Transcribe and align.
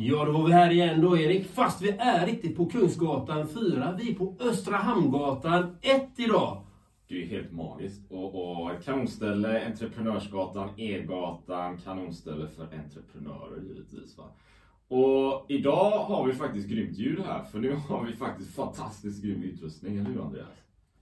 Ja, 0.00 0.24
då 0.24 0.32
var 0.32 0.46
vi 0.46 0.52
här 0.52 0.70
igen 0.70 1.00
då 1.00 1.18
Erik. 1.18 1.46
Fast 1.54 1.82
vi 1.82 1.90
är 1.90 2.26
riktigt 2.26 2.56
på 2.56 2.66
Kungsgatan 2.66 3.48
4. 3.48 3.94
Vi 3.98 4.10
är 4.10 4.14
på 4.14 4.34
Östra 4.40 4.76
Hamngatan 4.76 5.76
1 5.82 6.08
idag. 6.16 6.62
Det 7.08 7.22
är 7.22 7.26
helt 7.26 7.52
magiskt. 7.52 8.10
Och, 8.10 8.34
och 8.62 8.70
kanonställe, 8.84 9.66
Entreprenörsgatan, 9.66 10.68
E-gatan, 10.76 11.78
kanonställe 11.78 12.48
för 12.56 12.62
entreprenörer 12.62 13.62
givetvis. 13.68 14.18
Va? 14.18 14.24
Och 14.96 15.46
idag 15.48 15.90
har 15.90 16.26
vi 16.26 16.32
faktiskt 16.32 16.68
grymt 16.68 16.98
ljud 16.98 17.20
här, 17.26 17.42
för 17.42 17.58
nu 17.58 17.76
har 17.88 18.04
vi 18.04 18.12
faktiskt 18.12 18.54
fantastiskt 18.54 19.22
grym 19.22 19.42
utrustning, 19.42 19.96
eller 19.98 20.10
hur 20.10 20.22
Andreas? 20.22 20.46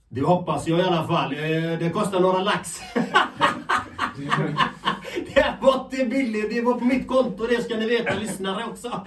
Det 0.09 0.21
hoppas 0.21 0.69
jag 0.69 0.79
i 0.79 0.83
alla 0.83 1.07
fall. 1.07 1.33
Eh, 1.33 1.79
Det 1.79 1.91
kostar 1.93 2.21
några 2.21 2.43
lax. 2.43 2.79
Det 5.97 6.03
inte 6.03 6.17
billigt. 6.17 6.51
Det 6.51 6.61
var 6.61 6.75
på 6.75 6.85
mitt 6.85 7.09
konto. 7.09 7.47
Det 7.47 7.63
ska 7.63 7.77
ni 7.77 7.89
veta 7.89 8.15
lyssnare 8.15 8.65
också. 8.65 9.07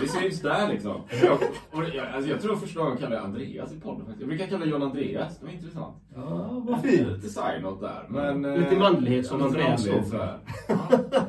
Vi 0.00 0.08
syns 0.08 0.40
där 0.40 0.68
liksom. 0.68 1.00
Jag, 1.22 1.38
och 1.70 1.84
jag, 1.94 2.08
alltså 2.08 2.30
jag 2.30 2.40
tror 2.40 2.56
första 2.56 2.80
gången 2.80 2.92
jag 2.92 3.00
kallade 3.00 3.22
Andreas 3.22 3.72
i 3.72 3.80
podden 3.80 4.00
faktiskt. 4.00 4.20
Jag 4.20 4.28
brukar 4.28 4.46
kalla 4.46 4.66
John 4.66 4.82
Andreas, 4.82 5.38
det 5.38 5.46
var 5.46 5.52
intressant. 5.52 5.96
Ja, 6.14 6.62
vad 6.64 6.82
fint. 6.82 7.08
Lite 7.08 7.28
side-note 7.28 7.86
där. 7.86 8.06
Men, 8.08 8.44
eh, 8.44 8.58
Lite 8.58 8.76
manlighet 8.76 9.26
som 9.26 9.42
Andreas 9.42 9.82
står 9.82 10.02
så 10.02 10.16
här. 10.16 10.38
Ja, 10.68 10.76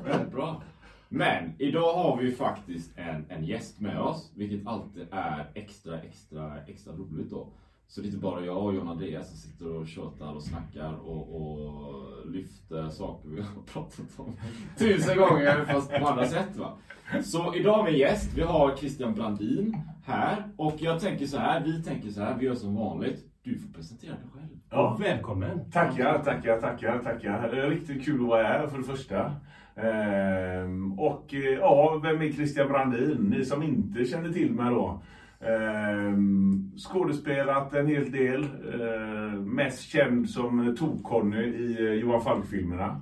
väldigt 0.06 0.32
bra. 0.32 0.62
Men 1.10 1.54
idag 1.58 1.94
har 1.94 2.18
vi 2.18 2.26
ju 2.26 2.36
faktiskt 2.36 2.92
en, 2.98 3.26
en 3.30 3.46
gäst 3.46 3.80
med 3.80 4.00
oss, 4.00 4.32
vilket 4.36 4.68
alltid 4.68 5.08
är 5.12 5.52
extra, 5.54 6.00
extra, 6.02 6.62
extra 6.68 6.94
roligt 6.94 7.30
då. 7.30 7.48
Så 7.88 8.02
det 8.02 8.06
är 8.06 8.08
inte 8.08 8.20
bara 8.20 8.46
jag 8.46 8.66
och 8.66 8.76
John 8.76 8.90
Andreas 8.90 9.30
som 9.30 9.38
sitter 9.38 9.76
och 9.76 9.88
tjötar 9.88 10.34
och 10.34 10.44
snackar 10.44 10.94
och, 10.94 11.36
och 11.36 12.32
lyfter 12.32 12.90
saker 12.90 13.30
vi 13.30 13.42
har 13.42 13.62
pratat 13.74 14.20
om 14.20 14.34
tusen 14.78 15.18
gånger 15.18 15.66
fast 15.66 15.92
på 15.92 16.08
andra 16.08 16.26
sätt 16.26 16.56
va. 16.56 16.78
Så 17.24 17.56
idag 17.56 17.90
en 17.90 17.98
gäst, 17.98 18.34
vi 18.36 18.42
har 18.42 18.76
Christian 18.76 19.14
Brandin 19.14 19.78
här 20.04 20.44
och 20.58 20.76
jag 20.80 21.00
tänker 21.00 21.26
så 21.26 21.38
här, 21.38 21.64
vi 21.64 21.84
tänker 21.84 22.10
så 22.10 22.22
här, 22.22 22.38
vi 22.40 22.46
gör 22.46 22.56
som 22.56 22.76
vanligt. 22.76 23.24
Du 23.44 23.60
får 23.60 23.74
presentera 23.74 24.12
dig 24.12 24.28
själv. 24.34 24.60
Ja. 24.70 24.98
Välkommen. 25.00 25.72
Tackar, 25.72 26.24
tackar, 26.24 26.62
tackar, 26.62 27.00
tackar. 27.00 27.52
Det 27.52 27.62
är 27.62 27.70
riktigt 27.70 28.06
kul 28.06 28.22
att 28.22 28.28
vara 28.28 28.44
här 28.44 28.68
för 28.68 28.78
det 28.78 28.84
första. 28.84 29.36
Ehm, 29.76 31.00
och 31.00 31.34
eh, 31.34 31.40
ja, 31.60 32.00
vem 32.04 32.22
är 32.22 32.32
Christian 32.32 32.68
Brandin? 32.68 33.18
Ni 33.18 33.46
som 33.46 33.64
inte 33.64 34.06
känner 34.06 34.30
till 34.30 34.52
mig 34.52 34.70
då. 34.70 35.02
Ehm, 35.46 36.72
skådespelat 36.78 37.74
en 37.74 37.88
hel 37.88 38.12
del. 38.12 38.44
Eh, 38.44 39.40
mest 39.40 39.82
känd 39.82 40.30
som 40.30 40.76
Tok-Conny 40.76 41.44
i 41.44 41.88
eh, 41.88 41.94
Johan 41.94 42.22
Falk-filmerna. 42.22 43.02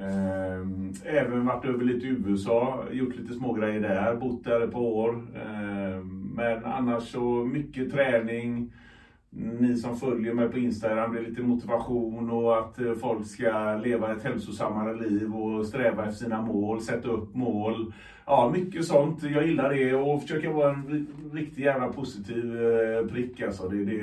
Ehm, 0.00 0.92
även 1.04 1.46
varit 1.46 1.64
över 1.64 1.84
lite 1.84 2.06
i 2.06 2.10
USA, 2.10 2.84
gjort 2.92 3.16
lite 3.16 3.34
smågrejer 3.34 3.80
där, 3.80 4.16
bott 4.16 4.44
där 4.44 4.60
ett 4.60 4.72
par 4.72 4.80
år. 4.80 5.26
Ehm, 5.46 6.32
men 6.34 6.64
annars 6.64 7.02
så 7.02 7.44
mycket 7.44 7.92
träning. 7.92 8.72
Ni 9.30 9.76
som 9.76 9.96
följer 9.96 10.34
mig 10.34 10.48
på 10.48 10.58
Instagram, 10.58 11.12
det 11.12 11.18
är 11.18 11.24
lite 11.28 11.42
motivation 11.42 12.30
och 12.30 12.58
att 12.58 12.80
eh, 12.80 12.92
folk 12.92 13.26
ska 13.26 13.76
leva 13.84 14.12
ett 14.12 14.24
hälsosammare 14.24 14.96
liv 14.96 15.34
och 15.34 15.66
sträva 15.66 16.06
efter 16.06 16.24
sina 16.24 16.42
mål, 16.42 16.80
sätta 16.80 17.08
upp 17.08 17.34
mål. 17.34 17.92
Ja, 18.30 18.50
mycket 18.54 18.84
sånt. 18.84 19.22
Jag 19.22 19.46
gillar 19.46 19.74
det 19.74 19.94
och 19.94 20.22
försöker 20.22 20.48
vara 20.48 20.74
en 20.74 20.86
riktig 20.86 21.18
riktigt 21.32 21.64
jävla 21.64 21.88
positiv 21.88 22.62
eh, 22.62 23.06
prick 23.06 23.40
alltså. 23.40 23.68
Det, 23.68 23.84
det, 23.84 24.00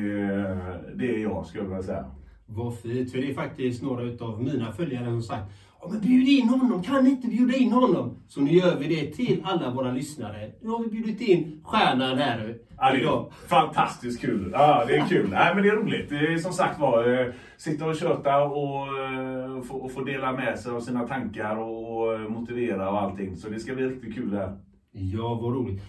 det 0.96 1.16
är 1.16 1.20
jag 1.20 1.46
skulle 1.46 1.64
jag 1.64 1.70
vilja 1.70 1.84
säga. 1.84 2.06
Vad 2.46 2.80
fint. 2.80 3.12
För 3.12 3.18
det 3.18 3.30
är 3.30 3.34
faktiskt 3.34 3.84
några 3.84 4.04
utav 4.04 4.44
mina 4.44 4.72
följare 4.72 5.06
som 5.06 5.22
sagt 5.22 5.52
Ja 5.86 5.92
men 5.92 6.02
bjud 6.02 6.28
in 6.28 6.50
honom, 6.50 6.84
kan 6.84 7.04
ni 7.04 7.10
inte 7.10 7.28
bjuda 7.28 7.58
in 7.58 7.72
honom? 7.72 8.18
Så 8.28 8.42
nu 8.42 8.52
gör 8.52 8.76
vi 8.80 8.96
det 8.96 9.12
till 9.12 9.42
alla 9.44 9.70
våra 9.70 9.92
lyssnare. 9.92 10.52
Nu 10.62 10.70
har 10.70 10.84
vi 10.84 10.90
bjudit 10.90 11.22
in 11.22 11.62
stjärnan 11.64 12.18
här 12.18 12.58
Ja, 12.78 12.92
det 12.92 13.02
är 13.04 13.48
fantastiskt 13.48 14.22
kul. 14.22 14.50
Ja, 14.54 14.86
det 14.88 14.96
är 14.96 15.06
kul. 15.06 15.30
Nej, 15.30 15.56
men 15.56 15.64
det 15.64 15.70
är 15.70 15.76
roligt. 15.76 16.10
Det 16.10 16.16
är 16.16 16.38
som 16.38 16.54
sagt 16.54 16.80
var, 16.80 17.14
eh, 17.14 17.34
sitta 17.58 17.86
och 17.86 17.96
köta 17.96 18.44
och, 18.44 18.88
eh, 18.88 19.62
få, 19.62 19.76
och 19.76 19.92
få 19.92 20.04
dela 20.04 20.32
med 20.32 20.60
sig 20.60 20.72
av 20.72 20.80
sina 20.80 21.08
tankar 21.08 21.56
och 21.56 22.14
eh, 22.14 22.20
motivera 22.20 22.92
och 22.92 23.02
allting. 23.02 23.36
Så 23.36 23.50
det 23.50 23.60
ska 23.60 23.76
bli 23.76 23.86
riktigt 23.86 24.16
kul 24.16 24.34
här. 24.34 24.58
Ja, 24.92 25.40
vad 25.42 25.54
roligt. 25.54 25.84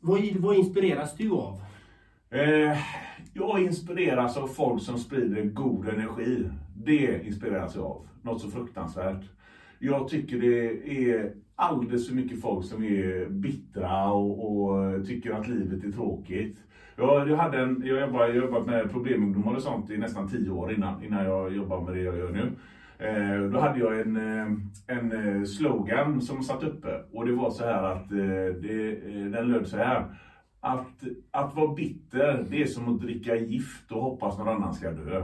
Vad, 0.00 0.20
vad 0.36 0.56
inspireras 0.56 1.16
du 1.16 1.30
av? 1.30 1.60
Jag 3.32 3.62
inspireras 3.62 4.36
av 4.36 4.46
folk 4.46 4.82
som 4.82 4.98
sprider 4.98 5.42
god 5.44 5.88
energi. 5.88 6.50
Det 6.84 7.26
inspireras 7.26 7.76
jag 7.76 7.84
av. 7.84 8.08
Något 8.22 8.40
så 8.40 8.50
fruktansvärt. 8.50 9.24
Jag 9.78 10.08
tycker 10.08 10.38
det 10.38 10.68
är 11.10 11.32
alldeles 11.56 12.08
för 12.08 12.14
mycket 12.14 12.40
folk 12.40 12.64
som 12.64 12.84
är 12.84 13.26
bittra 13.28 14.12
och, 14.12 14.66
och 14.66 15.06
tycker 15.06 15.32
att 15.32 15.48
livet 15.48 15.84
är 15.84 15.92
tråkigt. 15.92 16.58
Jag, 16.96 17.28
jag, 17.28 17.36
hade 17.36 17.58
en, 17.58 17.82
jag 17.86 18.00
jobbade, 18.00 18.34
jag 18.34 18.42
har 18.42 18.48
jobbat 18.48 18.66
med 18.66 18.90
problemungdomar 18.90 19.54
och 19.54 19.62
sånt 19.62 19.90
i 19.90 19.96
nästan 19.96 20.28
tio 20.28 20.50
år 20.50 20.72
innan, 20.72 21.04
innan 21.04 21.24
jag 21.24 21.56
jobbade 21.56 21.84
med 21.84 21.94
det 21.94 22.02
jag 22.02 22.18
gör 22.18 22.32
nu. 22.32 22.52
Eh, 22.98 23.50
då 23.50 23.60
hade 23.60 23.78
jag 23.78 24.00
en, 24.00 24.16
eh, 24.16 24.46
en 24.96 25.12
eh, 25.12 25.44
slogan 25.44 26.20
som 26.20 26.42
satt 26.42 26.62
uppe 26.62 27.02
och 27.12 27.26
det 27.26 27.32
var 27.32 27.50
så 27.50 27.64
här 27.64 27.82
att 27.82 28.12
eh, 28.12 28.60
det, 28.62 28.94
den 29.28 29.48
löd 29.48 29.66
så 29.66 29.76
här. 29.76 30.04
Att, 30.60 31.04
att 31.30 31.54
vara 31.54 31.74
bitter, 31.74 32.46
det 32.50 32.62
är 32.62 32.66
som 32.66 32.94
att 32.94 33.00
dricka 33.00 33.36
gift 33.36 33.92
och 33.92 34.02
hoppas 34.02 34.38
någon 34.38 34.48
annan 34.48 34.74
ska 34.74 34.90
dö. 34.90 35.23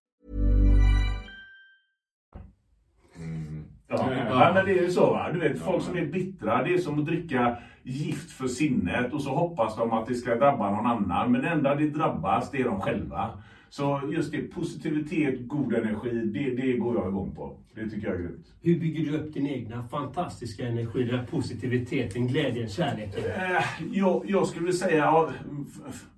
Ja, 3.91 4.09
ja, 4.29 4.51
men 4.53 4.65
det 4.65 4.71
är 4.71 4.83
ju 4.83 4.91
så 4.91 5.11
va. 5.11 5.29
Du 5.33 5.39
vet, 5.39 5.59
folk 5.59 5.83
som 5.83 5.97
är 5.97 6.05
bittra, 6.05 6.63
det 6.63 6.73
är 6.73 6.77
som 6.77 6.99
att 6.99 7.05
dricka 7.05 7.57
gift 7.83 8.31
för 8.31 8.47
sinnet 8.47 9.13
och 9.13 9.21
så 9.21 9.29
hoppas 9.29 9.77
de 9.77 9.93
att 9.93 10.07
det 10.07 10.15
ska 10.15 10.35
drabba 10.35 10.69
någon 10.69 10.85
annan. 10.85 11.31
Men 11.31 11.41
det 11.41 11.47
enda 11.49 11.75
det 11.75 11.89
drabbas, 11.89 12.51
det 12.51 12.61
är 12.61 12.65
de 12.65 12.81
själva. 12.81 13.29
Så 13.69 14.01
just 14.13 14.31
det, 14.31 14.41
positivitet, 14.41 15.47
god 15.47 15.73
energi, 15.73 16.09
det, 16.11 16.61
det 16.61 16.73
går 16.73 16.95
jag 16.95 17.07
igång 17.07 17.35
på. 17.35 17.57
Det 17.75 17.89
tycker 17.89 18.07
jag 18.07 18.15
är 18.15 18.19
grymt. 18.19 18.53
Hur 18.61 18.79
bygger 18.79 19.11
du 19.11 19.17
upp 19.17 19.33
din 19.33 19.47
egna 19.47 19.83
fantastiska 19.83 20.67
energi, 20.67 21.03
den 21.03 21.19
här 21.19 21.25
positiviteten, 21.25 22.27
glädjen, 22.27 22.69
kärleken? 22.69 23.23
Eh, 23.25 23.63
jag, 23.91 24.23
jag 24.27 24.47
skulle 24.47 24.73
säga, 24.73 24.97
ja, 24.97 25.29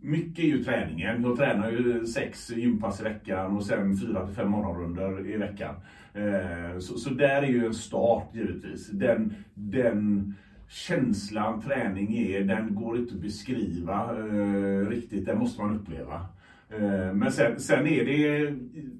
mycket 0.01 0.45
är 0.45 0.47
ju 0.47 0.63
träningen. 0.63 1.23
Jag 1.23 1.37
tränar 1.37 1.71
ju 1.71 2.05
sex 2.05 2.51
gympass 2.51 2.99
i 2.99 3.03
veckan 3.03 3.57
och 3.57 3.65
sen 3.65 3.97
fyra 3.97 4.25
till 4.25 4.35
fem 4.35 4.49
morgonrundor 4.49 5.27
i 5.27 5.37
veckan. 5.37 5.75
Eh, 6.13 6.79
så, 6.79 6.97
så 6.97 7.09
där 7.09 7.41
är 7.41 7.47
ju 7.47 7.65
en 7.65 7.73
start 7.73 8.29
givetvis. 8.33 8.89
Den, 8.89 9.33
den 9.53 10.33
känslan 10.69 11.61
träning 11.61 12.17
är, 12.17 12.43
den 12.43 12.75
går 12.75 12.97
inte 12.97 13.15
att 13.15 13.21
beskriva 13.21 14.17
eh, 14.19 14.87
riktigt. 14.87 15.25
Den 15.25 15.39
måste 15.39 15.61
man 15.61 15.75
uppleva. 15.75 16.25
Eh, 16.69 17.13
men 17.13 17.31
sen, 17.31 17.59
sen 17.59 17.87
är 17.87 18.05
det 18.05 18.53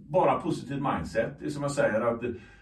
bara 0.07 0.39
positivt 0.39 0.81
mindset. 0.81 1.39
Det 1.39 1.45
är 1.45 1.49
som 1.49 1.63
jag 1.63 1.71
säger 1.71 2.01
att 2.01 2.21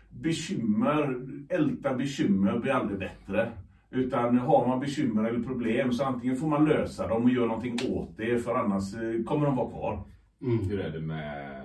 bekymmer, 0.09 1.27
älta 1.49 1.93
bekymmer 1.93 2.59
blir 2.59 2.71
aldrig 2.71 2.99
bättre. 2.99 3.51
Utan 3.91 4.37
har 4.37 4.67
man 4.67 4.79
bekymmer 4.79 5.23
eller 5.23 5.43
problem 5.43 5.91
så 5.91 6.03
antingen 6.03 6.35
får 6.35 6.47
man 6.47 6.65
lösa 6.65 7.07
dem 7.07 7.23
och 7.23 7.29
göra 7.29 7.47
någonting 7.47 7.77
åt 7.91 8.17
det 8.17 8.43
för 8.43 8.55
annars 8.55 8.93
eh, 8.93 9.23
kommer 9.23 9.45
de 9.45 9.55
vara 9.55 9.69
kvar. 9.69 10.03
Mm. 10.41 10.69
Hur 10.69 10.79
är 10.79 10.89
det 10.89 10.99
med... 10.99 11.60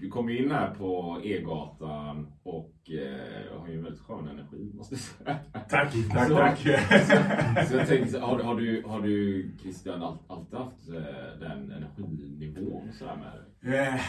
Du 0.00 0.08
kom 0.08 0.28
in 0.28 0.50
här 0.50 0.74
på 0.74 1.20
E-gatan 1.24 2.26
och 2.42 2.74
eh, 2.90 3.60
har 3.60 3.68
ju 3.68 3.74
en 3.74 3.84
väldigt 3.84 4.00
skön 4.00 4.28
energi 4.28 4.72
måste 4.74 4.94
jag 4.94 5.00
säga. 5.00 5.38
Tack, 5.52 5.92
tack, 6.10 6.28
så, 6.28 6.34
tack. 6.34 6.58
Så, 6.58 7.66
så 7.70 7.76
jag 7.76 7.88
tänkte, 7.88 8.18
har, 8.18 8.38
har, 8.38 8.60
du, 8.60 8.82
har 8.86 9.00
du 9.00 9.50
Christian 9.62 10.02
alltid 10.28 10.58
haft 10.58 10.88
eh, 10.88 11.40
den 11.40 11.72
energinivån 11.72 12.92
sådär 12.92 13.16
med 13.16 13.32
dig? 13.32 13.80
Eh, 13.80 14.00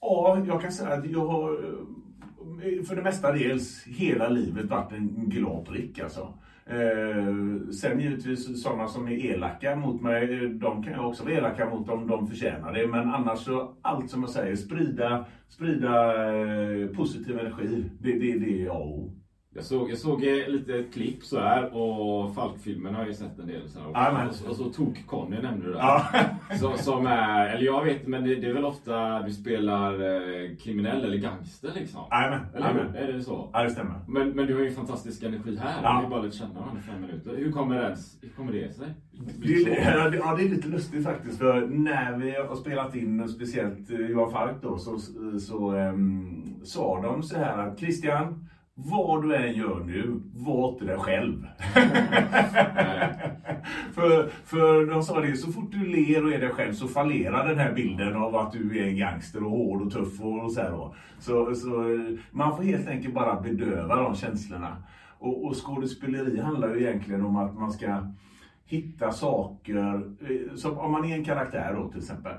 ja, 0.00 0.44
jag 0.46 0.62
kan 0.62 0.72
säga 0.72 0.94
att 0.94 1.10
jag 1.10 1.26
har 1.26 1.52
eh, 1.52 2.82
för 2.84 2.96
det 2.96 3.02
mesta 3.02 3.32
dels 3.32 3.84
hela 3.86 4.28
livet 4.28 4.64
varit 4.66 4.92
en 4.92 5.28
glad 5.28 5.66
prick 5.66 5.98
alltså. 5.98 6.34
Eh, 6.70 7.70
sen 7.70 8.00
givetvis 8.00 8.62
sådana 8.62 8.88
som 8.88 9.08
är 9.08 9.26
elaka 9.26 9.76
mot 9.76 10.02
mig, 10.02 10.48
de 10.48 10.82
kan 10.82 10.92
jag 10.92 11.08
också 11.08 11.24
vara 11.24 11.34
elaka 11.34 11.70
mot 11.70 11.88
om 11.88 12.06
de 12.06 12.26
förtjänar 12.26 12.72
det. 12.72 12.86
Men 12.86 13.08
annars 13.08 13.38
så, 13.38 13.76
allt 13.82 14.10
som 14.10 14.20
jag 14.20 14.30
säger, 14.30 14.56
sprida, 14.56 15.26
sprida 15.48 16.14
eh, 16.34 16.88
positiv 16.88 17.38
energi. 17.38 17.90
Det, 18.00 18.12
det, 18.12 18.38
det 18.38 18.62
är 18.62 18.68
A 18.68 18.72
och 18.72 18.98
O. 18.98 19.25
Jag 19.56 19.64
såg, 19.64 19.90
jag 19.90 19.98
såg 19.98 20.20
lite 20.48 20.84
klipp 20.92 21.24
så 21.24 21.40
här 21.40 21.76
och 21.76 22.34
Falkfilmen 22.34 22.94
har 22.94 23.02
jag 23.02 23.08
ju 23.08 23.14
sett 23.14 23.38
en 23.38 23.46
del 23.46 23.68
så 23.68 23.78
här. 23.78 23.88
Och, 23.88 24.46
och, 24.46 24.50
och 24.50 24.56
så 24.56 24.64
Tok-Conny 24.64 25.42
nämnde 25.42 25.66
du 25.66 25.72
där. 25.72 25.78
Ja. 25.78 26.06
Så, 26.60 26.76
som 26.76 27.06
är, 27.06 27.46
eller 27.46 27.64
jag 27.64 27.84
vet 27.84 28.06
men 28.06 28.24
det, 28.24 28.34
det, 28.34 28.46
är 28.46 28.52
väl 28.52 28.64
ofta 28.64 29.22
du 29.22 29.32
spelar 29.32 29.92
eh, 29.92 30.56
kriminell 30.56 31.04
eller 31.04 31.16
gangster 31.16 31.70
liksom? 31.74 32.00
Amen. 32.10 32.94
Är 32.94 33.12
det 33.12 33.22
så? 33.22 33.50
Ja 33.52 33.62
det 33.62 33.70
stämmer. 33.70 33.94
Men, 34.08 34.28
men 34.28 34.46
du 34.46 34.54
har 34.54 34.62
ju 34.62 34.70
fantastisk 34.70 35.22
energi 35.22 35.56
här. 35.56 35.82
Ja. 35.82 36.00
Vi 36.04 36.10
bara 36.10 36.22
lite 36.22 36.36
känna 36.36 36.54
varandra 36.54 36.80
i 36.80 36.82
fem 36.82 37.00
minuter. 37.00 37.36
Hur 37.36 37.52
kommer 37.52 37.76
det, 37.76 37.96
hur 38.22 38.28
kommer 38.28 38.52
det 38.52 38.72
sig? 38.72 38.86
Det, 39.12 39.64
det, 39.64 40.16
ja, 40.16 40.36
det 40.36 40.44
är 40.44 40.48
lite 40.48 40.68
lustigt 40.68 41.04
faktiskt. 41.04 41.38
För 41.38 41.66
när 41.66 42.16
vi 42.16 42.30
har 42.30 42.56
spelat 42.56 42.94
in, 42.94 43.28
speciellt 43.28 43.90
Johan 43.90 44.32
Falk 44.32 44.62
då, 44.62 44.78
så, 44.78 44.98
så, 44.98 45.40
så 45.40 45.72
um, 45.72 46.60
sa 46.64 47.02
de 47.02 47.22
så 47.22 47.38
här 47.38 47.58
att 47.58 47.78
Christian 47.78 48.48
vad 48.78 49.22
du 49.22 49.34
än 49.34 49.54
gör 49.54 49.84
nu, 49.84 50.20
var 50.34 50.72
inte 50.72 50.84
dig 50.84 50.98
själv. 50.98 51.46
för, 53.94 54.28
för 54.44 54.86
de 54.86 55.02
sa 55.02 55.20
det, 55.20 55.36
så 55.36 55.52
fort 55.52 55.72
du 55.72 55.86
ler 55.86 56.24
och 56.24 56.32
är 56.32 56.40
dig 56.40 56.50
själv 56.50 56.72
så 56.72 56.88
fallerar 56.88 57.48
den 57.48 57.58
här 57.58 57.72
bilden 57.72 58.16
av 58.16 58.36
att 58.36 58.52
du 58.52 58.78
är 58.78 58.86
en 58.86 58.96
gangster 58.96 59.44
och 59.44 59.50
hård 59.50 59.82
och 59.82 59.92
tuff 59.92 60.20
och, 60.20 60.44
och 60.44 60.52
så 60.52 60.60
här 60.60 60.70
då. 60.70 60.94
Så, 61.18 61.54
så 61.54 61.98
man 62.30 62.56
får 62.56 62.62
helt 62.62 62.88
enkelt 62.88 63.14
bara 63.14 63.40
bedöva 63.40 63.96
de 63.96 64.14
känslorna. 64.14 64.82
Och, 65.18 65.44
och 65.44 65.66
skådespeleri 65.66 66.40
handlar 66.40 66.74
ju 66.74 66.80
egentligen 66.82 67.24
om 67.24 67.36
att 67.36 67.54
man 67.54 67.72
ska 67.72 68.12
hitta 68.64 69.12
saker, 69.12 69.76
eh, 69.76 70.54
som 70.56 70.78
om 70.78 70.92
man 70.92 71.04
är 71.04 71.14
en 71.14 71.24
karaktär 71.24 71.74
då 71.74 71.88
till 71.88 71.98
exempel 71.98 72.32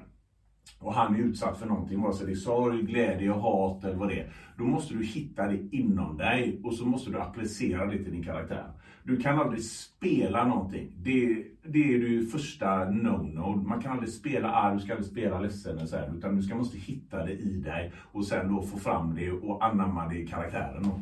och 0.80 0.94
han 0.94 1.16
är 1.16 1.20
utsatt 1.20 1.60
för 1.60 1.66
någonting, 1.66 2.02
vare 2.02 2.14
sig 2.14 2.26
det 2.26 2.32
är 2.32 2.36
sorg, 2.36 2.82
glädje, 2.82 3.32
hat 3.32 3.84
eller 3.84 3.96
vad 3.96 4.10
det 4.10 4.20
är. 4.20 4.32
Då 4.58 4.64
måste 4.64 4.94
du 4.94 5.04
hitta 5.04 5.48
det 5.48 5.60
inom 5.72 6.18
dig 6.18 6.62
och 6.64 6.74
så 6.74 6.86
måste 6.86 7.12
du 7.12 7.20
applicera 7.20 7.86
det 7.86 8.04
till 8.04 8.12
din 8.12 8.24
karaktär. 8.24 8.72
Du 9.04 9.18
kan 9.18 9.40
aldrig 9.40 9.64
spela 9.64 10.48
någonting. 10.48 10.92
Det, 10.98 11.44
det 11.64 11.94
är 11.94 12.00
det 12.00 12.26
första 12.26 12.66
no-no. 12.86 13.68
Man 13.68 13.82
kan 13.82 13.92
aldrig 13.92 14.10
spela 14.10 14.52
arg, 14.52 14.76
du 14.76 14.82
ska 14.82 14.94
aldrig 14.94 15.12
spela 15.12 15.40
ledsen 15.40 15.78
eller 15.78 15.88
så 15.88 15.96
här, 15.96 16.14
utan 16.18 16.36
du 16.36 16.42
ska 16.42 16.56
måste 16.56 16.78
hitta 16.78 17.26
det 17.26 17.32
i 17.32 17.58
dig 17.58 17.92
och 18.12 18.26
sen 18.26 18.56
då 18.56 18.62
få 18.62 18.78
fram 18.78 19.16
det 19.16 19.32
och 19.32 19.66
anamma 19.66 20.08
det 20.08 20.20
i 20.20 20.28
karaktären. 20.28 20.84
Då. 20.84 21.02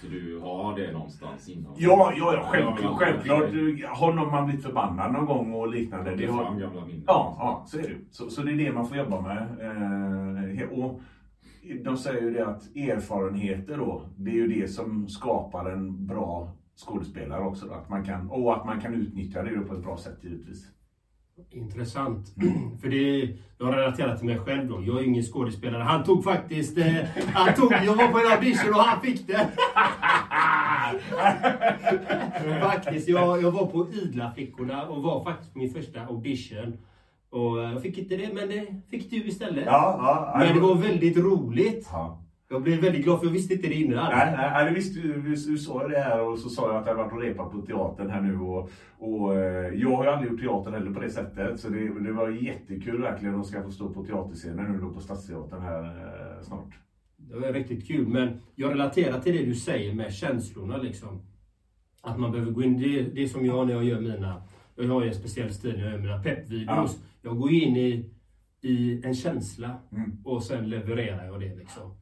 Så 0.00 0.06
du 0.06 0.38
har 0.38 0.78
det 0.78 0.92
någonstans 0.92 1.48
inom? 1.48 1.74
Ja, 1.76 2.12
ja, 2.16 2.34
ja 2.34 2.48
självklart. 2.52 2.98
självklart. 2.98 3.44
Har 3.98 4.12
någon 4.12 4.30
man 4.30 4.46
blivit 4.46 4.64
förbannad 4.64 5.12
någon 5.12 5.26
gång 5.26 5.54
och 5.54 5.68
liknande. 5.68 6.16
Det, 6.16 6.26
har... 6.26 6.44
fram 6.44 6.58
gamla 6.58 6.86
minnen. 6.86 7.04
Ja, 7.06 7.36
ja, 7.38 7.64
så 7.66 7.78
är 7.78 7.82
det. 7.82 7.96
Så, 8.10 8.30
så 8.30 8.42
det 8.42 8.52
är 8.52 8.56
det 8.56 8.72
man 8.72 8.88
får 8.88 8.96
jobba 8.96 9.20
med. 9.20 9.42
Eh, 10.62 10.68
och 10.68 11.00
de 11.84 11.96
säger 11.96 12.22
ju 12.22 12.30
det 12.30 12.46
att 12.46 12.76
erfarenheter 12.76 13.76
då, 13.76 14.02
det 14.16 14.30
är 14.30 14.34
ju 14.34 14.48
det 14.48 14.68
som 14.68 15.08
skapar 15.08 15.70
en 15.70 16.06
bra 16.06 16.52
skådespelare 16.76 17.44
också. 17.44 17.70
Att 17.70 17.88
man 17.88 18.04
kan, 18.04 18.30
och 18.30 18.56
att 18.56 18.66
man 18.66 18.80
kan 18.80 18.94
utnyttja 18.94 19.42
det 19.42 19.60
på 19.60 19.74
ett 19.74 19.82
bra 19.82 19.96
sätt 19.96 20.18
givetvis. 20.20 20.75
Intressant. 21.50 22.34
För 22.80 22.88
det, 22.88 23.36
jag 23.58 23.76
relaterar 23.76 24.16
till 24.16 24.26
mig 24.26 24.38
själv 24.38 24.68
då. 24.68 24.82
Jag 24.86 24.98
är 24.98 25.02
ingen 25.02 25.22
skådespelare. 25.22 25.82
Han 25.82 26.04
tog 26.04 26.24
faktiskt... 26.24 26.78
Eh, 26.78 26.94
han 27.34 27.54
tog, 27.54 27.72
jag 27.72 27.94
var 27.94 28.08
på 28.08 28.18
en 28.18 28.32
audition 28.32 28.74
och 28.74 28.80
han 28.80 29.00
fick 29.00 29.26
det. 29.26 29.48
faktiskt. 32.60 33.08
Jag, 33.08 33.42
jag 33.42 33.50
var 33.50 33.66
på 33.66 33.88
Idla 33.92 34.32
flickorna 34.34 34.86
och 34.86 35.02
var 35.02 35.24
faktiskt 35.24 35.52
på 35.52 35.58
min 35.58 35.74
första 35.74 36.00
audition. 36.00 36.78
Och 37.30 37.58
jag 37.58 37.82
fick 37.82 37.98
inte 37.98 38.16
det, 38.16 38.32
men 38.32 38.48
det 38.48 38.66
fick 38.90 39.10
du 39.10 39.16
istället. 39.16 39.64
Ja, 39.66 39.98
ja, 40.32 40.38
men 40.38 40.54
det 40.54 40.60
var 40.60 40.74
väldigt 40.74 41.16
roligt. 41.16 41.88
Ja. 41.92 42.22
Jag 42.48 42.62
blev 42.62 42.80
väldigt 42.80 43.04
glad 43.04 43.18
för 43.18 43.26
jag 43.26 43.32
visste 43.32 43.54
inte 43.54 43.68
det 43.68 43.74
innan. 43.74 44.12
Nej, 44.12 44.34
nej, 44.36 44.64
nej 44.64 44.74
visste, 44.74 45.00
du, 45.00 45.22
du 45.22 45.58
sa 45.58 45.88
det 45.88 45.98
här 45.98 46.20
och 46.20 46.38
så 46.38 46.48
sa 46.48 46.72
jag 46.72 46.76
att 46.76 46.86
jag 46.86 46.94
varit 46.94 47.12
och 47.12 47.20
repat 47.20 47.52
på 47.52 47.62
teatern 47.62 48.10
här 48.10 48.20
nu. 48.20 48.38
Och, 48.38 48.70
och, 48.98 49.34
eh, 49.34 49.74
jag 49.74 49.96
har 49.96 50.04
ju 50.04 50.10
aldrig 50.10 50.32
gjort 50.32 50.40
teater 50.40 50.70
heller 50.70 50.90
på 50.90 51.00
det 51.00 51.10
sättet. 51.10 51.60
Så 51.60 51.68
det, 51.68 52.00
det 52.00 52.12
var 52.12 52.28
jättekul 52.28 53.02
verkligen 53.02 53.40
att 53.40 53.46
ska 53.46 53.62
få 53.62 53.70
stå 53.70 53.88
på 53.92 54.04
teaterscenen 54.04 54.72
nu 54.72 54.78
då 54.78 54.90
på 54.90 55.00
Stadsteatern 55.00 55.62
här 55.62 55.84
eh, 55.84 56.42
snart. 56.42 56.74
Det 57.16 57.38
var 57.38 57.52
riktigt 57.52 57.88
kul. 57.88 58.08
Men 58.08 58.40
jag 58.54 58.70
relaterar 58.70 59.20
till 59.20 59.36
det 59.36 59.44
du 59.44 59.54
säger 59.54 59.94
med 59.94 60.12
känslorna 60.12 60.76
liksom. 60.76 61.22
Att 62.02 62.18
man 62.18 62.32
behöver 62.32 62.52
gå 62.52 62.62
in. 62.62 62.78
Det, 62.78 63.02
det 63.02 63.22
är 63.22 63.26
som 63.26 63.46
jag 63.46 63.66
när 63.66 63.74
jag 63.74 63.84
gör 63.84 64.00
mina... 64.00 64.42
Jag 64.76 64.88
har 64.88 65.02
ju 65.02 65.08
en 65.08 65.14
speciell 65.14 65.54
stil 65.54 65.76
när 65.76 65.84
jag 65.84 65.92
gör 65.92 65.98
mina 65.98 66.22
peppvideos. 66.22 66.98
Ja. 67.00 67.06
Jag 67.22 67.38
går 67.38 67.52
in 67.52 67.76
i, 67.76 68.10
i 68.60 69.00
en 69.04 69.14
känsla 69.14 69.78
mm. 69.92 70.16
och 70.24 70.42
sen 70.42 70.70
levererar 70.70 71.26
jag 71.26 71.40
det 71.40 71.54
liksom. 71.54 71.96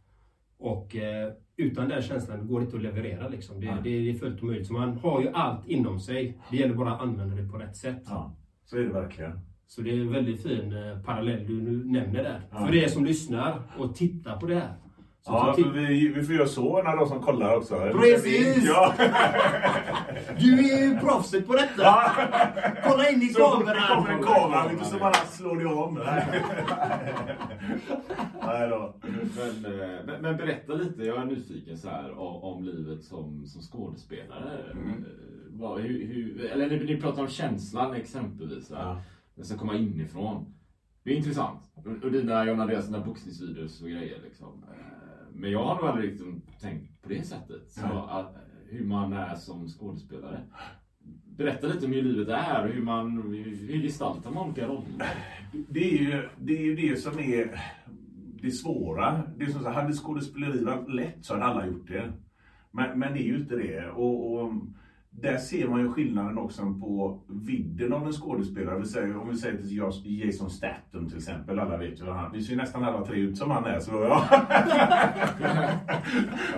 Och 0.64 0.96
eh, 0.96 1.32
utan 1.56 1.88
den 1.88 2.02
känslan 2.02 2.46
går 2.46 2.60
det 2.60 2.64
inte 2.64 2.76
att 2.76 2.82
leverera. 2.82 3.28
Liksom. 3.28 3.60
Det, 3.60 3.66
det, 3.66 3.80
det 3.82 4.10
är 4.10 4.14
fullt 4.14 4.42
omöjligt. 4.42 4.66
Så 4.66 4.72
man 4.72 4.96
har 4.96 5.20
ju 5.20 5.28
allt 5.28 5.66
inom 5.66 6.00
sig. 6.00 6.38
Det 6.50 6.56
gäller 6.56 6.74
bara 6.74 6.92
att 6.92 7.00
använda 7.00 7.36
det 7.36 7.48
på 7.48 7.58
rätt 7.58 7.76
sätt. 7.76 8.02
Ja, 8.06 8.36
så 8.64 8.76
är 8.76 8.80
det 8.80 8.92
verkligen. 8.92 9.40
Så 9.66 9.82
det 9.82 9.90
är 9.90 10.00
en 10.00 10.12
väldigt 10.12 10.42
fin 10.42 10.72
eh, 10.72 11.02
parallell 11.04 11.46
du 11.46 11.62
nu 11.62 11.84
nämner 11.84 12.22
där. 12.22 12.40
Ja. 12.50 12.66
För 12.66 12.74
er 12.74 12.88
som 12.88 13.04
lyssnar 13.04 13.62
och 13.78 13.94
tittar 13.94 14.36
på 14.36 14.46
det 14.46 14.54
här. 14.54 14.74
Så 15.26 15.32
ja, 15.32 15.54
för 15.54 15.70
vi, 15.70 16.08
vi 16.08 16.22
får 16.22 16.34
göra 16.34 16.46
så 16.46 16.82
när 16.82 16.96
de 16.96 17.08
som 17.08 17.20
kollar 17.22 17.56
också. 17.56 17.74
Precis! 17.74 18.64
Ja. 18.66 18.94
Du 20.38 20.72
är 20.72 20.86
ju 20.86 20.98
proffset 20.98 21.46
på 21.46 21.52
detta. 21.52 21.82
Ja. 21.82 22.12
Kolla 22.84 23.10
in 23.10 23.22
i 23.22 23.28
så 23.28 23.40
kameran. 23.40 23.88
Så 23.88 23.94
kommer 23.94 24.10
en 24.10 24.22
kamera, 24.22 24.68
du, 24.68 24.84
så 24.84 24.98
bara 24.98 25.14
slår 25.14 25.56
det 25.56 25.66
om. 25.66 25.94
Nej 28.46 28.68
då. 28.68 28.94
Men, 29.36 29.64
eh, 29.64 29.88
men, 30.06 30.22
men, 30.22 30.36
berätta 30.36 30.74
lite, 30.74 31.02
jag 31.02 31.22
är 31.22 31.24
nyfiken 31.24 31.78
så 31.78 31.88
här 31.88 32.18
om, 32.18 32.42
om 32.42 32.64
livet 32.64 33.04
som, 33.04 33.46
som 33.46 33.62
skådespelare. 33.62 34.72
Mm. 34.72 34.88
Eh, 34.88 34.94
vad, 35.50 35.80
hur, 35.80 36.06
hur, 36.06 36.44
eller 36.44 36.84
ni 36.84 37.00
pratar 37.00 37.22
om 37.22 37.28
känslan 37.28 37.94
exempelvis. 37.94 38.70
Ja. 38.70 39.02
Den 39.34 39.44
ska 39.44 39.58
komma 39.58 39.76
inifrån. 39.76 40.54
Det 41.02 41.12
är 41.12 41.16
intressant. 41.16 41.60
Och 42.02 42.12
dina, 42.12 42.44
John 42.44 42.60
Andreas, 42.60 42.86
dina 42.86 43.00
boxningsvideos 43.00 43.82
och 43.82 43.88
grejer 43.88 44.18
liksom. 44.24 44.64
Men 45.34 45.50
jag 45.50 45.64
har 45.64 45.74
nog 45.74 45.84
aldrig 45.84 46.10
liksom 46.10 46.42
tänkt 46.60 47.02
på 47.02 47.08
det 47.08 47.22
sättet. 47.22 47.70
Så 47.70 47.86
att, 47.86 48.36
hur 48.68 48.84
man 48.84 49.12
är 49.12 49.34
som 49.34 49.68
skådespelare. 49.68 50.40
Berätta 51.36 51.66
lite 51.66 51.86
om 51.86 51.92
hur 51.92 52.02
livet 52.02 52.28
är 52.28 52.64
och 52.64 52.72
hur 52.72 52.82
man 52.82 53.18
hur 53.32 53.82
gestaltar 53.82 54.30
man 54.30 54.46
olika 54.46 54.66
roller. 54.66 55.08
Det 55.68 55.80
är 55.80 55.98
ju 55.98 56.28
det, 56.38 56.52
är 56.52 56.76
det 56.76 56.96
som 56.96 57.18
är 57.18 57.60
det 58.42 58.50
svåra. 58.50 59.22
Det 59.36 59.44
är 59.44 59.48
som 59.48 59.62
så, 59.62 59.68
hade 59.70 59.92
skådespeleri 59.92 60.64
varit 60.64 60.94
lätt 60.94 61.24
så 61.24 61.34
hade 61.34 61.44
alla 61.44 61.66
gjort 61.66 61.88
det. 61.88 62.12
Men, 62.70 62.98
men 62.98 63.12
det 63.12 63.20
är 63.20 63.26
ju 63.26 63.36
inte 63.36 63.56
det. 63.56 63.90
Och, 63.90 64.34
och 64.34 64.52
där 65.20 65.36
ser 65.36 65.68
man 65.68 65.80
ju 65.80 65.92
skillnaden 65.92 66.38
också 66.38 66.62
på 66.62 67.18
vidden 67.28 67.92
av 67.92 68.06
en 68.06 68.12
skådespelare. 68.12 68.78
Vi 68.78 68.86
säger, 68.86 69.16
om 69.16 69.28
vi 69.30 69.36
säger 69.36 69.62
till 69.62 70.18
Jason 70.26 70.50
Statham 70.50 71.08
till 71.08 71.16
exempel. 71.16 71.58
Alla 71.58 71.76
vet 71.76 72.00
ju 72.00 72.10
han 72.10 72.32
Vi 72.32 72.42
ser 72.42 72.56
nästan 72.56 72.84
alla 72.84 73.04
tre 73.04 73.18
ut 73.18 73.38
som 73.38 73.50
han 73.50 73.64
är. 73.64 73.80
Så 73.80 73.92
ja. 73.92 74.24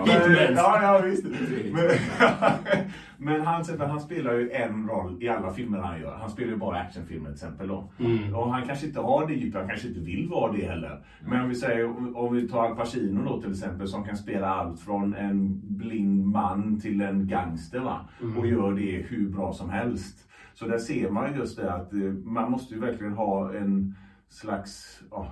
men, 0.06 0.54
ja, 0.56 0.82
ja, 0.82 1.00
visst. 1.04 1.25
Men, 1.72 1.90
Men 3.18 3.40
han, 3.40 3.64
han 3.78 4.00
spelar 4.00 4.32
ju 4.32 4.50
en 4.50 4.88
roll 4.88 5.22
i 5.22 5.28
alla 5.28 5.52
filmer 5.52 5.78
han 5.78 6.00
gör. 6.00 6.16
Han 6.20 6.30
spelar 6.30 6.50
ju 6.50 6.56
bara 6.56 6.78
actionfilmer 6.78 7.25
till 7.25 7.34
exempel 7.34 7.68
då. 7.68 7.88
Mm. 7.98 8.34
Och 8.34 8.52
han 8.52 8.66
kanske 8.66 8.86
inte 8.86 9.00
har 9.00 9.26
det 9.26 9.34
djupet, 9.34 9.60
han 9.60 9.68
kanske 9.68 9.88
inte 9.88 10.00
vill 10.00 10.28
vara 10.28 10.52
det 10.52 10.66
heller. 10.66 11.00
Men 11.20 11.42
om 11.42 11.48
vi 11.48 11.54
säger, 11.54 12.16
om 12.16 12.34
vi 12.34 12.48
tar 12.48 12.66
Al 12.66 12.76
Pacino 12.76 13.25
då 13.25 13.40
till 13.40 13.50
exempel 13.50 13.88
som 13.88 14.04
kan 14.04 14.16
spela 14.16 14.48
allt 14.48 14.80
från 14.80 15.14
en 15.14 15.60
blind 15.76 16.26
man 16.26 16.80
till 16.80 17.00
en 17.00 17.28
gangster 17.28 17.80
va. 17.80 18.00
Mm. 18.22 18.34
Och 18.46 18.52
gör 18.52 18.72
det 18.72 19.02
hur 19.08 19.28
bra 19.28 19.52
som 19.52 19.70
helst. 19.70 20.28
Så 20.54 20.66
där 20.66 20.78
ser 20.78 21.10
man 21.10 21.34
just 21.34 21.56
det 21.56 21.72
att 21.72 21.92
eh, 21.92 22.00
man 22.24 22.50
måste 22.50 22.74
ju 22.74 22.80
verkligen 22.80 23.12
ha 23.12 23.54
en 23.54 23.94
slags 24.28 25.02
ja, 25.10 25.30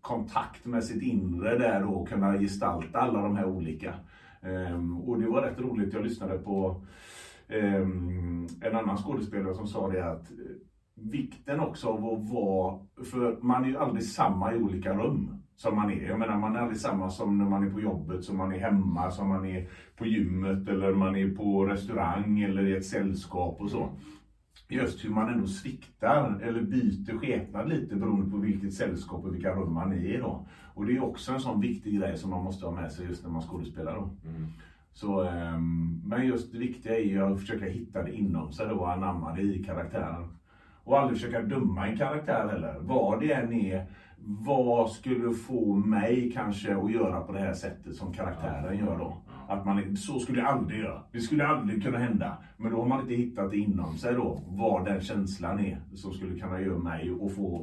kontakt 0.00 0.66
med 0.66 0.84
sitt 0.84 1.02
inre 1.02 1.58
där 1.58 1.84
och 1.84 2.08
kunna 2.08 2.38
gestalta 2.38 2.98
alla 2.98 3.22
de 3.22 3.36
här 3.36 3.46
olika. 3.46 3.94
Um, 4.40 5.00
och 5.00 5.20
det 5.20 5.28
var 5.28 5.42
rätt 5.42 5.60
roligt, 5.60 5.94
jag 5.94 6.04
lyssnade 6.04 6.38
på 6.38 6.84
um, 7.48 8.48
en 8.60 8.76
annan 8.76 8.96
skådespelare 8.96 9.54
som 9.54 9.66
sa 9.66 9.88
det 9.88 10.10
att 10.10 10.30
uh, 10.30 10.56
vikten 10.94 11.60
också 11.60 11.88
av 11.88 12.04
att 12.04 12.30
vara, 12.30 12.78
för 13.04 13.38
man 13.42 13.64
är 13.64 13.68
ju 13.68 13.76
aldrig 13.76 14.04
samma 14.04 14.54
i 14.54 14.62
olika 14.62 14.94
rum 14.94 15.41
som 15.62 15.76
man 15.76 15.90
är. 15.90 16.08
Jag 16.08 16.18
menar 16.18 16.38
man 16.38 16.56
är 16.56 16.60
aldrig 16.60 16.80
samma 16.80 17.10
som 17.10 17.38
när 17.38 17.44
man 17.44 17.66
är 17.66 17.70
på 17.70 17.80
jobbet, 17.80 18.24
som 18.24 18.36
man 18.36 18.52
är 18.52 18.58
hemma, 18.58 19.10
som 19.10 19.28
man 19.28 19.46
är 19.46 19.68
på 19.96 20.06
gymmet 20.06 20.68
eller 20.68 20.92
man 20.92 21.16
är 21.16 21.30
på 21.30 21.66
restaurang 21.66 22.40
eller 22.40 22.66
i 22.66 22.76
ett 22.76 22.86
sällskap 22.86 23.60
och 23.60 23.70
så 23.70 23.88
just 24.68 25.04
hur 25.04 25.10
man 25.10 25.28
ändå 25.28 25.46
sviktar 25.46 26.40
eller 26.42 26.62
byter 26.62 27.18
skepnad 27.18 27.68
lite 27.68 27.96
beroende 27.96 28.30
på 28.30 28.36
vilket 28.36 28.74
sällskap 28.74 29.24
och 29.24 29.34
vilka 29.34 29.54
rum 29.54 29.72
man 29.72 29.92
är 29.92 30.14
i 30.14 30.16
då. 30.16 30.46
Och 30.74 30.86
det 30.86 30.96
är 30.96 31.04
också 31.04 31.32
en 31.32 31.40
sån 31.40 31.60
viktig 31.60 31.98
grej 31.98 32.18
som 32.18 32.30
man 32.30 32.44
måste 32.44 32.66
ha 32.66 32.72
med 32.72 32.92
sig 32.92 33.06
just 33.06 33.24
när 33.24 33.30
man 33.30 33.42
skådespelar 33.42 33.94
då. 33.94 34.10
Mm. 34.28 34.46
Så, 34.92 35.22
um, 35.22 36.02
men 36.04 36.26
just 36.26 36.52
det 36.52 36.58
viktiga 36.58 36.98
är 36.98 37.04
ju 37.04 37.22
att 37.22 37.40
försöka 37.40 37.64
hitta 37.64 38.02
det 38.02 38.14
inom 38.14 38.52
sig 38.52 38.68
då 38.68 38.74
och 38.74 38.92
anamma 38.92 39.34
det 39.34 39.42
i 39.42 39.64
karaktären. 39.64 40.28
Och 40.84 40.98
aldrig 40.98 41.20
försöka 41.20 41.42
döma 41.42 41.86
en 41.86 41.98
karaktär 41.98 42.48
heller. 42.48 42.76
Vad 42.80 43.20
det 43.20 43.32
än 43.32 43.52
är, 43.52 43.86
vad 44.24 44.90
skulle 44.90 45.34
få 45.34 45.74
mig 45.74 46.32
kanske 46.34 46.76
att 46.76 46.92
göra 46.92 47.20
på 47.20 47.32
det 47.32 47.38
här 47.38 47.54
sättet 47.54 47.96
som 47.96 48.12
karaktären 48.12 48.78
gör 48.78 48.98
då? 48.98 49.22
Att 49.48 49.66
man, 49.66 49.96
så 49.96 50.18
skulle 50.18 50.38
jag 50.38 50.48
aldrig 50.48 50.80
göra. 50.80 51.02
Det 51.12 51.20
skulle 51.20 51.46
aldrig 51.46 51.82
kunna 51.82 51.98
hända. 51.98 52.38
Men 52.56 52.70
då 52.70 52.80
har 52.80 52.88
man 52.88 53.00
inte 53.00 53.14
hittat 53.14 53.50
det 53.50 53.56
inom 53.56 53.96
sig 53.96 54.14
då, 54.14 54.42
vad 54.46 54.84
den 54.84 55.00
känslan 55.00 55.60
är 55.60 55.80
som 55.94 56.12
skulle 56.12 56.38
kunna 56.38 56.60
göra 56.60 56.78
mig 56.78 57.10
att 57.22 57.32
få 57.32 57.56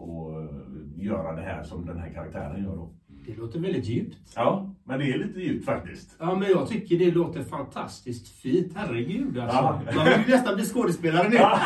att 0.96 1.04
göra 1.04 1.36
det 1.36 1.42
här 1.42 1.64
som 1.64 1.86
den 1.86 1.98
här 1.98 2.14
karaktären 2.14 2.64
gör 2.64 2.76
då. 2.76 2.90
Det 3.26 3.38
låter 3.38 3.60
väldigt 3.60 3.86
djupt. 3.86 4.18
Ja, 4.36 4.76
men 4.84 5.00
det 5.00 5.14
är 5.14 5.18
lite 5.18 5.40
djupt 5.40 5.66
faktiskt. 5.66 6.16
Ja, 6.20 6.36
men 6.36 6.50
jag 6.50 6.68
tycker 6.68 7.00
det 7.00 7.12
låter 7.12 7.44
fantastiskt 7.44 8.28
fint. 8.28 8.74
Herregud 8.76 9.38
alltså. 9.38 9.58
Ja. 9.58 9.82
Man 9.96 10.06
vill 10.06 10.28
ju 10.28 10.34
nästan 10.34 10.56
bli 10.56 10.66
skådespelare 10.66 11.30
nu. 11.30 11.36
Ja. 11.36 11.60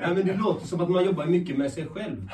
ja, 0.00 0.14
men 0.14 0.26
det 0.26 0.36
låter 0.36 0.66
som 0.66 0.80
att 0.80 0.90
man 0.90 1.04
jobbar 1.04 1.26
mycket 1.26 1.58
med 1.58 1.72
sig 1.72 1.86
själv 1.86 2.28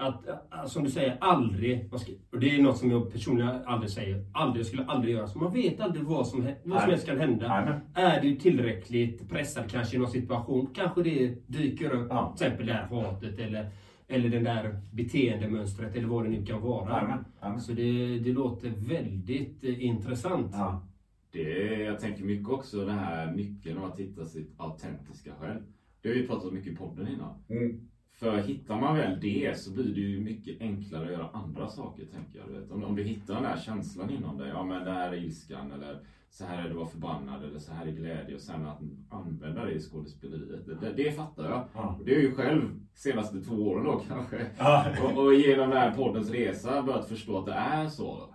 att, 0.00 0.28
äh, 0.28 0.66
som 0.66 0.84
du 0.84 0.90
säger, 0.90 1.16
aldrig, 1.20 1.88
och 2.32 2.40
det 2.40 2.56
är 2.56 2.62
något 2.62 2.78
som 2.78 2.90
jag 2.90 3.12
personligen 3.12 3.50
aldrig 3.66 3.90
säger, 3.90 4.24
aldrig, 4.32 4.60
jag 4.60 4.66
skulle 4.66 4.84
aldrig 4.84 5.14
göra 5.14 5.26
så. 5.26 5.38
Man 5.38 5.52
vet 5.52 5.80
aldrig 5.80 6.04
vad 6.04 6.26
som, 6.26 6.48
vad 6.64 6.80
som 6.80 6.90
helst 6.90 7.06
kan 7.06 7.20
hända. 7.20 7.64
Nej. 7.94 8.04
Är 8.04 8.22
du 8.22 8.36
tillräckligt 8.36 9.28
pressad 9.28 9.70
kanske 9.70 9.96
i 9.96 9.98
någon 9.98 10.10
situation, 10.10 10.70
kanske 10.74 11.02
det 11.02 11.34
dyker 11.46 11.90
upp, 11.90 12.06
ja. 12.10 12.34
till 12.36 12.46
exempel 12.46 12.66
det 12.66 12.72
här 12.72 12.86
hatet 12.86 13.38
eller, 13.38 13.70
eller 14.08 14.28
det 14.28 14.40
där 14.40 14.80
beteendemönstret 14.92 15.96
eller 15.96 16.08
vad 16.08 16.24
det 16.24 16.30
nu 16.30 16.46
kan 16.46 16.60
vara. 16.60 17.06
Nej, 17.06 17.16
nej. 17.42 17.60
Så 17.60 17.72
det, 17.72 18.18
det 18.18 18.32
låter 18.32 18.70
väldigt 18.70 19.64
eh, 19.64 19.84
intressant. 19.84 20.50
Ja. 20.52 20.86
Det, 21.32 21.42
jag 21.82 22.00
tänker 22.00 22.24
mycket 22.24 22.48
också 22.48 22.84
den 22.84 22.98
här 22.98 23.32
nyckeln 23.32 23.84
att 23.84 23.98
hitta 23.98 24.24
sitt 24.24 24.54
autentiska 24.56 25.32
själv. 25.40 25.60
Det 26.02 26.08
har 26.08 26.16
vi 26.16 26.26
pratat 26.26 26.52
mycket 26.52 26.72
i 26.72 26.76
podden 26.76 27.08
innan. 27.08 27.34
Mm. 27.48 27.90
För 28.20 28.36
hittar 28.36 28.80
man 28.80 28.96
väl 28.96 29.20
det 29.20 29.58
så 29.58 29.72
blir 29.72 29.94
det 29.94 30.00
ju 30.00 30.20
mycket 30.20 30.60
enklare 30.60 31.04
att 31.04 31.12
göra 31.12 31.28
andra 31.28 31.68
saker, 31.68 32.06
tänker 32.06 32.38
jag. 32.38 32.46
Vet. 32.46 32.70
Om, 32.70 32.84
om 32.84 32.96
du 32.96 33.02
hittar 33.02 33.34
den 33.34 33.42
där 33.42 33.56
känslan 33.56 34.10
inom 34.10 34.38
dig, 34.38 34.48
ja 34.48 34.64
men 34.64 34.84
det 34.84 34.90
här 34.90 35.12
är 35.12 35.16
ilskan, 35.16 35.72
eller 35.72 36.00
så 36.30 36.44
här 36.44 36.58
är 36.58 36.62
det 36.62 36.70
att 36.70 36.76
vara 36.76 36.86
förbannad, 36.86 37.44
eller 37.44 37.58
så 37.58 37.72
här 37.72 37.86
är 37.86 37.92
glädje, 37.92 38.34
och 38.34 38.40
sen 38.40 38.66
att 38.66 38.80
använda 39.08 39.64
det 39.64 39.72
i 39.72 39.80
skådespeleriet. 39.80 40.80
Det, 40.80 40.92
det 40.96 41.12
fattar 41.12 41.44
jag. 41.44 41.68
Ja. 41.74 41.96
Och 41.98 42.04
det 42.04 42.14
är 42.14 42.20
ju 42.20 42.34
själv 42.34 42.80
senaste 42.94 43.40
två 43.40 43.54
åren 43.54 43.84
då 43.84 44.02
kanske. 44.08 44.46
Ja. 44.58 44.86
och, 45.04 45.24
och 45.24 45.34
genom 45.34 45.70
den 45.70 45.78
här 45.78 45.96
poddens 45.96 46.30
resa 46.30 46.82
börjat 46.82 47.08
förstå 47.08 47.38
att 47.38 47.46
det 47.46 47.52
är 47.52 47.88
så. 47.88 48.34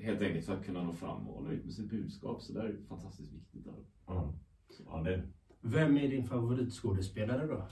Helt 0.00 0.22
enkelt 0.22 0.46
för 0.46 0.54
att 0.54 0.66
kunna 0.66 0.82
nå 0.82 0.92
fram 0.92 1.28
och 1.28 1.44
nå 1.44 1.50
ut 1.50 1.64
med 1.64 1.74
sitt 1.74 1.90
budskap. 1.90 2.42
Så 2.42 2.52
det 2.52 2.60
är 2.60 2.76
fantastiskt 2.88 3.32
viktigt. 3.32 3.64
Där. 3.64 3.74
Ja. 4.06 4.34
Ja, 4.86 5.02
det. 5.02 5.22
Vem 5.60 5.96
är 5.96 6.08
din 6.08 6.24
favoritskådespelare 6.24 7.46
då? 7.46 7.68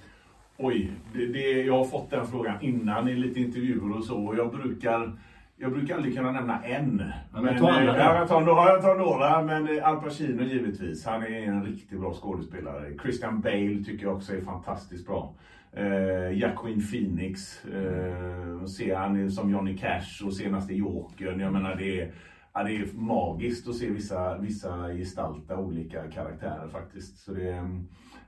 Oj, 0.59 0.91
det, 1.13 1.27
det, 1.27 1.63
jag 1.63 1.77
har 1.77 1.85
fått 1.85 2.11
den 2.11 2.27
frågan 2.27 2.61
innan 2.61 3.09
i 3.09 3.15
lite 3.15 3.41
intervjuer 3.41 3.97
och 3.97 4.05
så. 4.05 4.35
Jag 4.37 4.51
brukar, 4.51 5.13
jag 5.57 5.73
brukar 5.73 5.95
aldrig 5.95 6.17
kunna 6.17 6.33
nämna 6.33 6.65
en. 6.65 7.03
Ja, 7.35 7.43
men, 7.43 7.59
ta 7.59 7.81
eh, 7.81 7.87
jag, 7.87 8.29
tar 8.29 8.41
några, 8.41 8.69
jag 8.69 8.83
tar 8.83 8.97
några, 8.97 9.43
men 9.43 9.85
Al 9.85 9.97
Pacino 9.97 10.43
givetvis. 10.43 11.07
Han 11.07 11.23
är 11.23 11.41
en 11.41 11.65
riktigt 11.65 12.01
bra 12.01 12.15
skådespelare. 12.15 12.99
Christian 13.03 13.41
Bale 13.41 13.85
tycker 13.85 14.07
jag 14.07 14.17
också 14.17 14.37
är 14.37 14.41
fantastiskt 14.41 15.07
bra. 15.07 15.35
Eh, 15.73 16.31
Joaquin 16.31 16.87
Phoenix 16.91 17.65
eh, 17.65 18.65
ser 18.65 18.97
han 18.97 19.31
som 19.31 19.51
Johnny 19.51 19.77
Cash 19.77 20.27
och 20.27 20.35
senast 20.35 20.71
i 20.71 20.75
Jokern. 20.75 21.41
Jag 21.41 21.53
menar 21.53 21.77
det 21.77 22.01
är, 22.01 22.13
ja, 22.53 22.63
det 22.63 22.77
är 22.77 22.87
magiskt 22.95 23.69
att 23.69 23.77
se 23.77 23.91
vissa, 23.91 24.39
vissa 24.39 24.93
gestalta 24.93 25.57
olika 25.57 26.11
karaktärer 26.11 26.69
faktiskt. 26.69 27.19
Så 27.19 27.33
det, 27.33 27.71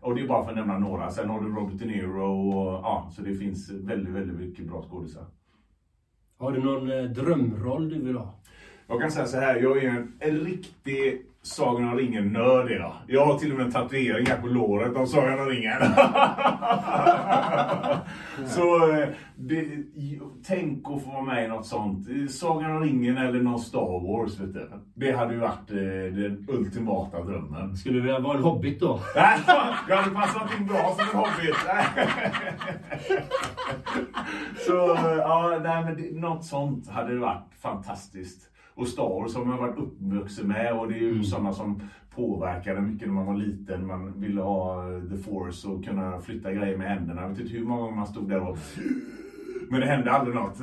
och 0.00 0.14
det 0.14 0.20
är 0.20 0.26
bara 0.26 0.44
för 0.44 0.50
att 0.50 0.56
nämna 0.56 0.78
några. 0.78 1.10
Sen 1.10 1.28
har 1.28 1.40
du 1.40 1.48
Robert 1.48 1.78
De 1.78 1.84
Niro 1.84 2.22
och 2.22 2.72
ja, 2.72 3.10
så 3.16 3.22
det 3.22 3.34
finns 3.34 3.70
väldigt, 3.70 4.14
väldigt 4.14 4.36
mycket 4.36 4.66
bra 4.66 4.82
skådisar. 4.82 5.26
Har 6.38 6.52
du 6.52 6.62
någon 6.62 6.90
eh, 6.90 7.04
drömroll 7.04 7.88
du 7.88 8.02
vill 8.02 8.16
ha? 8.16 8.34
Jag 8.86 9.00
kan 9.00 9.10
säga 9.10 9.26
så 9.26 9.36
här, 9.36 9.56
jag 9.56 9.84
är 9.84 9.88
en, 9.88 10.12
en 10.18 10.40
riktig 10.40 11.22
Sagan 11.42 11.88
om 11.88 11.96
ringen-nörd 11.96 12.70
idag. 12.70 12.92
Jag 13.06 13.26
har 13.26 13.38
till 13.38 13.50
och 13.50 13.56
med 13.56 13.66
en 13.66 13.72
tatuering 13.72 14.26
här 14.26 14.40
på 14.40 14.46
låret 14.46 14.96
av 14.96 15.06
Sagan 15.06 15.40
om 15.40 15.46
ringen. 15.46 15.80
så 18.46 18.92
eh, 18.92 19.08
det, 19.36 19.66
tänk 20.46 20.86
att 20.88 21.02
få 21.04 21.10
vara 21.10 21.22
med 21.22 21.44
i 21.44 21.48
något 21.48 21.66
sånt. 21.66 22.06
Sagan 22.30 22.76
om 22.76 22.82
ringen 22.82 23.18
eller 23.18 23.40
någon 23.40 23.58
Star 23.58 24.00
Wars. 24.06 24.40
Vet 24.40 24.54
du. 24.54 24.70
Det 24.94 25.12
hade 25.12 25.34
ju 25.34 25.40
varit 25.40 25.70
eh, 25.70 25.76
den 25.76 26.46
ultimata 26.48 27.22
drömmen. 27.22 27.76
Skulle 27.76 27.94
du 27.94 28.00
vilja 28.00 28.18
vara 28.18 28.36
en 28.36 28.42
hobbit 28.42 28.80
då? 28.80 29.00
jag 29.88 29.96
hade 29.96 30.14
passat 30.14 30.50
in 30.60 30.66
bra 30.66 30.96
som 30.98 31.08
en 31.08 31.16
hobbit. 31.24 31.56
så 34.66 34.96
ja, 35.18 35.58
nej, 35.62 35.84
men 35.84 36.20
något 36.20 36.44
sånt 36.44 36.88
hade 36.88 37.18
varit 37.18 37.54
fantastiskt 37.60 38.50
och 38.78 38.88
Star 38.88 39.38
har 39.38 39.44
man 39.44 39.58
varit 39.58 39.78
uppvuxen 39.78 40.48
med 40.48 40.72
och 40.72 40.88
det 40.88 40.94
är 40.94 40.98
ju 40.98 41.10
mm. 41.10 41.24
sådana 41.24 41.52
som 41.52 41.82
påverkade 42.14 42.80
mycket 42.80 43.08
när 43.08 43.14
man 43.14 43.26
var 43.26 43.34
liten. 43.34 43.86
Man 43.86 44.20
ville 44.20 44.40
ha 44.40 44.92
eh, 44.92 45.02
the 45.02 45.16
force 45.16 45.68
och 45.68 45.84
kunna 45.84 46.20
flytta 46.20 46.52
grejer 46.52 46.76
med 46.76 46.88
händerna. 46.88 47.22
Jag 47.22 47.28
vet 47.28 47.40
inte 47.40 47.52
hur 47.52 47.64
många 47.64 47.80
gånger 47.80 47.96
man 47.96 48.06
stod 48.06 48.28
där 48.28 48.40
och 48.40 48.58
men 49.70 49.80
det 49.80 49.86
hände 49.86 50.12
aldrig 50.12 50.34
något. 50.34 50.60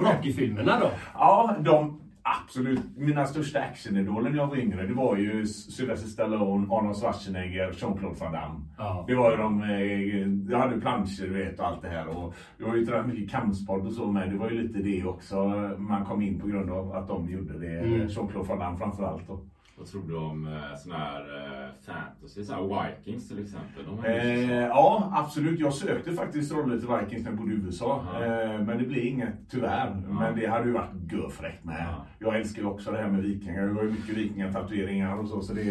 Rocky-filmerna 0.00 0.80
då? 0.80 0.90
Ja, 1.14 1.56
de, 1.60 2.00
absolut. 2.42 2.80
Mina 2.96 3.26
största 3.26 3.60
actionidoler 3.60 4.30
när 4.30 4.36
jag 4.36 4.46
var 4.46 4.56
yngre, 4.56 4.86
det 4.86 4.94
var 4.94 5.16
ju 5.16 5.46
Sylvester 5.46 6.08
Stallone, 6.08 6.66
Arnold 6.70 6.96
Schwarzenegger, 6.96 7.72
Jean-Claude 7.72 8.20
Van 8.20 8.32
Damme. 8.32 8.60
Ja. 8.78 9.04
Det 9.08 9.14
var 9.14 9.30
ju 9.30 9.36
de, 9.36 9.62
eh, 9.62 10.52
jag 10.52 10.58
hade 10.58 10.80
planscher 10.80 11.22
du 11.26 11.32
vet 11.32 11.60
och 11.60 11.66
allt 11.66 11.82
det 11.82 11.88
här. 11.88 12.08
Och 12.08 12.34
jag 12.58 12.68
har 12.68 12.76
ju 12.76 12.86
tränat 12.86 13.06
mycket 13.06 13.30
kampsport 13.30 13.86
och 13.86 13.92
så 13.92 14.12
med. 14.12 14.30
Det 14.30 14.36
var 14.36 14.50
ju 14.50 14.62
lite 14.62 14.78
det 14.78 15.04
också 15.04 15.44
man 15.78 16.04
kom 16.04 16.22
in 16.22 16.40
på 16.40 16.46
grund 16.46 16.70
av 16.70 16.92
att 16.92 17.08
de 17.08 17.30
gjorde 17.30 17.58
det. 17.58 17.78
Mm. 17.78 18.08
Jean-Claude 18.08 18.48
Van 18.48 18.58
Damme 18.58 18.78
framförallt. 18.78 19.26
Då. 19.26 19.40
Vad 19.78 19.86
tror 19.86 20.02
du 20.08 20.16
om 20.16 20.46
eh, 20.46 20.76
sån 20.76 20.92
här 20.92 21.20
eh, 21.20 21.70
fantasy? 21.86 22.44
Så 22.44 22.52
här 22.52 22.62
Vikings 22.62 23.28
till 23.28 23.42
exempel? 23.42 24.04
Eh, 24.04 24.50
ja, 24.52 25.12
absolut. 25.14 25.60
Jag 25.60 25.74
sökte 25.74 26.12
faktiskt 26.12 26.52
roller 26.52 26.78
till 26.78 26.88
Vikings 26.88 27.24
när 27.24 27.30
jag 27.30 27.38
bodde 27.38 27.52
i 27.52 27.56
USA. 27.56 28.04
Eh, 28.14 28.60
men 28.60 28.78
det 28.78 28.84
blev 28.84 29.04
inget, 29.04 29.34
tyvärr. 29.50 30.02
Ja. 30.08 30.12
Men 30.20 30.36
det 30.36 30.46
hade 30.46 30.66
ju 30.66 30.72
varit 30.72 31.12
görfräckt 31.12 31.64
med. 31.64 31.86
Ja. 31.88 32.06
Jag 32.18 32.36
älskar 32.36 32.66
också 32.66 32.92
det 32.92 32.98
här 32.98 33.08
med 33.08 33.22
vikingar. 33.22 33.62
Jag 33.62 33.74
har 33.74 33.82
ju 33.82 33.90
mycket 33.90 34.16
vikingatatueringar 34.16 35.16
och 35.18 35.28
så. 35.28 35.42
Så 35.42 35.54
det 35.54 35.64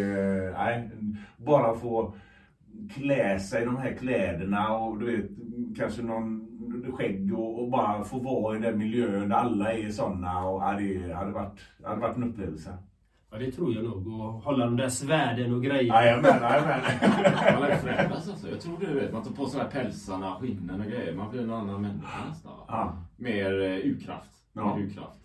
nej, 0.58 0.92
bara 1.38 1.76
få 1.76 2.16
klä 2.94 3.40
sig 3.40 3.62
i 3.62 3.66
de 3.66 3.78
här 3.78 3.94
kläderna 3.94 4.78
och 4.78 5.00
du 5.00 5.18
vet, 5.18 5.30
kanske 5.78 6.02
någon 6.02 6.48
skägg 6.98 7.34
och, 7.40 7.64
och 7.64 7.70
bara 7.70 8.04
få 8.04 8.20
vara 8.20 8.58
i 8.58 8.60
den 8.60 8.78
miljön 8.78 9.30
där 9.30 9.36
alla 9.36 9.74
är 9.74 9.90
sådana. 9.90 10.48
Och, 10.48 10.62
ja, 10.62 10.78
det 10.80 11.14
hade 11.14 11.32
varit, 11.32 11.60
det 11.78 11.88
hade 11.88 12.02
varit 12.02 12.18
en 12.18 12.24
upplevelse. 12.24 12.78
Ja, 13.31 13.38
det 13.38 13.51
tror 13.51 13.74
jag 13.75 13.84
nog. 13.84 14.07
Och 14.07 14.34
hålla 14.34 14.65
de 14.65 14.77
där 14.77 14.89
svärden 14.89 15.53
och 15.53 15.63
grejer. 15.63 15.84
Jajamän, 15.84 16.41
jajamän. 16.41 16.81
Man 17.53 17.62
lär 17.62 17.77
förändras 17.77 18.29
alltså. 18.29 18.50
Jag 18.50 18.62
tror 18.62 18.77
du 18.79 18.93
vet, 18.93 19.13
man 19.13 19.24
tar 19.24 19.31
på 19.31 19.46
sig 19.46 19.62
pälsarna, 19.72 20.36
skinnen 20.39 20.81
och 20.81 20.88
grejer. 20.88 21.13
Man 21.15 21.31
blir 21.31 21.41
en 21.41 21.51
annan 21.51 21.81
människa 21.81 22.25
nästan. 22.29 22.51
Ja. 22.67 22.98
Mer 23.17 23.53
uh, 23.53 23.86
urkraft. 23.86 24.31
Ja. 24.53 24.75
Mer 24.75 24.84
urkraft. 24.84 25.19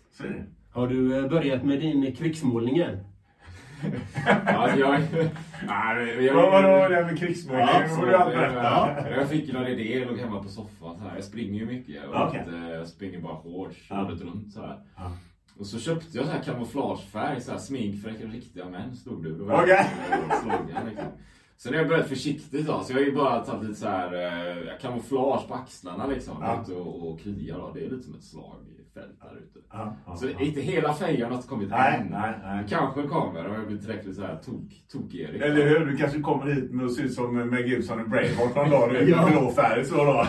Har 0.71 0.87
du 0.87 0.95
uh, 0.95 1.29
börjat 1.29 1.63
med 1.63 1.79
din 1.79 2.15
krigsmålning 2.15 2.77
än? 2.77 2.97
ja, 4.45 4.77
jag, 4.77 4.99
nej, 5.67 6.25
jag, 6.25 6.33
Vad 6.33 6.91
det 6.91 6.95
här 6.95 7.03
med 7.03 7.19
krigsmålning? 7.19 7.67
Ja, 7.67 8.05
du 8.05 8.15
allt 8.15 8.33
ja, 8.35 9.09
jag 9.09 9.29
fick 9.29 9.53
någon 9.53 9.67
idé, 9.67 10.05
låg 10.05 10.17
hemma 10.17 10.43
på 10.43 10.49
soffan 10.49 10.97
så 10.97 11.03
här. 11.03 11.15
Jag 11.15 11.23
springer 11.23 11.59
ju 11.59 11.65
mycket. 11.65 12.05
Och 12.05 12.15
Okej. 12.15 12.39
inte, 12.39 12.57
jag 12.57 12.87
springer 12.87 13.19
bara 13.19 13.37
Ja. 13.89 14.05
året 14.05 14.21
runt 14.21 14.53
så 14.53 14.61
här. 14.61 14.79
Ja. 14.95 15.11
Och 15.57 15.65
så 15.67 15.79
köpte 15.79 16.17
jag 16.17 16.25
så 16.25 16.31
här 16.31 16.43
kamouflagefärg, 16.43 17.41
så 17.41 17.51
här 17.51 17.57
smink 17.57 18.01
för 18.01 18.09
riktiga 18.09 18.69
män 18.69 18.95
stod 18.95 19.23
det. 19.23 19.53
Okej. 19.53 19.89
slogan, 20.41 20.85
liksom. 20.89 21.07
Sen 21.57 21.73
har 21.73 21.79
jag 21.79 21.89
börjat 21.89 22.07
försiktigt 22.07 22.67
då, 22.67 22.83
så 22.83 22.93
jag 22.93 22.97
har 22.97 23.05
ju 23.05 23.15
bara 23.15 23.45
tagit 23.45 23.69
lite 23.69 23.79
så 23.79 23.87
här 23.87 24.13
eh, 24.13 24.79
kamouflage 24.81 25.47
på 25.47 25.53
axlarna 25.53 26.07
liksom. 26.07 26.37
Ja. 26.41 26.75
Och, 26.75 27.09
och 27.09 27.19
krigar 27.19 27.57
då. 27.57 27.71
Det 27.73 27.85
är 27.85 27.89
lite 27.89 28.03
som 28.03 28.15
ett 28.15 28.23
slagfält 28.93 29.21
där 29.21 29.37
ute. 29.37 29.59
Ja, 29.71 29.93
ja, 30.05 30.15
Så 30.15 30.25
ja. 30.27 30.39
inte 30.45 30.61
hela 30.61 30.93
fejan 30.93 31.31
har 31.31 31.41
kommit 31.41 31.69
Nej, 31.69 31.99
än. 32.01 32.07
nej, 32.07 32.33
nej. 32.43 32.65
Kanske 32.69 33.03
kommer 33.07 33.47
om 33.47 33.53
jag 33.53 33.67
blir 33.67 33.77
tillräckligt 33.77 34.15
så 34.15 34.21
här 34.21 34.35
tok, 34.45 34.83
tok-Erik. 34.91 35.41
Eller 35.41 35.67
hur? 35.69 35.85
Du 35.85 35.97
kanske 35.97 36.19
kommer 36.21 36.45
hit 36.53 36.71
med 36.71 36.85
att 36.85 36.93
se 36.93 37.01
ut 37.01 37.13
som 37.13 37.49
Meg 37.49 37.67
Gibson 37.67 38.01
i 38.01 38.03
Braveheart 38.03 38.55
någon 38.55 38.69
dag. 38.69 38.89
Du 38.89 39.09
Ja. 39.09 39.21
med 39.25 39.31
blå 39.31 39.51
färg 39.51 39.85
så 39.85 39.95
då. 39.95 40.11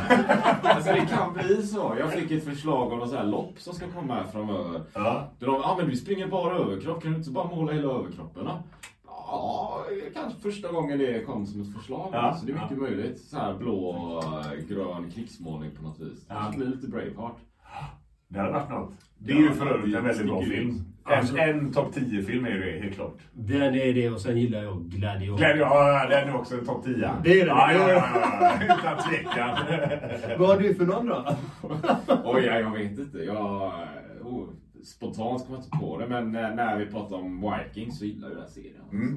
Alltså 0.62 0.92
det 0.92 1.06
kan 1.10 1.32
bli 1.32 1.62
så. 1.62 1.94
Jag 1.98 2.12
fick 2.12 2.30
ett 2.30 2.44
förslag 2.44 2.92
om 2.92 2.98
något 2.98 3.10
så 3.10 3.16
här 3.16 3.24
lopp 3.24 3.54
som 3.60 3.74
ska 3.74 3.86
komma 3.88 4.14
här 4.14 4.24
framöver. 4.24 4.80
Ja. 4.94 5.30
Där 5.38 5.46
de, 5.46 5.54
ja 5.54 5.74
men 5.78 5.88
vi 5.90 5.96
springer 5.96 6.26
bara 6.28 6.56
överkropp, 6.58 7.02
kan 7.02 7.12
du 7.12 7.18
inte 7.18 7.30
bara 7.30 7.48
måla 7.48 7.72
hela 7.72 7.88
överkroppen 7.92 8.44
då? 8.44 8.58
Ja, 9.06 9.84
kanske 10.14 10.40
första 10.40 10.72
gången 10.72 10.98
det 10.98 11.24
kom 11.26 11.46
som 11.46 11.60
ett 11.62 11.74
förslag. 11.76 12.08
Ja, 12.12 12.34
Så 12.40 12.46
det 12.46 12.52
är 12.52 12.62
mycket 12.62 12.78
möjligt. 12.78 13.20
Så 13.20 13.36
här 13.36 13.54
blå, 13.54 14.22
grön 14.68 15.10
krigsmålning 15.14 15.70
på 15.76 15.82
något 15.82 16.00
vis. 16.00 16.26
Det 16.26 16.34
Ja. 16.34 16.40
kanske 16.40 16.58
blir 16.58 16.68
lite 16.68 16.86
Braveheart. 16.88 17.36
Det 18.34 18.40
hade 18.40 18.52
varit 18.52 18.70
något. 18.70 18.92
Det 19.18 19.32
är 19.32 19.36
ju 19.36 19.50
för 19.50 19.66
övrigt 19.66 19.94
en 19.96 20.04
väldigt 20.04 20.26
bra 20.26 20.42
film. 20.42 20.84
Alltså- 21.04 21.36
En, 21.38 21.58
en 21.58 21.72
topp 21.72 21.94
10-film 21.96 22.44
är 22.44 22.50
det 22.58 22.80
helt 22.82 22.94
klart. 22.94 23.18
Den 23.32 23.74
är 23.74 23.94
det 23.94 24.10
och 24.10 24.20
sen 24.20 24.36
gillar 24.38 24.62
jag 24.62 24.82
Gladiator. 24.84 25.36
Glädje, 25.38 25.62
ja, 25.62 26.06
den 26.10 26.28
är 26.28 26.34
också 26.36 26.58
en 26.58 26.64
topp 26.66 26.84
10. 26.84 27.10
Det 27.24 27.40
är 27.40 27.46
den. 27.46 27.56
Ja, 27.56 27.72
ja, 27.72 27.90
ja, 27.90 28.06
ja. 28.40 28.64
Utan 28.64 28.98
tvekan. 29.10 29.58
Vad 30.38 30.48
har 30.48 30.58
du 30.58 30.74
för 30.74 30.86
någon 30.86 31.06
då? 31.06 31.36
Oj, 32.24 32.42
ja, 32.44 32.58
jag 32.60 32.70
vet 32.70 32.98
inte. 32.98 33.18
Jag, 33.18 33.72
oh, 34.22 34.48
spontant 34.84 35.46
kommer 35.46 35.58
jag 35.58 35.64
inte 35.64 35.78
på 35.78 35.98
det, 35.98 36.06
men 36.06 36.32
när, 36.32 36.54
när 36.54 36.78
vi 36.78 36.86
pratar 36.86 37.16
om 37.16 37.40
Vikings 37.66 37.98
så 37.98 38.04
gillar 38.04 38.28
jag 38.28 38.36
den 38.36 38.42
här 38.42 38.50
serien. 38.50 38.84
Mm. 38.92 39.16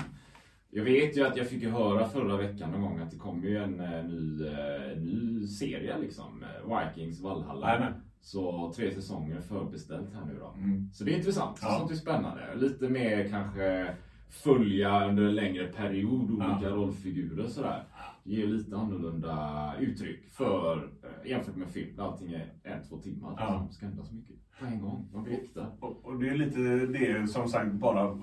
Jag 0.72 0.84
vet 0.84 1.18
ju 1.18 1.28
att 1.28 1.38
jag 1.38 1.48
fick 1.48 1.64
ju 1.64 1.70
höra 1.70 2.08
förra 2.08 2.38
veckan 2.38 2.72
någon 2.72 2.82
gång 2.82 3.00
att 3.00 3.12
det 3.12 3.18
kommer 3.18 3.48
ju 3.48 3.58
en 3.58 3.80
eh, 3.80 4.04
ny, 4.04 4.48
eh, 4.48 4.98
ny 4.98 5.48
serie 5.48 5.98
liksom. 6.02 6.44
eh, 6.44 6.80
Vikings 6.80 7.22
Valhalla. 7.22 7.68
Jajamän. 7.68 7.94
Så 8.28 8.74
tre 8.76 8.92
säsonger 8.92 9.42
förbeställt 9.42 10.14
här 10.14 10.26
nu 10.26 10.40
då. 10.40 10.54
Mm. 10.58 10.90
Så 10.94 11.04
det 11.04 11.12
är 11.14 11.18
intressant. 11.18 11.60
Ja. 11.62 11.78
Sånt 11.80 11.92
är 11.92 11.96
spännande. 11.96 12.56
Lite 12.56 12.90
mer 12.90 13.28
kanske 13.30 13.96
följa 14.30 15.08
under 15.10 15.24
en 15.24 15.36
längre 15.36 15.68
period 15.68 16.32
olika 16.32 16.58
Ja. 16.62 16.70
rollfigurer 16.70 17.48
sådär. 17.48 17.84
Ger 18.24 18.48
lite 18.48 18.78
annorlunda 18.78 19.74
uttryck 19.80 20.26
för 20.30 20.78
eh, 20.78 21.30
jämfört 21.30 21.56
med 21.56 21.68
film 21.70 21.96
där 21.96 22.04
allting 22.04 22.34
är 22.34 22.54
en, 22.64 22.84
två 22.90 22.98
timmar. 22.98 23.36
Ja. 23.38 23.66
Det 23.70 23.74
ska 23.74 23.86
hända 23.86 24.04
så 24.04 24.16
mycket 24.16 24.36
på 24.60 24.66
en 24.66 24.82
gång. 24.82 25.10
Man 25.14 25.24
blir 25.24 25.34
äkta. 25.34 25.68
Och, 25.80 26.06
och 26.06 26.20
det 26.20 26.30
är 26.30 26.38
lite 26.38 26.60
det 26.86 27.28
som 27.28 27.48
sagt 27.48 27.74
bara, 27.74 28.20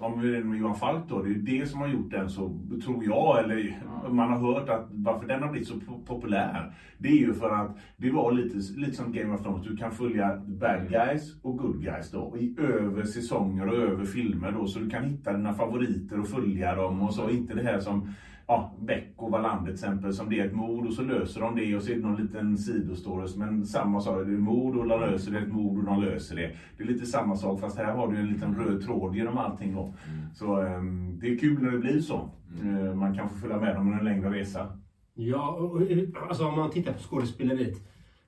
om 0.00 0.20
vi 0.20 0.36
är 0.36 0.44
med 0.44 0.58
Johan 0.58 0.74
Falk 0.76 1.02
då, 1.08 1.22
det 1.22 1.30
är 1.30 1.58
det 1.60 1.66
som 1.66 1.80
har 1.80 1.88
gjort 1.88 2.10
den 2.10 2.30
så, 2.30 2.58
tror 2.84 3.04
jag, 3.04 3.44
eller 3.44 3.82
man 4.10 4.32
har 4.32 4.38
hört 4.54 4.68
att 4.68 4.86
varför 4.90 5.28
den 5.28 5.42
har 5.42 5.50
blivit 5.50 5.68
så 5.68 5.74
po- 5.74 6.04
populär. 6.06 6.72
Det 6.98 7.08
är 7.08 7.16
ju 7.16 7.34
för 7.34 7.50
att 7.50 7.76
det 7.96 8.10
var 8.10 8.32
lite, 8.32 8.56
lite 8.80 8.92
som 8.92 9.12
Game 9.12 9.34
of 9.34 9.42
Thrones, 9.42 9.66
du 9.66 9.76
kan 9.76 9.90
följa 9.92 10.36
bad 10.46 10.88
guys 10.90 11.36
och 11.42 11.56
good 11.58 11.82
guys 11.82 12.10
då, 12.10 12.36
i 12.38 12.54
över 12.58 13.04
säsonger 13.04 13.66
och 13.68 13.74
över 13.74 14.04
filmer 14.04 14.52
då, 14.52 14.66
så 14.66 14.78
du 14.78 14.90
kan 14.90 15.04
hitta 15.04 15.32
dina 15.32 15.54
favoriter 15.54 16.20
och 16.20 16.28
följa 16.28 16.74
dem 16.74 17.02
och 17.02 17.14
så, 17.14 17.30
inte 17.30 17.54
det 17.54 17.62
här 17.62 17.80
som 17.80 18.08
Ja, 18.48 18.74
Beck 18.80 19.12
och 19.16 19.30
Wallander 19.30 19.64
till 19.64 19.74
exempel, 19.74 20.14
som 20.14 20.30
det 20.30 20.40
är 20.40 20.46
ett 20.46 20.54
mord 20.54 20.86
och 20.86 20.92
så 20.92 21.02
löser 21.02 21.40
de 21.40 21.56
det 21.56 21.76
och 21.76 21.82
så 21.82 21.90
är 21.90 21.94
det 21.94 22.02
någon 22.02 22.22
liten 22.22 22.58
sidostory. 22.58 23.28
Men 23.36 23.66
samma 23.66 24.00
sak, 24.00 24.26
det 24.26 24.32
är 24.32 24.38
mord 24.38 24.76
och 24.76 24.88
de 24.88 25.00
löser 25.00 25.32
det, 25.32 25.38
ett 25.38 25.52
mord 25.52 25.78
och 25.78 25.84
de 25.84 26.02
löser 26.02 26.36
det. 26.36 26.56
Det 26.76 26.82
är 26.82 26.86
lite 26.86 27.06
samma 27.06 27.36
sak 27.36 27.60
fast 27.60 27.78
här 27.78 27.92
har 27.92 28.12
du 28.12 28.18
en 28.18 28.26
liten 28.26 28.54
röd 28.54 28.84
tråd 28.84 29.16
genom 29.16 29.38
allting 29.38 29.74
då. 29.74 29.94
Så 30.34 30.60
ehm, 30.60 31.18
det 31.20 31.32
är 31.32 31.38
kul 31.38 31.62
när 31.62 31.70
det 31.70 31.78
blir 31.78 32.00
så. 32.00 32.30
Eh, 32.62 32.94
man 32.94 33.14
kan 33.14 33.28
få 33.28 33.36
följa 33.36 33.60
med 33.60 33.74
dem 33.74 33.92
på 33.92 33.98
en 33.98 34.04
längre 34.04 34.30
resa. 34.30 34.78
Ja, 35.14 35.50
och, 35.50 35.72
och, 35.72 35.82
alltså 36.28 36.46
om 36.46 36.56
man 36.58 36.70
tittar 36.70 36.92
på 36.92 36.98
skådespeleriet. 36.98 37.76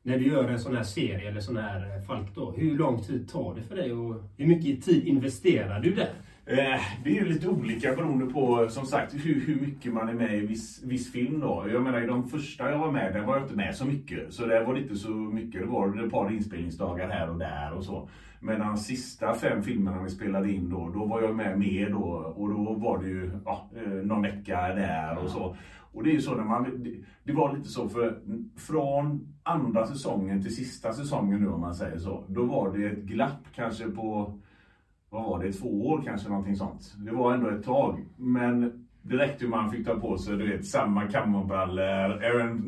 När 0.03 0.19
du 0.19 0.27
gör 0.27 0.49
en 0.49 0.59
sån 0.59 0.77
här 0.77 0.83
serie 0.83 1.31
eller 1.31 1.41
sån 1.41 1.57
här 1.57 1.97
eh, 1.97 2.03
Falk 2.03 2.35
då. 2.35 2.53
Hur 2.57 2.79
lång 2.79 3.03
tid 3.03 3.29
tar 3.29 3.55
det 3.55 3.63
för 3.63 3.77
dig 3.77 3.93
och 3.93 4.23
hur 4.37 4.47
mycket 4.47 4.85
tid 4.85 5.07
investerar 5.07 5.81
du 5.81 5.95
där? 5.95 6.13
Eh, 6.51 6.81
det 7.05 7.11
är 7.11 7.15
ju 7.15 7.25
lite 7.25 7.49
olika 7.49 7.93
beroende 7.93 8.27
på 8.27 8.69
som 8.69 8.87
sagt 8.87 9.15
hur, 9.15 9.41
hur 9.41 9.61
mycket 9.61 9.93
man 9.93 10.09
är 10.09 10.13
med 10.13 10.35
i 10.35 10.47
viss, 10.47 10.83
viss 10.85 11.13
film 11.13 11.41
då. 11.41 11.67
Jag 11.73 11.83
menar 11.83 12.03
i 12.03 12.07
de 12.07 12.29
första 12.29 12.71
jag 12.71 12.79
var 12.79 12.91
med, 12.91 13.15
där 13.15 13.21
var 13.21 13.35
jag 13.37 13.45
inte 13.45 13.57
med 13.57 13.75
så 13.75 13.85
mycket. 13.85 14.33
Så 14.33 14.47
det 14.47 14.65
var 14.65 14.77
inte 14.77 14.97
så 14.97 15.11
mycket. 15.11 15.61
Det 15.61 15.67
var 15.67 16.05
ett 16.05 16.11
par 16.11 16.33
inspelningsdagar 16.33 17.09
här 17.09 17.31
och 17.31 17.39
där 17.39 17.73
och 17.73 17.85
så. 17.85 18.09
Men 18.41 18.61
de 18.61 18.77
sista 18.77 19.35
fem 19.35 19.63
filmerna 19.63 20.03
vi 20.03 20.11
spelade 20.11 20.53
in 20.53 20.71
då, 20.71 20.91
då 20.95 21.05
var 21.05 21.23
jag 21.23 21.37
med 21.37 21.59
mer 21.59 21.91
då. 21.91 22.35
Och 22.37 22.49
då 22.49 22.73
var 22.73 22.99
det 23.03 23.09
ju 23.09 23.31
ja, 23.45 23.71
eh, 23.77 23.93
någon 23.93 24.23
vecka 24.23 24.61
där 24.61 25.19
och 25.19 25.31
så. 25.31 25.57
Och 25.93 26.05
det 26.05 26.11
är 26.11 26.15
ju 26.15 26.21
så 26.21 26.35
när 26.35 26.45
man, 26.45 26.83
det, 26.83 26.95
det 27.25 27.33
var 27.33 27.57
lite 27.57 27.69
så 27.69 27.89
för 27.89 28.19
från 28.57 29.35
andra 29.43 29.87
säsongen 29.87 30.43
till 30.43 30.57
sista 30.57 30.93
säsongen 30.93 31.41
nu 31.41 31.49
om 31.49 31.61
man 31.61 31.75
säger 31.75 31.99
så. 31.99 32.25
Då 32.29 32.45
var 32.45 32.79
det 32.79 32.87
ett 32.87 32.99
glapp 32.99 33.43
kanske 33.55 33.85
på 33.85 34.39
vad 35.11 35.25
var 35.25 35.45
det, 35.45 35.53
två 35.53 35.87
år 35.87 36.03
kanske 36.05 36.29
någonting 36.29 36.57
sånt. 36.57 36.95
Det 36.99 37.13
var 37.13 37.35
ändå 37.35 37.51
ett 37.51 37.65
tag. 37.65 38.05
Men 38.17 38.87
det 39.03 39.17
räckte 39.17 39.47
man 39.47 39.71
fick 39.71 39.87
ta 39.87 39.95
på 39.95 40.19
sig, 40.19 40.37
du 40.37 40.51
vet, 40.51 40.67
samma 40.67 41.07
kammarbrallor, 41.07 42.25
även 42.25 42.63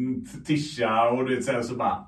tisha 0.45 1.11
och 1.11 1.29
du 1.29 1.35
vet, 1.35 1.45
sen 1.45 1.65
så 1.65 1.77
bara... 1.77 2.07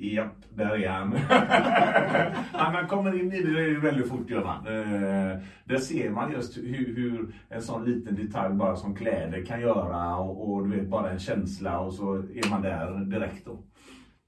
Japp, 0.00 0.36
där 0.54 0.84
är 0.84 0.88
han. 0.88 1.12
ja, 2.52 2.70
man 2.72 2.86
kommer 2.86 3.20
in 3.20 3.32
i 3.32 3.42
det 3.42 3.78
väldigt 3.78 4.08
fort 4.08 4.30
gör 4.30 4.44
man. 4.44 4.66
Eh, 4.66 5.38
där 5.64 5.78
ser 5.78 6.10
man 6.10 6.32
just 6.32 6.58
hur, 6.58 6.96
hur 6.96 7.34
en 7.48 7.62
sån 7.62 7.84
liten 7.84 8.14
detalj 8.14 8.54
bara 8.54 8.76
som 8.76 8.94
kläder 8.94 9.44
kan 9.44 9.60
göra 9.60 10.16
och, 10.16 10.52
och 10.52 10.68
du 10.68 10.76
vet, 10.76 10.88
bara 10.88 11.10
en 11.10 11.18
känsla 11.18 11.80
och 11.80 11.94
så 11.94 12.14
är 12.14 12.50
man 12.50 12.62
där 12.62 13.04
direkt 13.04 13.44
då. 13.44 13.58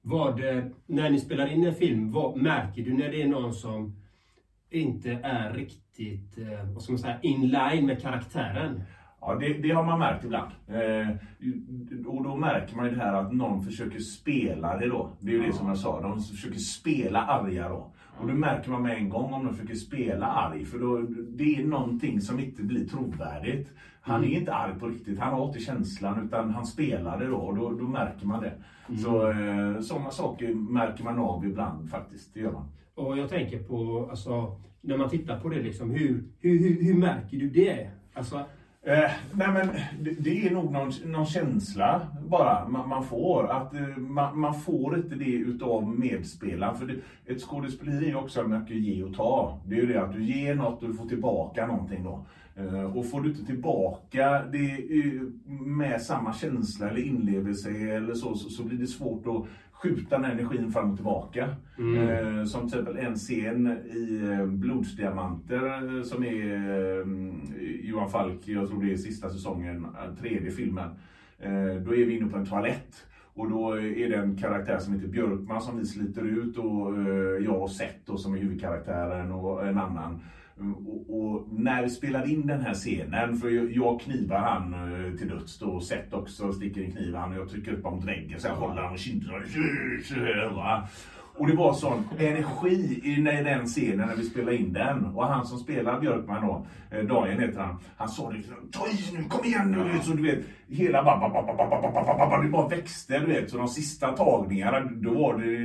Vad, 0.02 0.44
eh, 0.44 0.64
när 0.86 1.10
ni 1.10 1.20
spelar 1.20 1.46
in 1.46 1.66
en 1.66 1.74
film, 1.74 2.12
vad 2.12 2.36
märker 2.36 2.82
du 2.82 2.92
när 2.92 3.08
det 3.08 3.22
är 3.22 3.28
någon 3.28 3.54
som 3.54 3.99
inte 4.70 5.10
är 5.22 5.52
riktigt, 5.52 6.38
eh, 6.38 6.72
vad 6.74 6.82
ska 6.82 6.92
man 6.92 6.98
säga, 6.98 7.20
in 7.22 7.40
line 7.40 7.86
med 7.86 8.02
karaktären? 8.02 8.82
Ja, 9.20 9.34
det, 9.34 9.52
det 9.52 9.70
har 9.70 9.84
man 9.84 9.98
märkt 9.98 10.24
ibland. 10.24 10.50
Eh, 10.68 11.08
och 12.06 12.24
då 12.24 12.36
märker 12.36 12.76
man 12.76 12.84
ju 12.84 12.90
det 12.94 13.02
här 13.02 13.14
att 13.14 13.32
någon 13.32 13.64
försöker 13.64 13.98
spela 13.98 14.76
det 14.76 14.88
då. 14.88 15.10
Det 15.20 15.30
är 15.30 15.34
ju 15.34 15.46
det 15.46 15.52
som 15.52 15.68
jag 15.68 15.78
sa, 15.78 16.00
de 16.00 16.20
försöker 16.20 16.58
spela 16.58 17.22
arga 17.22 17.68
då. 17.68 17.92
Och 18.20 18.28
då 18.28 18.34
märker 18.34 18.70
man 18.70 18.82
med 18.82 18.96
en 18.96 19.08
gång 19.08 19.32
om 19.32 19.44
de 19.44 19.54
försöker 19.54 19.74
spela 19.74 20.26
arg, 20.26 20.64
för 20.64 20.78
då, 20.78 21.06
det 21.28 21.56
är 21.56 21.64
någonting 21.64 22.20
som 22.20 22.40
inte 22.40 22.62
blir 22.62 22.88
trovärdigt. 22.88 23.68
Han 24.00 24.24
är 24.24 24.28
inte 24.28 24.54
arg 24.54 24.78
på 24.78 24.88
riktigt, 24.88 25.18
han 25.18 25.34
har 25.34 25.46
inte 25.46 25.60
känslan 25.60 26.24
utan 26.26 26.50
han 26.50 26.66
spelar 26.66 27.18
det 27.18 27.26
då 27.26 27.36
och 27.36 27.56
då, 27.56 27.70
då 27.70 27.84
märker 27.84 28.26
man 28.26 28.42
det. 28.42 28.52
Så 28.96 29.30
eh, 29.30 29.80
sådana 29.80 30.10
saker 30.10 30.54
märker 30.54 31.04
man 31.04 31.18
av 31.18 31.46
ibland 31.46 31.90
faktiskt, 31.90 32.34
det 32.34 32.40
gör 32.40 32.52
man. 32.52 32.68
Och 33.06 33.18
jag 33.18 33.28
tänker 33.28 33.58
på, 33.58 34.08
alltså, 34.10 34.60
när 34.80 34.96
man 34.96 35.10
tittar 35.10 35.40
på 35.40 35.48
det 35.48 35.62
liksom, 35.62 35.90
hur, 35.90 36.24
hur, 36.40 36.58
hur, 36.58 36.84
hur 36.84 36.94
märker 36.94 37.36
du 37.36 37.48
det? 37.50 37.90
Alltså, 38.14 38.44
Eh, 38.82 39.10
nej 39.32 39.48
men 39.48 39.68
det, 40.00 40.10
det 40.10 40.46
är 40.46 40.50
nog 40.50 40.72
någon, 40.72 40.92
någon 41.04 41.26
känsla 41.26 42.06
bara 42.28 42.68
man, 42.68 42.88
man 42.88 43.04
får. 43.04 43.50
Att 43.50 43.74
eh, 43.74 43.96
man, 43.96 44.40
man 44.40 44.54
får 44.54 44.96
inte 44.96 45.14
det 45.14 45.32
utav 45.32 45.88
medspelaren. 45.88 46.76
För 46.76 46.86
det, 46.86 46.94
ett 47.32 47.42
skådespeleri 47.42 48.10
är 48.10 48.16
också 48.16 48.42
mycket 48.42 48.76
ge 48.76 49.02
och 49.02 49.14
ta. 49.14 49.60
Det 49.66 49.74
är 49.74 49.80
ju 49.80 49.86
det 49.86 50.02
att 50.02 50.12
du 50.12 50.24
ger 50.24 50.54
något 50.54 50.82
och 50.82 50.88
du 50.88 50.94
får 50.94 51.08
tillbaka 51.08 51.66
någonting 51.66 52.04
då. 52.04 52.24
Eh, 52.56 52.96
och 52.96 53.10
får 53.10 53.20
du 53.20 53.30
inte 53.30 53.44
tillbaka 53.44 54.42
det 54.52 54.72
eh, 54.72 55.22
med 55.48 56.02
samma 56.02 56.32
känsla 56.32 56.90
eller 56.90 57.06
inlevelse 57.06 57.70
eller 57.70 58.14
så, 58.14 58.34
så, 58.34 58.50
så 58.50 58.62
blir 58.62 58.78
det 58.78 58.86
svårt 58.86 59.26
att 59.26 59.46
skjuta 59.82 60.18
den 60.18 60.30
energin 60.30 60.72
fram 60.72 60.90
och 60.90 60.96
tillbaka. 60.96 61.48
Eh, 61.96 62.44
som 62.44 62.68
till 62.70 62.78
exempel 62.78 63.06
en 63.06 63.14
scen 63.14 63.66
i 63.86 64.30
eh, 64.32 64.46
Blodsdiamanter 64.46 65.96
eh, 65.96 66.02
som 66.02 66.24
är 66.24 66.54
eh, 67.00 67.06
Johan 67.82 68.10
Falk, 68.10 68.48
jag 68.48 68.68
tror 68.68 68.82
det 68.82 68.92
är 68.92 68.96
sista 68.96 69.30
säsongen, 69.30 69.84
eh, 69.84 70.14
tredje 70.20 70.50
filmen. 70.50 70.88
Eh, 71.38 71.74
då 71.84 71.94
är 71.94 72.04
vi 72.06 72.16
inne 72.16 72.30
på 72.30 72.36
en 72.36 72.46
toalett. 72.46 73.06
Och 73.34 73.50
då 73.50 73.72
är 73.78 74.08
det 74.08 74.16
en 74.16 74.36
karaktär 74.36 74.78
som 74.78 74.94
heter 74.94 75.08
Björkman 75.08 75.60
som 75.60 75.78
vi 75.78 75.86
sliter 75.86 76.22
ut 76.22 76.56
och 76.58 76.94
jag 77.44 77.62
och 77.62 77.70
Seth 77.70 77.98
då, 78.04 78.16
som 78.16 78.34
är 78.34 78.38
huvudkaraktären 78.38 79.32
och 79.32 79.66
en 79.66 79.78
annan. 79.78 80.20
Mm, 80.60 80.74
Och, 80.86 81.20
och 81.20 81.48
när 81.52 81.82
vi 81.82 81.90
spelade 81.90 82.28
in 82.30 82.46
den 82.46 82.60
här 82.60 82.74
scenen, 82.74 83.36
för 83.36 83.48
jag, 83.48 83.72
jag 83.72 84.00
knivar 84.00 84.38
han 84.38 84.74
eh, 84.74 85.12
till 85.18 85.28
döds 85.28 85.58
då, 85.58 85.66
och 85.66 85.82
Seth 85.82 86.14
också 86.14 86.52
sticker 86.52 86.80
en 86.82 86.92
kniv 86.92 87.14
i 87.14 87.16
han 87.16 87.32
och 87.32 87.38
jag 87.38 87.48
trycker 87.48 87.72
upp 87.72 87.84
honom 87.84 87.98
mot 87.98 88.08
väggen 88.08 88.40
så 88.40 88.48
jag 88.48 88.54
håller 88.54 88.82
honom 88.82 88.94
i 88.94 88.98
kinderna. 88.98 89.38
Och 91.40 91.46
det 91.46 91.56
var 91.56 91.74
sån 91.74 92.08
energi 92.18 93.00
i 93.04 93.14
den 93.20 93.66
scenen 93.66 94.08
när 94.08 94.16
vi 94.16 94.22
spelade 94.22 94.56
in 94.56 94.72
den. 94.72 95.04
Och 95.04 95.26
han 95.26 95.46
som 95.46 95.58
spelar 95.58 96.00
Björkman 96.00 96.46
då, 96.46 96.66
eh, 96.90 97.04
Daniel 97.04 97.40
heter 97.40 97.60
han, 97.60 97.76
han 97.96 98.08
sa 98.08 98.30
det 98.30 98.42
ta 98.72 98.86
i 98.86 99.16
nu, 99.16 99.24
kom 99.24 99.44
igen 99.44 99.70
nu! 99.70 100.00
Så 100.02 100.12
du 100.12 100.22
vet, 100.22 100.44
hela 100.68 101.04
bara, 101.04 101.18
bara, 101.18 101.30
bara, 101.30 101.56
bara, 101.56 101.80
bara, 101.80 102.04
bara, 102.04 102.28
bara, 102.28 102.42
det 102.42 102.48
bara 102.48 102.68
växte 102.68 103.18
du 103.18 103.26
vet. 103.26 103.50
Så 103.50 103.56
de 103.56 103.68
sista 103.68 104.12
tagningarna, 104.12 104.80
då 104.80 105.14
var 105.14 105.38
det, 105.38 105.58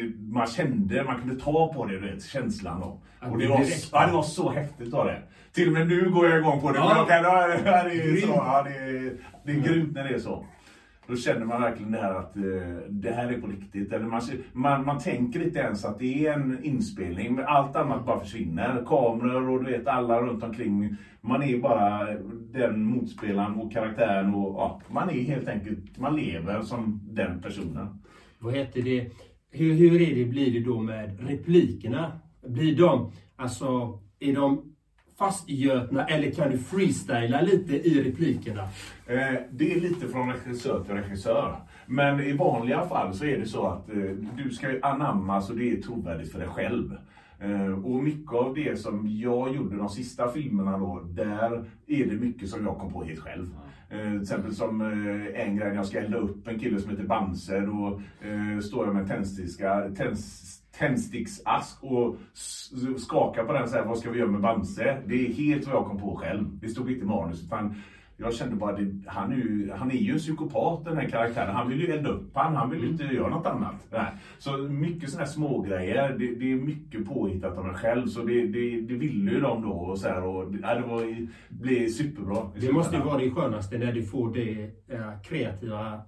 det 0.00 0.14
man 0.32 0.46
kände, 0.46 1.04
man 1.04 1.20
kunde 1.20 1.40
ta 1.40 1.72
på 1.74 1.86
det 1.86 2.00
du 2.00 2.12
vet, 2.12 2.24
känslan 2.24 2.80
då. 2.80 3.00
Och 3.30 3.38
det 3.38 3.48
var, 3.48 3.64
ja, 3.92 4.06
det 4.06 4.12
var 4.12 4.22
så 4.22 4.50
häftigt 4.50 4.94
av 4.94 5.06
det. 5.06 5.22
Till 5.52 5.68
och 5.68 5.74
med 5.74 5.88
nu 5.88 6.10
går 6.10 6.28
jag 6.28 6.38
igång 6.38 6.60
på 6.60 6.72
det. 6.72 6.78
Ja. 6.78 6.88
Men 6.94 7.02
okej, 7.02 7.20
ja, 7.22 7.46
det, 7.46 7.70
ja, 7.70 7.84
det 7.84 7.92
är 7.92 8.16
så. 8.20 8.28
Ja, 8.28 8.62
det, 8.62 8.76
är, 8.76 9.12
det 9.44 9.52
är 9.52 9.56
grymt 9.56 9.92
när 9.92 10.04
det 10.04 10.14
är 10.14 10.18
så. 10.18 10.44
Då 11.10 11.16
känner 11.16 11.46
man 11.46 11.62
verkligen 11.62 11.92
det 11.92 11.98
här 11.98 12.14
att 12.14 12.36
eh, 12.36 12.42
det 12.88 13.10
här 13.10 13.32
är 13.32 13.40
på 13.40 13.46
riktigt. 13.46 13.92
Eller 13.92 14.06
man, 14.06 14.20
man, 14.52 14.84
man 14.84 14.98
tänker 14.98 15.42
inte 15.42 15.58
ens 15.58 15.84
att 15.84 15.98
det 15.98 16.26
är 16.26 16.32
en 16.32 16.64
inspelning. 16.64 17.34
Men 17.34 17.44
allt 17.44 17.76
annat 17.76 18.06
bara 18.06 18.20
försvinner. 18.20 18.84
Kameror 18.86 19.50
och 19.50 19.64
du 19.64 19.70
vet 19.70 19.86
alla 19.86 20.22
runt 20.22 20.42
omkring. 20.42 20.96
Man 21.20 21.42
är 21.42 21.58
bara 21.58 22.06
den 22.52 22.84
motspelaren 22.84 23.54
och 23.54 23.72
karaktären. 23.72 24.34
Och, 24.34 24.54
ja, 24.54 24.80
man 24.88 25.10
är 25.10 25.22
helt 25.22 25.48
enkelt, 25.48 25.98
man 25.98 26.16
lever 26.16 26.62
som 26.62 27.00
den 27.02 27.42
personen. 27.42 27.88
Vad 28.38 28.54
heter 28.54 28.82
det? 28.82 29.10
Hur, 29.50 29.74
hur 29.74 30.00
är 30.00 30.14
det, 30.14 30.24
blir 30.24 30.52
det 30.52 30.60
då 30.60 30.80
med 30.80 31.28
replikerna? 31.28 32.12
Blir 32.46 32.76
de, 32.76 33.12
alltså, 33.36 33.98
är 34.20 34.34
de 34.34 34.69
fastgötna 35.20 36.06
eller 36.06 36.30
kan 36.30 36.50
du 36.50 36.58
freestyla 36.58 37.40
lite 37.40 37.76
i 37.76 38.02
replikerna? 38.04 38.62
Eh, 39.06 39.40
det 39.50 39.72
är 39.72 39.80
lite 39.80 40.08
från 40.08 40.32
regissör 40.32 40.84
till 40.84 40.94
regissör. 40.94 41.56
Men 41.86 42.20
i 42.20 42.32
vanliga 42.32 42.86
fall 42.86 43.14
så 43.14 43.24
är 43.24 43.38
det 43.38 43.46
så 43.46 43.66
att 43.66 43.88
eh, 43.88 43.96
du 44.36 44.50
ska 44.50 44.68
anamma 44.82 45.40
så 45.40 45.52
det 45.52 45.70
är 45.70 45.82
trovärdigt 45.82 46.32
för 46.32 46.38
dig 46.38 46.48
själv. 46.48 46.96
Eh, 47.40 47.84
och 47.84 48.04
mycket 48.04 48.32
av 48.32 48.54
det 48.54 48.80
som 48.80 49.08
jag 49.08 49.54
gjorde 49.54 49.76
de 49.76 49.88
sista 49.88 50.28
filmerna 50.28 50.78
då, 50.78 51.00
där 51.10 51.64
är 51.86 52.06
det 52.06 52.16
mycket 52.16 52.48
som 52.48 52.64
jag 52.64 52.78
kom 52.78 52.92
på 52.92 53.04
helt 53.04 53.20
själv. 53.20 53.54
Eh, 53.90 54.10
till 54.12 54.22
exempel 54.22 54.54
som 54.54 54.80
eh, 54.80 55.42
en 55.42 55.56
grej 55.56 55.68
när 55.68 55.74
jag 55.74 55.86
ska 55.86 55.98
elda 55.98 56.18
upp 56.18 56.48
en 56.48 56.58
kille 56.58 56.80
som 56.80 56.90
heter 56.90 57.04
Bamse. 57.04 57.60
Då 57.60 58.00
eh, 58.20 58.60
står 58.60 58.86
jag 58.86 58.94
med 58.94 59.02
en 59.02 59.08
tändsticksask 60.80 61.78
och 61.84 62.16
s- 62.34 62.70
skakar 63.02 63.44
på 63.44 63.52
den 63.52 63.62
och 63.62 63.68
säger 63.68 63.84
vad 63.84 63.98
ska 63.98 64.10
vi 64.10 64.18
göra 64.18 64.30
med 64.30 64.40
Bamse? 64.40 64.98
Det 65.06 65.26
är 65.28 65.32
helt 65.32 65.66
vad 65.66 65.74
jag 65.76 65.86
kom 65.86 66.00
på 66.00 66.16
själv. 66.16 66.44
Det 66.60 66.68
stod 66.68 66.90
inte 66.90 67.04
i 67.04 67.08
manus. 67.08 67.44
Utan 67.44 67.74
jag 68.16 68.34
kände 68.34 68.56
bara 68.56 68.72
att 68.74 68.80
han, 69.06 69.32
är 69.32 69.36
ju, 69.36 69.70
han 69.76 69.90
är 69.90 69.94
ju 69.94 70.12
en 70.12 70.18
psykopat 70.18 70.84
den 70.84 70.96
här 70.96 71.08
karaktären. 71.08 71.54
Han 71.56 71.68
vill 71.68 71.80
ju 71.80 71.86
elda 71.92 72.10
upp 72.10 72.30
han, 72.34 72.56
han 72.56 72.70
vill 72.70 72.80
ju 72.82 72.88
inte 72.88 73.04
göra 73.04 73.28
något 73.28 73.46
annat. 73.46 73.74
Nej. 73.90 74.06
Så 74.38 74.56
mycket 74.58 75.10
sådana 75.10 75.24
här 75.26 75.32
smågrejer. 75.32 76.16
Det, 76.18 76.34
det 76.34 76.52
är 76.52 76.56
mycket 76.56 77.08
påhittat 77.08 77.58
av 77.58 77.64
mig 77.66 77.74
själv. 77.74 78.06
Så 78.06 78.22
det, 78.22 78.46
det, 78.46 78.80
det 78.80 78.94
ville 78.94 79.30
ju 79.30 79.40
de 79.40 79.62
då. 79.62 79.68
Och 79.72 79.98
så 79.98 80.08
här, 80.08 80.22
och 80.22 80.52
det, 80.52 80.58
ja, 80.62 80.74
det 80.74 80.86
var, 80.86 81.02
det 81.02 81.26
blev 81.48 81.88
superbra. 81.88 82.36
Det 82.60 82.72
måste 82.72 82.96
ju 82.96 83.02
vara 83.02 83.18
det 83.18 83.30
skönaste 83.30 83.78
när 83.78 83.92
du 83.92 84.02
får 84.02 84.34
det 84.34 84.62
eh, 84.88 85.20
kreativa 85.24 86.00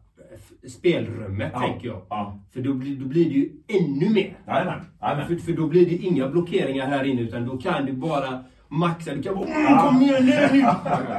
spelrummet, 0.68 1.50
Ja, 1.54 1.60
tänker 1.60 1.88
jag. 1.88 2.02
ja. 2.08 2.38
För 2.50 2.60
då 2.60 2.74
blir, 2.74 2.96
då 2.96 3.06
blir 3.06 3.24
det 3.24 3.34
ju 3.34 3.50
ännu 3.68 4.10
mer. 4.14 4.36
Jajamän, 4.46 4.80
jajamän. 5.02 5.26
För, 5.28 5.36
för 5.36 5.52
då 5.52 5.66
blir 5.66 5.86
det 5.86 5.96
inga 5.96 6.28
blockeringar 6.28 6.86
här 6.86 7.04
inne, 7.04 7.20
utan 7.22 7.46
då 7.46 7.56
kan 7.58 7.86
du 7.86 7.92
bara 7.92 8.44
maxa. 8.72 9.14
Du 9.14 9.22
kan 9.22 9.34
bara 9.34 9.46
mm, 9.46 9.78
kom 9.78 10.02
igen 10.02 10.26
nu! 10.26 10.62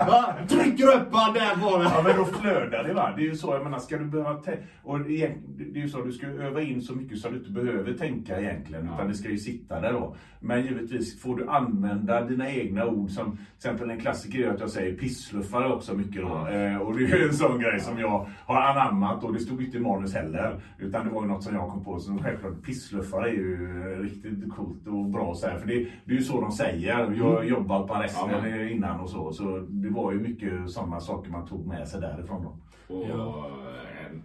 Va? 0.08 0.36
Trycker 0.50 0.88
upp 0.88 1.08
han 1.12 1.34
där 1.34 1.56
bara. 1.62 1.84
Ja 1.84 2.02
men 2.04 2.18
då 2.18 2.26
flödar 2.26 2.84
det 2.84 2.94
va. 2.94 3.14
Det 3.16 3.22
är 3.22 3.26
ju 3.26 3.36
så, 3.36 3.54
jag 3.54 3.64
menar, 3.64 3.80
ska 3.80 3.98
du 3.98 4.06
behöva. 4.06 4.40
Och 4.84 5.00
det 5.00 5.24
är 5.24 5.36
det 5.74 5.80
är 5.80 5.84
ju 5.84 5.90
så, 5.90 6.02
du 6.02 6.12
ska 6.12 6.28
öva 6.28 6.62
in 6.62 6.82
så 6.82 6.96
mycket 6.96 7.20
så 7.20 7.30
du 7.30 7.38
inte 7.38 7.52
behöver 7.52 7.94
tänka 7.94 8.40
egentligen. 8.42 8.90
Utan 8.94 9.08
det 9.08 9.14
ska 9.14 9.30
ju 9.30 9.38
sitta 9.38 9.82
där 9.82 9.94
då. 9.94 10.16
Men 10.40 10.66
givetvis 10.66 11.22
får 11.22 11.38
du 11.38 11.48
använda 11.48 12.26
dina 12.26 12.52
egna 12.52 12.86
ord 12.86 13.10
som, 13.10 13.32
till 13.32 13.46
exempel 13.58 13.90
en 13.90 14.00
klassiker 14.00 14.48
är 14.48 14.54
att 14.54 14.60
jag 14.60 14.70
säger 14.70 14.98
pissluffare 14.98 15.74
också 15.74 15.94
mycket 15.94 16.22
då. 16.22 16.48
Eh, 16.48 16.78
och 16.78 16.98
det 16.98 17.04
är 17.04 17.18
ju 17.18 17.28
en 17.28 17.34
sån 17.34 17.60
grej 17.60 17.80
som 17.80 18.00
jag 18.00 18.28
har 18.46 18.62
anammat 18.62 19.24
och 19.24 19.34
det 19.34 19.40
stod 19.40 19.64
inte 19.64 19.78
i 19.78 19.80
manus 19.80 20.14
heller. 20.14 20.62
Utan 20.80 21.06
det 21.06 21.14
var 21.14 21.22
ju 21.22 21.28
något 21.28 21.44
som 21.44 21.56
jag 21.56 21.70
kom 21.70 21.84
på. 21.84 22.00
Så 22.00 22.18
självklart 22.18 22.64
pissluffare 22.64 23.30
är 23.30 23.34
ju 23.34 23.58
riktigt 24.04 24.54
coolt 24.56 24.88
och 24.88 25.10
bra 25.10 25.36
så 25.36 25.48
här. 25.48 25.58
För 25.58 25.68
det, 25.68 25.88
det 26.06 26.14
är 26.14 26.18
ju 26.18 26.24
så 26.24 26.42
de 26.42 26.52
säger. 26.52 26.88
Jag 27.18 27.43
jobbat 27.48 27.88
på 27.88 27.94
arresten 27.94 28.30
Ja, 28.32 28.42
men- 28.42 28.70
innan 28.70 29.00
och 29.00 29.10
så. 29.10 29.32
Så 29.32 29.60
det 29.60 29.90
var 29.90 30.12
ju 30.12 30.20
mycket 30.20 30.70
sådana 30.72 31.00
saker 31.00 31.32
man 31.32 31.48
tog 31.48 31.68
med 31.68 31.88
sig 31.88 32.02
därifrån 32.02 32.44
då. 32.44 32.58
Och 32.96 33.10
Ja. 33.10 33.50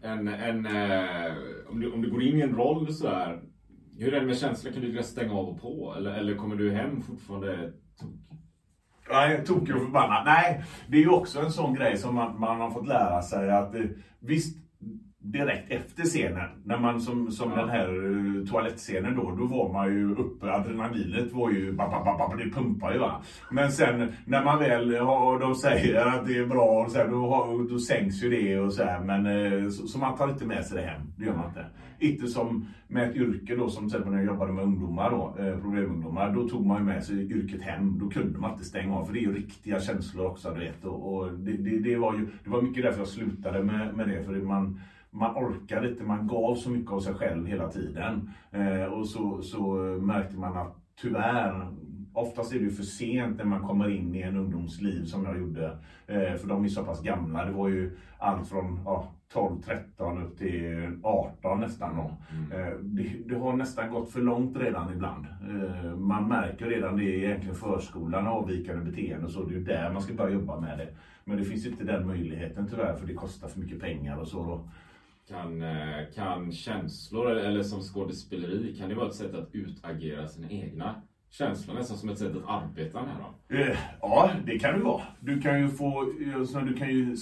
en, 0.02 0.28
en, 0.28 0.28
en, 0.28 0.66
eh, 0.66 1.32
om, 1.70 1.80
du, 1.80 1.92
om 1.92 2.02
du 2.02 2.10
går 2.10 2.22
in 2.22 2.36
i 2.38 2.40
en 2.40 2.56
roll 2.56 2.92
så 2.92 3.08
här. 3.08 3.40
Hur 3.98 4.14
är 4.14 4.20
det 4.20 4.26
med 4.26 4.38
känslor? 4.38 4.72
Kan 4.72 4.82
du 4.82 5.02
stänga 5.02 5.32
av 5.32 5.48
och 5.48 5.60
på? 5.60 5.94
Eller, 5.96 6.10
eller 6.14 6.34
kommer 6.34 6.56
du 6.56 6.72
hem 6.72 7.02
fortfarande 7.02 7.72
tokig? 8.00 8.18
Nej, 9.10 9.44
tokig 9.44 9.76
och 9.76 9.82
förbannad. 9.82 10.22
Nej, 10.24 10.62
det 10.88 10.96
är 10.96 11.00
ju 11.00 11.08
också 11.10 11.40
en 11.40 11.50
sån 11.52 11.74
grej 11.74 11.96
som 11.96 12.14
man, 12.14 12.40
man 12.40 12.60
har 12.60 12.70
fått 12.70 12.86
lära 12.88 13.22
sig 13.22 13.50
att 13.50 13.74
eh, 13.74 13.80
visst, 14.20 14.56
direkt 15.32 15.70
efter 15.70 16.02
scenen, 16.02 16.48
när 16.64 16.78
man 16.78 17.00
som, 17.00 17.30
som 17.30 17.50
Ja. 17.50 17.56
den 17.56 17.68
här 17.68 17.88
eh, 17.88 18.50
toalettscenen 18.50 19.16
då, 19.16 19.34
då 19.38 19.46
var 19.46 19.72
man 19.72 19.94
ju 19.94 20.14
uppe, 20.14 20.52
adrenalinet 20.52 21.32
var 21.32 21.50
ju, 21.50 21.72
ba, 21.72 21.88
ba, 21.90 22.04
ba, 22.04 22.18
ba, 22.18 22.36
det 22.36 22.50
pumpar 22.50 22.92
ju 22.92 22.98
va. 22.98 23.22
Men 23.50 23.72
sen 23.72 24.12
när 24.24 24.44
man 24.44 24.58
väl 24.58 24.88
de 25.40 25.54
säger 25.54 26.06
att 26.06 26.26
det 26.26 26.38
är 26.38 26.46
bra, 26.46 26.84
och 26.84 26.90
så 26.90 26.98
här, 26.98 27.08
då, 27.08 27.66
då 27.70 27.78
sänks 27.78 28.22
ju 28.24 28.30
det 28.30 28.60
och 28.60 28.72
så 28.72 28.82
här, 28.84 29.00
men 29.00 29.26
eh, 29.26 29.68
så, 29.68 29.86
så 29.86 29.98
man 29.98 30.16
tar 30.16 30.28
inte 30.28 30.46
med 30.46 30.64
sig 30.64 30.82
det 30.82 30.88
hem, 30.88 31.02
det 31.16 31.24
gör 31.24 31.34
man 31.34 31.48
inte. 31.48 31.66
Inte 32.00 32.26
som 32.26 32.68
med 32.88 33.10
ett 33.10 33.16
yrke 33.16 33.56
då, 33.56 33.68
som 33.68 33.82
till 33.82 33.86
exempel 33.96 34.12
när 34.12 34.18
jag 34.18 34.26
jobbade 34.26 34.52
med 34.52 34.64
ungdomar 34.64 35.10
då, 35.10 35.44
eh, 35.44 35.58
problemungdomar, 35.60 36.30
då 36.34 36.48
tog 36.48 36.66
man 36.66 36.78
ju 36.78 36.84
med 36.84 37.04
sig 37.04 37.32
yrket 37.32 37.62
hem. 37.62 37.98
Då 37.98 38.08
kunde 38.10 38.38
man 38.38 38.52
inte 38.52 38.64
stänga 38.64 38.96
av, 38.96 39.04
för 39.04 39.12
det 39.12 39.18
är 39.18 39.22
ju 39.22 39.34
riktiga 39.34 39.80
känslor 39.80 40.26
också, 40.26 40.54
du 40.54 40.60
vet. 40.60 40.84
Och, 40.84 41.14
och 41.14 41.32
det, 41.32 41.52
det, 41.52 41.78
det 41.78 41.96
var 41.96 42.14
ju, 42.14 42.26
det 42.44 42.50
var 42.50 42.62
mycket 42.62 42.82
därför 42.82 42.98
jag 42.98 43.08
slutade 43.08 43.62
med, 43.62 43.96
med 43.96 44.08
det, 44.08 44.24
för 44.24 44.32
man, 44.32 44.80
man 45.10 45.36
orkade 45.36 45.90
inte, 45.90 46.04
man 46.04 46.26
gav 46.26 46.54
så 46.54 46.70
mycket 46.70 46.92
av 46.92 47.00
sig 47.00 47.14
själv 47.14 47.46
hela 47.46 47.68
tiden. 47.68 48.30
Eh, 48.50 48.84
och 48.84 49.08
så, 49.08 49.42
så 49.42 49.72
märkte 50.00 50.36
man 50.36 50.56
att 50.56 50.76
tyvärr, 51.00 51.66
oftast 52.12 52.52
är 52.52 52.58
det 52.58 52.64
ju 52.64 52.70
för 52.70 52.82
sent 52.82 53.36
när 53.36 53.44
man 53.44 53.62
kommer 53.62 53.88
in 53.90 54.14
i 54.14 54.20
en 54.20 54.36
ungdomsliv 54.36 55.04
som 55.04 55.24
jag 55.24 55.38
gjorde. 55.38 55.78
Eh, 56.06 56.34
för 56.34 56.48
de 56.48 56.64
är 56.64 56.68
så 56.68 56.84
pass 56.84 57.02
gamla. 57.02 57.44
Det 57.44 57.52
var 57.52 57.68
ju 57.68 57.98
allt 58.18 58.48
från 58.48 58.80
ja, 58.84 59.12
12, 59.32 59.60
13 59.60 60.22
upp 60.22 60.38
till 60.38 60.98
18 61.02 61.60
nästan. 61.60 61.96
Då. 61.96 62.16
Eh, 62.56 62.74
det, 62.80 63.16
det 63.26 63.34
har 63.34 63.56
nästan 63.56 63.90
gått 63.90 64.12
för 64.12 64.20
långt 64.20 64.56
redan 64.56 64.92
ibland. 64.92 65.26
Eh, 65.26 65.96
man 65.96 66.28
märker 66.28 66.66
redan 66.66 66.96
det 66.96 67.04
i 67.04 67.24
egentligen 67.24 67.54
förskolan, 67.54 68.26
avvikande 68.26 68.90
beteende 68.90 69.26
och 69.26 69.32
så. 69.32 69.44
Det 69.44 69.54
är 69.54 69.58
ju 69.58 69.64
där 69.64 69.92
man 69.92 70.02
ska 70.02 70.14
börja 70.14 70.34
jobba 70.34 70.60
med 70.60 70.78
det. 70.78 70.88
Men 71.24 71.36
det 71.36 71.44
finns 71.44 71.66
inte 71.66 71.84
den 71.84 72.06
möjligheten 72.06 72.66
tyvärr 72.70 72.94
för 72.94 73.06
det 73.06 73.14
kostar 73.14 73.48
för 73.48 73.60
mycket 73.60 73.80
pengar 73.80 74.16
och 74.16 74.28
så. 74.28 74.44
Då. 74.44 74.68
Kan, 75.28 75.62
eh, 75.62 76.10
kan 76.14 76.52
känslor, 76.52 77.30
eller 77.30 77.62
som 77.62 77.80
skådespeleri, 77.80 78.76
kan 78.78 78.88
det 78.88 78.94
vara 78.94 79.08
ett 79.08 79.14
sätt 79.14 79.34
att 79.34 79.54
utagera 79.54 80.28
sina 80.28 80.50
egna 80.50 81.02
känslor? 81.30 81.74
Nästan 81.74 81.96
som 81.96 82.08
ett 82.08 82.18
sätt 82.18 82.36
att 82.36 82.62
arbeta 82.62 82.98
med 83.02 83.10
dem? 83.16 83.58
Eh, 83.60 83.76
Ja, 84.00 84.30
det 84.46 84.58
kan 84.58 84.78
det 84.78 84.84
vara. 84.84 85.02
Du 85.20 85.40
kan 85.40 85.60
ju 85.60 85.68
få, 85.68 86.02
eh, 86.36 86.44
så 86.44 86.60
du 86.60 86.74
kan 86.74 86.88
ju 86.88 87.16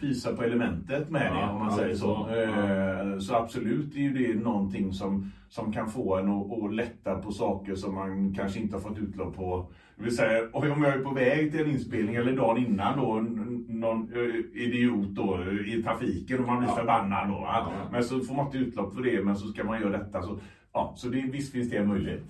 pysa 0.00 0.36
på 0.36 0.42
elementet 0.42 1.10
med 1.10 1.26
Ja, 1.34 1.46
det 1.46 1.52
om 1.52 1.58
man 1.58 1.70
ja, 1.70 1.76
säger 1.76 1.94
så. 1.94 2.26
så. 2.28 2.34
Eh, 2.34 3.18
Så 3.18 3.34
absolut 3.34 3.94
är 3.94 4.00
ju 4.00 4.12
det 4.34 4.40
någonting 4.40 4.92
som, 4.92 5.32
som 5.48 5.72
kan 5.72 5.90
få 5.90 6.16
en 6.16 6.28
att, 6.28 6.52
att 6.64 6.74
lätta 6.74 7.14
på 7.18 7.30
saker 7.32 7.74
som 7.74 7.94
man 7.94 8.34
kanske 8.34 8.60
inte 8.60 8.76
har 8.76 8.80
fått 8.80 8.98
utlopp 8.98 9.36
på. 9.36 9.70
Det 9.96 10.04
vill 10.04 10.16
säga, 10.16 10.48
om 10.52 10.82
jag 10.82 10.94
är 10.94 10.98
på 10.98 11.10
väg 11.14 11.50
till 11.52 11.60
en 11.60 11.70
inspelning 11.70 12.14
eller 12.14 12.36
dagen 12.36 12.66
innan 12.66 12.98
då, 12.98 13.20
någon 13.68 14.12
eh, 14.12 14.62
idiot 14.62 15.08
då 15.08 15.44
i 15.66 15.82
trafiken 15.82 16.40
och 16.40 16.46
man 16.46 16.58
blir 16.58 16.68
Ja. 16.68 16.74
förbannad 16.76 17.28
då. 17.28 17.48
Men 17.92 18.04
så 18.04 18.20
får 18.20 18.34
man 18.34 18.46
inte 18.46 18.58
utlopp 18.58 18.94
för 18.94 19.02
det, 19.02 19.24
men 19.24 19.36
så 19.36 19.48
ska 19.48 19.64
man 19.64 19.80
göra 19.80 19.98
detta. 19.98 20.22
Så, 20.22 20.38
ja, 20.72 20.92
så 20.96 21.08
det, 21.08 21.20
visst 21.20 21.52
finns 21.52 21.70
det 21.70 21.76
en 21.76 21.88
möjlighet. 21.88 22.22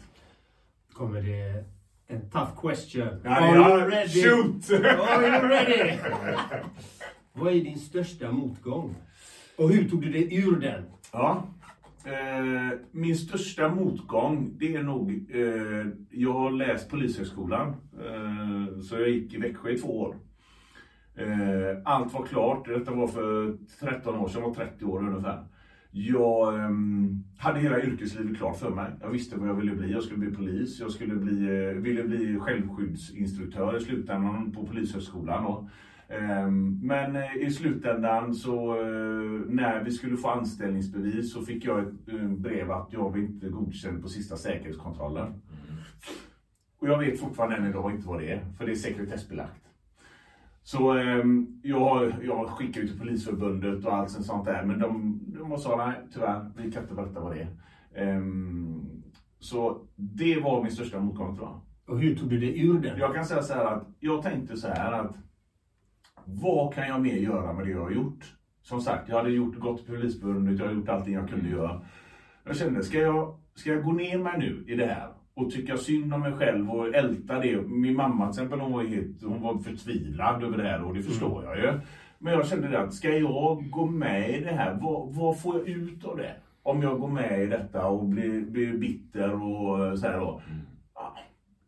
Kommer 0.93 1.23
det 1.23 1.65
en 2.07 2.31
tough 2.31 2.61
question. 2.61 3.09
Ja, 3.25 3.31
Are 3.31 3.57
ja, 3.57 3.79
you 3.81 3.91
ready? 3.91 4.23
shoot! 4.23 4.71
Are 4.85 5.27
you 5.27 5.49
ready? 5.49 5.99
Vad 7.33 7.53
är 7.53 7.61
din 7.61 7.79
största 7.79 8.33
motgång? 8.33 8.95
Och 9.59 9.71
hur 9.71 9.89
tog 9.89 10.03
du 10.03 10.11
dig 10.13 10.37
ur 10.37 10.57
den? 10.61 10.85
Ja. 11.13 11.49
Eh, 12.05 12.79
min 12.91 13.17
största 13.17 13.69
motgång, 13.69 14.51
det 14.59 14.75
är 14.75 14.83
nog... 14.83 15.27
Eh, 15.35 15.87
jag 16.11 16.33
har 16.33 16.51
läst 16.51 16.91
Polishögskolan. 16.91 17.69
Eh, 18.01 18.81
så 18.83 18.95
jag 18.99 19.09
gick 19.09 19.35
i 19.35 19.39
Växjö 19.39 19.71
i 19.71 19.79
två 19.79 20.01
år. 20.01 20.17
Eh, 21.15 21.79
allt 21.85 22.13
var 22.15 22.27
klart. 22.27 22.69
Detta 22.69 22.91
var 22.91 23.07
för 23.09 23.57
13 23.81 24.17
år 24.17 24.29
sedan, 24.29 24.41
jag 24.43 24.49
var 24.49 24.55
30 24.55 24.85
år 24.85 24.99
ungefär. 25.09 25.45
Jag 25.95 26.65
ehm, 26.65 27.25
hade 27.39 27.61
hela 27.61 27.83
yrkeslivet 27.83 28.37
klart 28.37 28.59
för 28.59 28.71
mig. 28.71 28.93
Jag 29.01 29.11
visste 29.11 29.37
vad 29.37 29.49
jag 29.49 29.55
ville 29.55 29.75
bli. 29.75 29.93
Jag 29.93 30.03
skulle 30.03 30.19
bli 30.19 30.37
polis. 30.37 30.81
Jag 30.81 30.91
skulle 30.91 31.15
bli, 31.15 31.45
eh, 31.45 31.75
ville 31.75 32.05
bli 32.05 32.39
självskyddsinstruktör 32.39 33.77
i 33.77 33.81
slutändan 33.81 34.53
på 34.53 34.67
Polishögskolan. 34.67 35.45
Då. 35.45 35.69
Ehm, 36.09 36.81
Men 36.83 37.17
eh, 37.17 37.37
i 37.37 37.51
slutändan 37.51 38.35
så 38.35 38.73
eh, 38.81 39.41
när 39.49 39.85
vi 39.85 39.91
skulle 39.91 40.17
få 40.17 40.29
anställningsbevis 40.29 41.33
så 41.33 41.43
fick 41.43 41.65
jag 41.65 41.81
ett 41.81 42.07
brev 42.39 42.71
att 42.71 42.93
jag 42.93 43.11
var 43.11 43.19
inte 43.19 43.49
godkänd 43.49 44.03
på 44.03 44.09
sista 44.09 44.37
säkerhetskontrollen. 44.37 45.35
Och 46.79 46.89
jag 46.89 46.99
vet 46.99 47.21
fortfarande 47.21 47.57
än 47.57 47.67
idag 47.67 47.91
inte 47.91 48.09
vad 48.09 48.21
det 48.21 48.33
är, 48.33 48.45
för 48.59 48.67
det 48.67 48.73
är 48.73 48.77
sekretessbelagt. 48.77 49.72
Så 50.63 50.91
ehm, 50.91 51.61
jag, 51.63 52.13
jag 52.23 52.49
skickade 52.49 52.87
till 52.87 52.99
Polisförbundet 52.99 53.85
och 53.85 53.95
allt 53.95 54.11
sånt 54.11 54.45
där, 54.45 54.65
men 54.65 54.79
de, 54.79 55.21
de 55.39 55.59
sa 55.59 55.77
nej, 55.77 55.95
tyvärr, 56.13 56.51
vi 56.57 56.73
kan 56.73 56.83
inte 56.83 56.95
berätta 56.95 57.21
vad 57.21 57.37
det 57.37 57.41
är. 57.41 57.49
Ehm, 57.95 59.03
så 59.39 59.87
det 59.97 60.41
var 60.41 60.63
min 60.63 60.73
största 60.73 61.01
motgång 61.01 61.37
tror 61.37 61.49
jag. 61.49 61.61
Och 61.87 62.01
hur 62.01 62.17
tog 62.17 62.31
du 62.31 62.39
dig 62.39 62.67
ur 62.67 62.81
den? 62.81 62.99
Jag 62.99 63.15
kan 63.15 63.25
säga 63.25 63.43
så 63.43 63.55
här 63.55 63.65
att 63.65 63.89
jag 64.01 64.23
tänkte 64.23 64.57
så 64.57 64.69
här 64.69 64.93
att 64.93 65.17
vad 66.25 66.75
kan 66.75 66.89
jag 66.89 67.03
mer 67.03 67.17
göra 67.17 67.53
med 67.53 67.67
det 67.67 67.71
jag 67.71 67.81
har 67.81 67.91
gjort? 67.91 68.35
Som 68.63 68.81
sagt, 68.81 69.09
jag 69.09 69.17
hade 69.17 69.31
gjort, 69.31 69.59
gått 69.59 69.85
till 69.85 69.95
Polisförbundet, 69.95 70.59
jag 70.59 70.67
har 70.67 70.75
gjort 70.75 70.89
allting 70.89 71.15
jag 71.15 71.29
kunde 71.29 71.49
göra. 71.49 71.85
Jag 72.45 72.57
kände, 72.57 72.83
ska 72.83 72.99
jag, 72.99 73.41
ska 73.55 73.71
jag 73.71 73.85
gå 73.85 73.93
ner 73.93 74.19
mig 74.19 74.39
nu 74.39 74.65
i 74.69 74.77
det 74.77 74.87
här 74.87 75.09
och 75.35 75.51
tycka 75.51 75.77
synd 75.77 76.15
om 76.15 76.21
mig 76.21 76.33
själv 76.33 76.71
och 76.71 76.95
älta 76.95 77.39
det? 77.39 77.63
Min 77.63 77.97
mamma 77.97 78.25
till 78.25 78.43
exempel, 78.43 78.61
hon 78.61 78.73
var, 78.73 78.85
helt, 78.85 79.23
hon 79.23 79.43
var 79.43 79.59
förtvivlad 79.59 80.45
över 80.45 80.59
det 80.59 80.69
här 80.69 80.85
och 80.85 80.95
det 80.95 81.03
förstår 81.03 81.45
jag 81.45 81.59
ju. 81.59 81.81
Men 82.19 82.33
jag 82.33 82.47
kände 82.47 82.69
det 82.69 82.81
att, 82.81 82.95
ska 82.95 83.09
jag 83.09 83.71
gå 83.71 83.87
med 83.87 84.31
i 84.31 84.45
det 84.45 84.53
här? 84.53 84.79
Vad, 84.81 85.15
vad 85.15 85.41
får 85.41 85.59
jag 85.59 85.69
ut 85.69 86.05
av 86.05 86.17
det? 86.17 86.35
Om 86.63 86.83
jag 86.83 87.01
går 87.01 87.09
med 87.09 87.43
i 87.43 87.47
detta 87.47 87.87
och 87.87 88.05
blir, 88.05 88.41
blir 88.41 88.79
bitter 88.79 89.43
och 89.43 89.99
så 89.99 90.07
här 90.07 90.19
då. 90.21 90.43
Ah, 90.95 91.17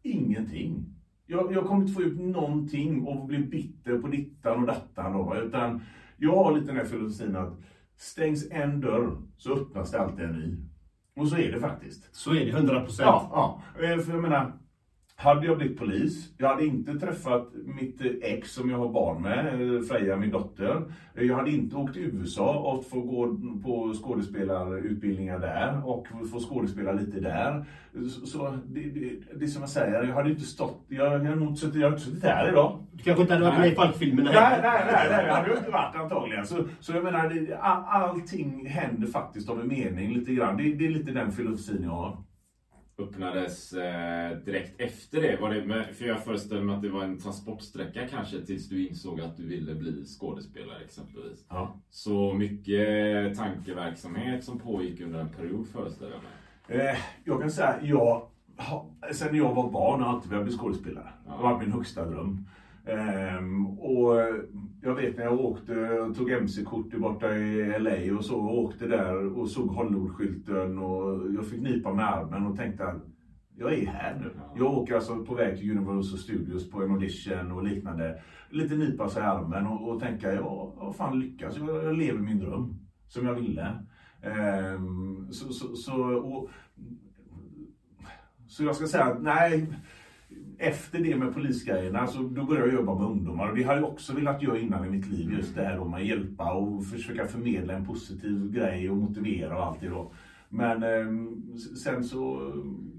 ingenting. 0.03 0.85
Jag, 1.27 1.53
jag 1.53 1.67
kommer 1.67 1.83
inte 1.83 1.93
få 1.93 2.03
ut 2.03 2.21
någonting 2.21 3.07
och 3.07 3.27
bli 3.27 3.39
bitter 3.39 3.99
på 3.99 4.09
dittan 4.09 4.61
och 4.61 4.67
dattan 4.67 5.13
då. 5.13 5.37
Utan 5.37 5.81
jag 6.17 6.37
har 6.45 6.53
lite 6.53 6.67
den 6.67 6.77
här 6.77 6.85
filosofin 6.85 7.37
att 7.37 7.59
stängs 7.97 8.51
en 8.51 8.81
dörr 8.81 9.17
så 9.37 9.53
öppnas 9.53 9.91
det 9.91 10.01
alltid 10.01 10.25
en 10.25 10.33
ny. 10.33 10.57
Och 11.17 11.29
så 11.29 11.37
är 11.37 11.53
det 11.53 11.61
faktiskt. 11.61 12.15
Så 12.17 12.31
är 12.35 12.45
det, 12.45 12.51
100 12.51 12.81
procent. 12.81 13.07
Ja, 13.07 13.63
ja. 13.77 13.85
Eh, 13.85 13.99
För 13.99 14.13
jag 14.13 14.23
menar, 14.23 14.53
hade 15.17 15.47
jag 15.47 15.59
blivit 15.59 15.79
polis, 15.79 16.33
jag 16.39 16.49
hade 16.49 16.67
inte 16.67 16.95
träffat 16.95 17.49
mitt 17.65 18.01
ex 18.23 18.53
som 18.53 18.71
jag 18.71 18.79
har 18.79 18.89
barn 18.89 19.23
med, 19.23 19.75
eh, 19.77 19.83
Freja, 19.83 20.17
min 20.17 20.31
dotter. 20.31 20.83
Eh, 21.15 21.23
Jag 21.25 21.37
hade 21.37 21.51
inte 21.51 21.77
åkt 21.77 21.95
till 21.95 22.03
USA 22.03 22.59
och 22.59 22.87
få 22.87 23.01
gå 23.01 23.37
på 23.63 23.95
skådespelarutbildningar 24.03 25.39
där 25.39 25.89
och 25.89 26.07
få 26.33 26.41
skådespela 26.41 26.93
lite 26.93 27.21
där. 27.21 27.65
Så, 28.25 28.59
det, 28.67 28.81
det, 28.81 29.11
det 29.39 29.45
är 29.45 29.49
som 29.49 29.63
jag 29.63 29.69
säger, 29.71 30.03
jag 30.03 30.15
hade 30.15 30.31
inte 30.31 30.43
stått, 30.43 30.85
jag 30.89 31.11
hade 31.11 31.35
nog 31.35 31.49
inte 31.49 31.61
suttit, 31.61 31.75
jag 31.75 31.83
hade 31.83 31.97
inte 31.97 32.07
suttit 32.11 32.25
här 32.25 32.49
idag. 32.49 32.79
Du 32.93 33.03
kanske 33.03 33.23
inte 33.23 33.35
hade 33.35 33.47
varit 33.47 33.59
med 33.59 33.73
i 33.73 33.75
Falkfilmerna 33.75 34.31
Nej, 34.33 34.59
nej, 34.63 34.85
nej, 34.93 35.07
nej, 35.11 35.25
det 35.27 35.33
hade 35.33 35.49
jag 35.49 35.59
inte 35.59 35.71
varit 35.71 35.97
antagligen. 35.97 36.47
Så, 36.47 36.65
så 36.81 36.93
jag 36.93 37.05
menar, 37.05 37.29
det, 37.29 37.57
all, 37.59 37.85
allting 38.03 38.67
händer 38.67 39.07
faktiskt 39.07 39.49
av 39.51 39.61
en 39.61 39.69
mening 39.69 40.13
lite 40.15 40.35
grann. 40.35 40.57
Det, 40.57 40.75
det 40.75 40.87
är 40.87 40.91
lite 40.91 41.13
den 41.13 41.33
filosofin 41.33 41.83
jag 41.83 41.91
har. 41.91 42.17
Öppnades 42.99 43.73
eh, 43.73 44.39
direkt 44.39 44.81
efter 44.81 45.23
det? 45.23 45.41
Var 45.41 45.55
det 45.55 45.65
med, 45.65 45.95
för 45.95 46.05
jag 46.05 46.25
föreställer 46.25 46.63
mig 46.63 46.77
att 46.77 46.83
det 46.83 46.89
var 46.89 47.05
en 47.05 47.19
transportsträcka 47.19 48.09
kanske 48.09 48.41
tills 48.41 48.69
du 48.69 48.89
insåg 48.89 49.21
att 49.21 49.37
du 49.37 49.47
ville 49.47 49.75
bli 49.75 50.05
skådespelare 50.05 50.85
exempelvis. 50.85 51.47
Ja. 51.49 51.81
Så 51.91 52.35
mycket 52.35 53.37
tankeverksamhet 53.37 54.45
som 54.45 54.59
pågick 54.59 55.01
under 55.01 55.21
en 55.21 55.29
period 55.29 55.69
föreställer 55.69 56.13
jag 56.13 56.23
mig. 56.23 56.89
Eh, 56.89 56.97
jag 57.25 57.41
kan 57.41 57.51
säga, 57.51 57.79
jag, 57.83 58.29
sen 59.13 59.37
jag 59.37 59.55
var 59.55 59.71
barn 59.71 60.01
har 60.01 60.09
jag 60.09 60.15
alltid 60.15 60.31
velat 60.31 60.47
bli 60.47 60.57
skådespelare. 60.57 61.13
Det 61.25 61.31
har 61.31 61.43
varit 61.43 61.61
min 61.61 61.73
högsta 61.73 62.05
dröm. 62.05 62.47
Ehm, 62.87 63.67
och 63.67 64.15
jag 64.83 64.95
vet 64.95 65.17
när 65.17 65.25
jag 65.25 65.41
åkte 65.41 66.01
och 66.01 66.17
tog 66.17 66.31
MC-kort 66.31 66.95
borta 66.95 67.37
i 67.37 67.79
LA 67.79 68.17
och 68.17 68.25
så 68.25 68.41
och 68.41 68.59
åkte 68.59 68.87
där 68.87 69.39
och 69.39 69.49
såg 69.49 69.69
Hollywood-skylten 69.69 70.79
och 70.79 71.33
jag 71.35 71.47
fick 71.47 71.61
nypa 71.61 71.95
med 71.95 72.09
armen 72.09 72.47
och 72.47 72.57
tänkte 72.57 72.87
att 72.87 73.03
jag 73.57 73.75
är 73.75 73.87
här 73.87 74.15
nu. 74.15 74.31
Jag 74.57 74.75
åker 74.75 74.95
alltså 74.95 75.25
på 75.25 75.35
väg 75.35 75.59
till 75.59 75.71
Universal 75.71 76.19
Studios 76.19 76.71
på 76.71 76.83
en 76.83 76.91
audition 76.91 77.53
och 77.53 77.65
liknande. 77.65 78.23
Lite 78.51 78.77
nypa 78.77 79.09
sig 79.09 79.23
i 79.23 79.27
armen 79.27 79.67
och, 79.67 79.89
och 79.89 80.01
tänka, 80.01 80.35
ja, 80.35 80.75
har 80.79 80.93
fan 80.93 81.21
lyckats. 81.21 81.57
Jag, 81.57 81.85
jag 81.85 81.97
lever 81.97 82.19
min 82.19 82.39
dröm 82.39 82.75
som 83.09 83.27
jag 83.27 83.35
ville. 83.35 83.79
Ehm, 84.23 85.33
så, 85.33 85.53
så, 85.53 85.77
så, 85.77 86.03
och, 86.15 86.51
så 88.47 88.65
jag 88.65 88.77
ska 88.77 88.87
säga 88.87 89.05
att 89.05 89.23
nej, 89.23 89.69
efter 90.59 90.99
det 90.99 91.17
med 91.17 91.35
polisgrejerna 91.35 92.07
så 92.07 92.23
då 92.23 92.45
började 92.45 92.67
jag 92.69 92.75
jobba 92.75 92.95
med 92.95 93.07
ungdomar 93.07 93.49
och 93.51 93.57
det 93.57 93.63
har 93.63 93.75
jag 93.75 93.85
också 93.85 94.15
velat 94.15 94.43
göra 94.43 94.59
innan 94.59 94.85
i 94.87 94.91
mitt 94.91 95.07
liv. 95.07 95.33
Just 95.33 95.55
det 95.55 95.63
här 95.65 95.85
med 95.85 96.01
att 96.01 96.07
hjälpa 96.07 96.53
och 96.53 96.85
försöka 96.87 97.27
förmedla 97.27 97.73
en 97.75 97.87
positiv 97.87 98.51
grej 98.53 98.91
och 98.91 98.97
motivera 98.97 99.57
och 99.59 99.67
allt 99.67 99.81
det 99.81 99.89
då. 99.89 100.13
Men 100.49 100.83
s- 101.55 101.83
sen 101.83 102.05
så 102.05 102.53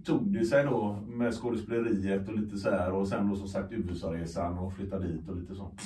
tog 0.06 0.34
det 0.34 0.46
sig 0.46 0.64
då 0.64 1.00
med 1.08 1.34
skådespeleriet 1.34 2.28
och 2.30 2.36
lite 2.40 2.58
så 2.58 2.70
här 2.70 2.92
och 2.92 3.08
sen 3.08 3.30
då 3.30 3.36
som 3.36 3.48
sagt 3.48 3.72
USA-resan 3.74 4.58
och 4.58 4.74
flytta 4.74 5.00
dit 5.00 5.30
och 5.30 5.36
lite 5.38 5.56
sånt. 5.56 5.82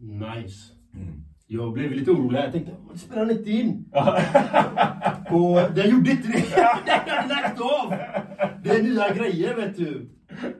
Nice. 0.00 0.72
Mm. 0.94 1.12
Jag 1.46 1.72
blev 1.72 1.90
lite 1.92 2.10
orolig. 2.10 2.38
Jag 2.38 2.52
tänkte, 2.52 2.72
"Varför 2.86 2.98
spelar 2.98 3.22
han 3.26 3.30
inte 3.30 3.50
in? 3.50 3.84
och 5.30 5.74
den 5.74 5.90
gjorde 5.90 6.10
inte 6.10 6.28
det. 6.28 6.44
Den 6.86 7.16
hade 7.16 7.28
lagt 7.28 7.60
av. 7.60 7.90
Det 8.64 8.70
är 8.70 8.82
nya 8.82 9.14
grejer, 9.14 9.54
vet 9.56 9.76
du. 9.76 10.10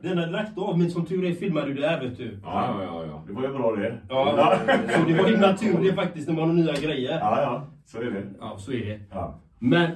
Den 0.01 0.17
hade 0.17 0.31
lagt 0.31 0.57
av, 0.57 0.79
men 0.79 0.91
som 0.91 1.05
tur 1.05 1.25
är 1.25 1.33
filmade 1.33 1.67
du 1.67 1.73
det 1.73 1.87
här, 1.87 2.01
vet 2.01 2.17
du. 2.17 2.39
Ja, 2.43 2.83
ja, 2.83 2.83
ja. 2.83 3.05
ja. 3.05 3.23
Det 3.27 3.33
var 3.33 3.41
ju 3.41 3.53
bra 3.53 3.75
det. 3.75 3.97
Ja, 4.09 4.59
så 4.89 5.07
det 5.07 5.13
var 5.13 5.29
himla 5.29 5.57
tur 5.57 5.83
det 5.83 5.93
faktiskt 5.93 6.27
när 6.27 6.35
man 6.35 6.47
har 6.47 6.53
nya 6.53 6.73
grejer. 6.73 7.19
Ja, 7.19 7.41
ja, 7.41 7.67
så 7.85 8.01
är 8.01 8.11
det. 8.11 8.23
Ja, 8.39 8.57
så 8.57 8.71
är 8.71 8.85
det. 8.85 8.99
Ja. 9.11 9.39
Men 9.59 9.89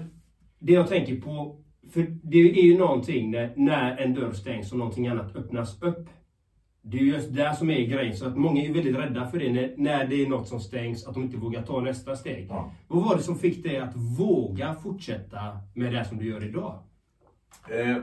det 0.60 0.74
jag 0.74 0.88
tänker 0.88 1.22
på, 1.22 1.56
för 1.94 2.06
det 2.24 2.38
är 2.38 2.64
ju 2.64 2.78
någonting 2.78 3.32
när, 3.32 3.54
när 3.56 3.98
en 3.98 4.14
dörr 4.14 4.32
stängs 4.32 4.72
och 4.72 4.78
någonting 4.78 5.08
annat 5.08 5.36
öppnas 5.36 5.82
upp. 5.82 6.10
Det 6.84 6.98
är 6.98 7.02
just 7.02 7.34
där 7.34 7.54
som 7.54 7.70
är 7.70 7.86
grejen, 7.86 8.16
så 8.16 8.28
att 8.28 8.38
många 8.38 8.64
är 8.64 8.74
väldigt 8.74 8.96
rädda 8.96 9.28
för 9.28 9.40
det 9.40 9.52
när, 9.52 9.74
när 9.78 10.08
det 10.08 10.16
är 10.16 10.30
något 10.30 10.48
som 10.48 10.60
stängs, 10.60 11.08
att 11.08 11.14
de 11.14 11.24
inte 11.24 11.38
vågar 11.38 11.62
ta 11.62 11.82
nästa 11.82 12.16
steg. 12.16 12.48
Ja. 12.50 12.72
Vad 12.88 13.04
var 13.04 13.16
det 13.16 13.24
som 13.24 13.36
fick 13.36 13.64
dig 13.64 13.78
att 13.78 13.96
våga 13.96 14.74
fortsätta 14.74 15.40
med 15.74 15.94
det 15.94 16.06
som 16.06 16.18
du 16.18 16.26
gör 16.26 16.44
idag? 16.44 16.80
Eh, 17.70 17.98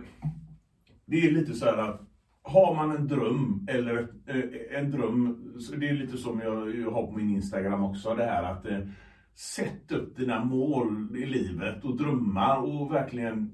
det 1.09 1.27
är 1.27 1.31
lite 1.31 1.55
så 1.55 1.65
här 1.65 1.79
att 1.79 2.01
har 2.43 2.75
man 2.75 2.97
en 2.97 3.09
dröm 3.09 3.67
eller 3.71 4.09
eh, 4.27 4.79
en 4.79 4.91
dröm, 4.91 5.39
det 5.79 5.89
är 5.89 5.95
lite 5.95 6.17
som 6.17 6.41
jag, 6.41 6.77
jag 6.77 6.91
har 6.91 7.07
på 7.07 7.13
min 7.13 7.31
Instagram 7.31 7.85
också, 7.85 8.15
det 8.15 8.25
här 8.25 8.43
att 8.43 8.67
eh, 8.67 8.79
sätt 9.35 9.93
upp 9.93 10.17
dina 10.17 10.45
mål 10.45 11.17
i 11.17 11.27
livet 11.27 11.85
och 11.85 11.97
drömmar 11.97 12.57
och 12.57 12.93
verkligen 12.93 13.53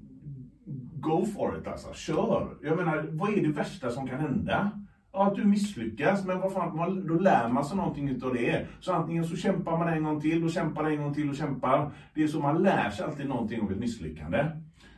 go 0.93 1.25
for 1.25 1.59
it 1.59 1.67
alltså. 1.67 1.93
Kör! 1.93 2.57
Jag 2.61 2.77
menar, 2.77 3.07
vad 3.11 3.33
är 3.33 3.41
det 3.41 3.47
värsta 3.47 3.89
som 3.89 4.07
kan 4.07 4.19
hända? 4.19 4.71
Ja, 5.13 5.27
att 5.27 5.35
du 5.35 5.45
misslyckas, 5.45 6.25
men 6.25 6.39
vad 6.39 6.53
fan, 6.53 7.07
då 7.07 7.13
lär 7.13 7.49
man 7.49 7.65
sig 7.65 7.77
någonting 7.77 8.09
utav 8.09 8.33
det. 8.33 8.67
Så 8.79 8.93
antingen 8.93 9.25
så 9.25 9.35
kämpar 9.35 9.77
man 9.77 9.87
en 9.87 10.03
gång 10.03 10.21
till, 10.21 10.43
och 10.43 10.51
kämpar 10.51 10.83
en 10.83 11.01
gång 11.01 11.13
till 11.13 11.29
och 11.29 11.35
kämpar. 11.35 11.91
Det 12.13 12.23
är 12.23 12.27
så 12.27 12.39
man 12.39 12.63
lär 12.63 12.89
sig 12.89 13.05
alltid 13.05 13.27
någonting 13.27 13.61
av 13.61 13.71
ett 13.71 13.79
misslyckande. 13.79 14.45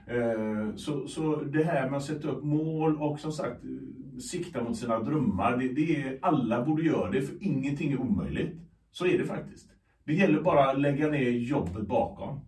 Eh, 0.08 0.76
Så, 0.76 1.08
så 1.08 1.36
det 1.36 1.64
här 1.64 1.90
med 1.90 1.98
att 1.98 2.04
sätta 2.04 2.28
upp 2.28 2.44
mål 2.44 2.98
och 2.98 3.20
som 3.20 3.32
sagt 3.32 3.62
sikta 4.32 4.64
mot 4.64 4.78
sina 4.78 5.00
drömmar. 5.00 5.58
Det, 5.58 5.68
det 5.74 5.96
är, 6.02 6.20
alla 6.22 6.66
borde 6.66 6.84
göra 6.84 7.12
det, 7.12 7.22
för 7.22 7.36
ingenting 7.44 7.92
är 7.92 8.02
omöjligt. 8.02 8.56
Så 8.92 9.06
är 9.06 9.18
det 9.18 9.26
faktiskt. 9.26 9.68
Det 10.06 10.14
gäller 10.14 10.42
bara 10.42 10.70
att 10.72 10.80
lägga 10.82 11.08
ner 11.08 11.30
jobbet 11.30 11.88
bakom. 11.88 12.40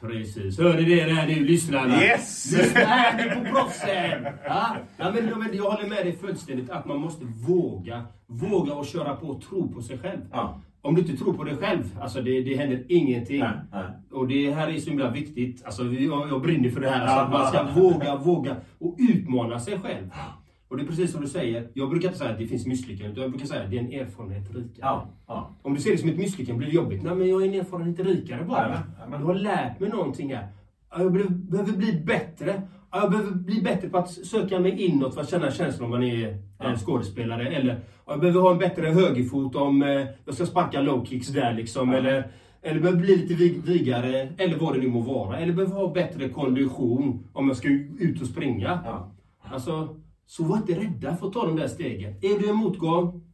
Precis. 0.00 0.58
Hör 0.58 0.74
ni 0.76 0.84
det 0.84 1.04
där 1.04 1.26
nu 1.26 1.44
lyssnarna? 1.44 2.02
Yes! 2.02 2.52
Lyssna 2.56 2.80
här 2.80 3.16
nu 3.16 3.34
på 3.34 3.54
proffsen! 3.54 4.24
Ja, 4.44 4.76
ja, 4.96 5.12
men, 5.14 5.38
men 5.38 5.56
jag 5.56 5.70
håller 5.70 5.88
med 5.88 6.06
dig 6.06 6.16
fullständigt 6.16 6.70
att 6.70 6.86
man 6.86 7.00
måste 7.00 7.24
våga. 7.24 8.06
Våga 8.26 8.74
och 8.74 8.86
köra 8.86 9.16
på 9.16 9.26
och 9.26 9.42
tro 9.42 9.72
på 9.72 9.82
sig 9.82 9.98
själv. 9.98 10.20
Ja. 10.32 10.60
Om 10.84 10.94
du 10.94 11.00
inte 11.00 11.16
tror 11.16 11.32
på 11.32 11.44
dig 11.44 11.56
själv, 11.56 11.98
alltså 12.00 12.22
det, 12.22 12.42
det 12.42 12.56
händer 12.56 12.84
ingenting. 12.88 13.40
Nej, 13.40 13.50
nej. 13.72 13.84
Och 14.10 14.28
det 14.28 14.50
här 14.50 14.68
är 14.68 14.78
så 14.78 14.90
himla 14.90 15.10
viktigt. 15.10 15.64
Alltså, 15.64 15.84
jag, 15.84 16.28
jag 16.28 16.42
brinner 16.42 16.70
för 16.70 16.80
det 16.80 16.90
här. 16.90 17.00
Alltså, 17.06 17.16
Ja. 17.16 17.62
man 17.62 17.72
ska 17.74 17.80
våga, 17.80 18.16
våga 18.16 18.56
och 18.78 18.96
utmana 18.98 19.58
sig 19.60 19.78
själv. 19.78 20.10
Och 20.68 20.76
det 20.76 20.82
är 20.82 20.86
precis 20.86 21.12
som 21.12 21.20
du 21.20 21.26
säger. 21.28 21.68
Jag 21.74 21.90
brukar 21.90 22.08
inte 22.08 22.18
säga 22.18 22.30
att 22.30 22.38
det 22.38 22.46
finns 22.46 22.66
misslyckanden. 22.66 23.12
utan 23.12 23.22
Jag 23.22 23.30
brukar 23.30 23.46
säga 23.46 23.62
att 23.64 23.70
det 23.70 23.78
är 23.78 23.80
en 23.80 23.92
erfarenhet 23.92 24.48
rikare. 24.54 24.70
Ja, 24.80 25.06
ja. 25.26 25.50
Om 25.62 25.74
du 25.74 25.80
ser 25.80 25.90
det 25.90 25.98
som 25.98 26.08
ett 26.08 26.18
misslyckande 26.18 26.58
blir 26.58 26.68
det 26.68 26.74
jobbigt. 26.74 27.02
Nej, 27.02 27.14
men 27.14 27.28
jag 27.28 27.42
är 27.42 27.48
en 27.48 27.54
erfarenhet 27.54 28.00
rikare 28.00 28.44
bara. 28.44 28.58
Jajamän, 28.60 28.82
jajamän. 28.98 29.20
Jag 29.20 29.26
har 29.26 29.34
lärt 29.34 29.80
mig 29.80 29.90
någonting 29.90 30.34
här. 30.34 30.46
Ja, 30.90 31.02
Jag 31.02 31.12
behöver 31.32 31.72
bli 31.72 31.92
bättre. 32.06 32.62
Ja, 32.92 33.00
Jag 33.00 33.10
behöver 33.10 33.30
bli 33.30 33.62
bättre 33.62 33.88
på 33.88 33.98
att 33.98 34.10
söka 34.10 34.60
mig 34.60 34.82
inåt 34.82 35.14
för 35.14 35.20
att 35.20 35.30
känna 35.30 35.50
känslan 35.50 35.84
om 35.84 35.90
man 35.90 36.02
är 36.02 36.38
en 36.58 36.76
skådespelare. 36.76 37.48
Eller 37.48 37.80
ja, 38.06 38.12
jag 38.12 38.20
behöver 38.20 38.40
ha 38.40 38.52
en 38.52 38.58
bättre 38.58 38.86
högerfot 38.86 39.56
om 39.56 39.82
eh, 39.82 40.06
jag 40.24 40.34
ska 40.34 40.46
sparka 40.46 40.80
low 40.80 41.04
kicks 41.04 41.28
där 41.28 41.54
liksom. 41.54 41.90
Eller, 41.92 42.32
eller 42.62 42.80
behöver 42.80 43.00
bli 43.00 43.16
lite 43.16 43.34
vig, 43.34 43.62
vigare. 43.62 44.34
Eller 44.38 44.58
vad 44.58 44.74
det 44.74 44.80
nu 44.80 44.88
må 44.88 45.00
vara. 45.00 45.38
Eller 45.38 45.52
behöver 45.52 45.74
ha 45.74 45.92
bättre 45.92 46.28
kondition 46.28 47.28
om 47.32 47.48
jag 47.48 47.56
ska 47.56 47.68
ut 47.98 48.20
och 48.20 48.26
springa. 48.26 48.80
Ja. 48.84 49.12
Alltså, 49.40 49.96
så 50.26 50.44
var 50.44 50.56
inte 50.56 50.80
rädda 50.80 51.16
för 51.16 51.26
att 51.26 51.32
ta 51.32 51.46
de 51.46 51.56
där 51.56 51.68
stegen. 51.68 52.12
Är 52.12 52.38
du 52.40 52.48
en 52.48 52.56
motgång, 52.56 53.24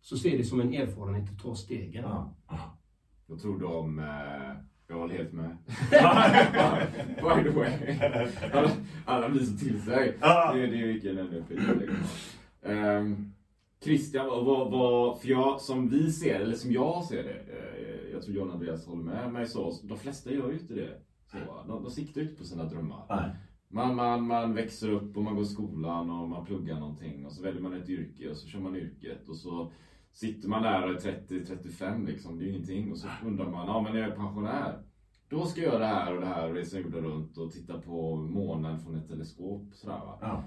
så 0.00 0.16
ser 0.16 0.38
det 0.38 0.44
som 0.44 0.60
en 0.60 0.74
erfarenhet 0.74 1.30
att 1.30 1.42
ta 1.42 1.54
stegen. 1.54 2.02
Ja. 2.02 2.34
Vad 3.26 3.40
tror 3.40 3.64
om... 3.64 3.98
Eh, 3.98 4.73
jag 4.88 4.98
håller 4.98 5.14
helt 5.14 5.32
med. 5.32 5.56
By 7.16 7.50
the 7.50 7.50
way. 7.50 7.98
Alla, 8.52 8.70
alla 9.04 9.28
blir 9.28 9.42
så 9.42 9.58
till 9.58 9.82
sig. 9.82 10.18
Det, 10.20 10.66
det 10.66 10.82
är 10.82 10.86
vilken 10.86 11.18
energi. 11.18 11.58
Ehm, 12.62 13.32
Christian, 13.84 14.26
vad, 14.26 14.70
vad, 14.70 15.20
för 15.20 15.28
jag, 15.28 15.60
som 15.60 15.88
vi 15.88 16.12
ser 16.12 16.40
eller 16.40 16.56
som 16.56 16.72
jag 16.72 17.04
ser 17.04 17.22
det, 17.22 17.30
eh, 17.30 18.12
jag 18.12 18.22
tror 18.22 18.36
John 18.36 18.50
Andreas 18.50 18.86
håller 18.86 19.04
med 19.04 19.32
mig 19.32 19.46
så, 19.46 19.72
de 19.82 19.98
flesta 19.98 20.30
gör 20.30 20.48
ju 20.48 20.58
inte 20.58 20.74
det. 20.74 21.00
Så, 21.26 21.36
de, 21.66 21.82
de 21.82 21.90
siktar 21.90 22.20
ju 22.20 22.26
inte 22.26 22.38
på 22.38 22.44
sina 22.44 22.64
drömmar. 22.64 23.36
Man, 23.68 23.94
man, 23.94 24.26
man 24.26 24.54
växer 24.54 24.90
upp 24.90 25.16
och 25.16 25.22
man 25.22 25.34
går 25.34 25.44
i 25.44 25.46
skolan 25.46 26.10
och 26.10 26.28
man 26.28 26.46
pluggar 26.46 26.80
någonting 26.80 27.26
och 27.26 27.32
så 27.32 27.42
väljer 27.42 27.62
man 27.62 27.74
ett 27.74 27.88
yrke 27.88 28.30
och 28.30 28.36
så 28.36 28.48
kör 28.48 28.60
man 28.60 28.76
yrket 28.76 29.28
och 29.28 29.36
så 29.36 29.72
sitter 30.14 30.48
man 30.48 30.62
där 30.62 30.82
och 30.82 30.90
är 30.90 31.20
30-35 31.28 32.06
liksom, 32.06 32.38
det 32.38 32.44
är 32.44 32.46
ju 32.46 32.52
ingenting 32.52 32.92
och 32.92 32.98
så 32.98 33.08
undrar 33.24 33.50
man, 33.50 33.66
ja 33.66 33.80
men 33.80 33.94
jag 33.94 34.08
är 34.08 34.16
pensionär. 34.16 34.78
Då 35.28 35.46
ska 35.46 35.60
jag 35.60 35.72
göra 35.72 35.78
det 35.78 35.86
här 35.86 36.14
och 36.14 36.20
det 36.20 36.26
här 36.26 36.48
och 36.48 36.54
resa 36.54 36.78
jorden 36.78 37.04
runt 37.04 37.38
och 37.38 37.52
titta 37.52 37.78
på 37.78 38.16
månen 38.16 38.80
från 38.80 38.94
ett 38.94 39.08
teleskop. 39.08 39.70
Sådär, 39.74 39.98
va? 39.98 40.18
Ja. 40.20 40.44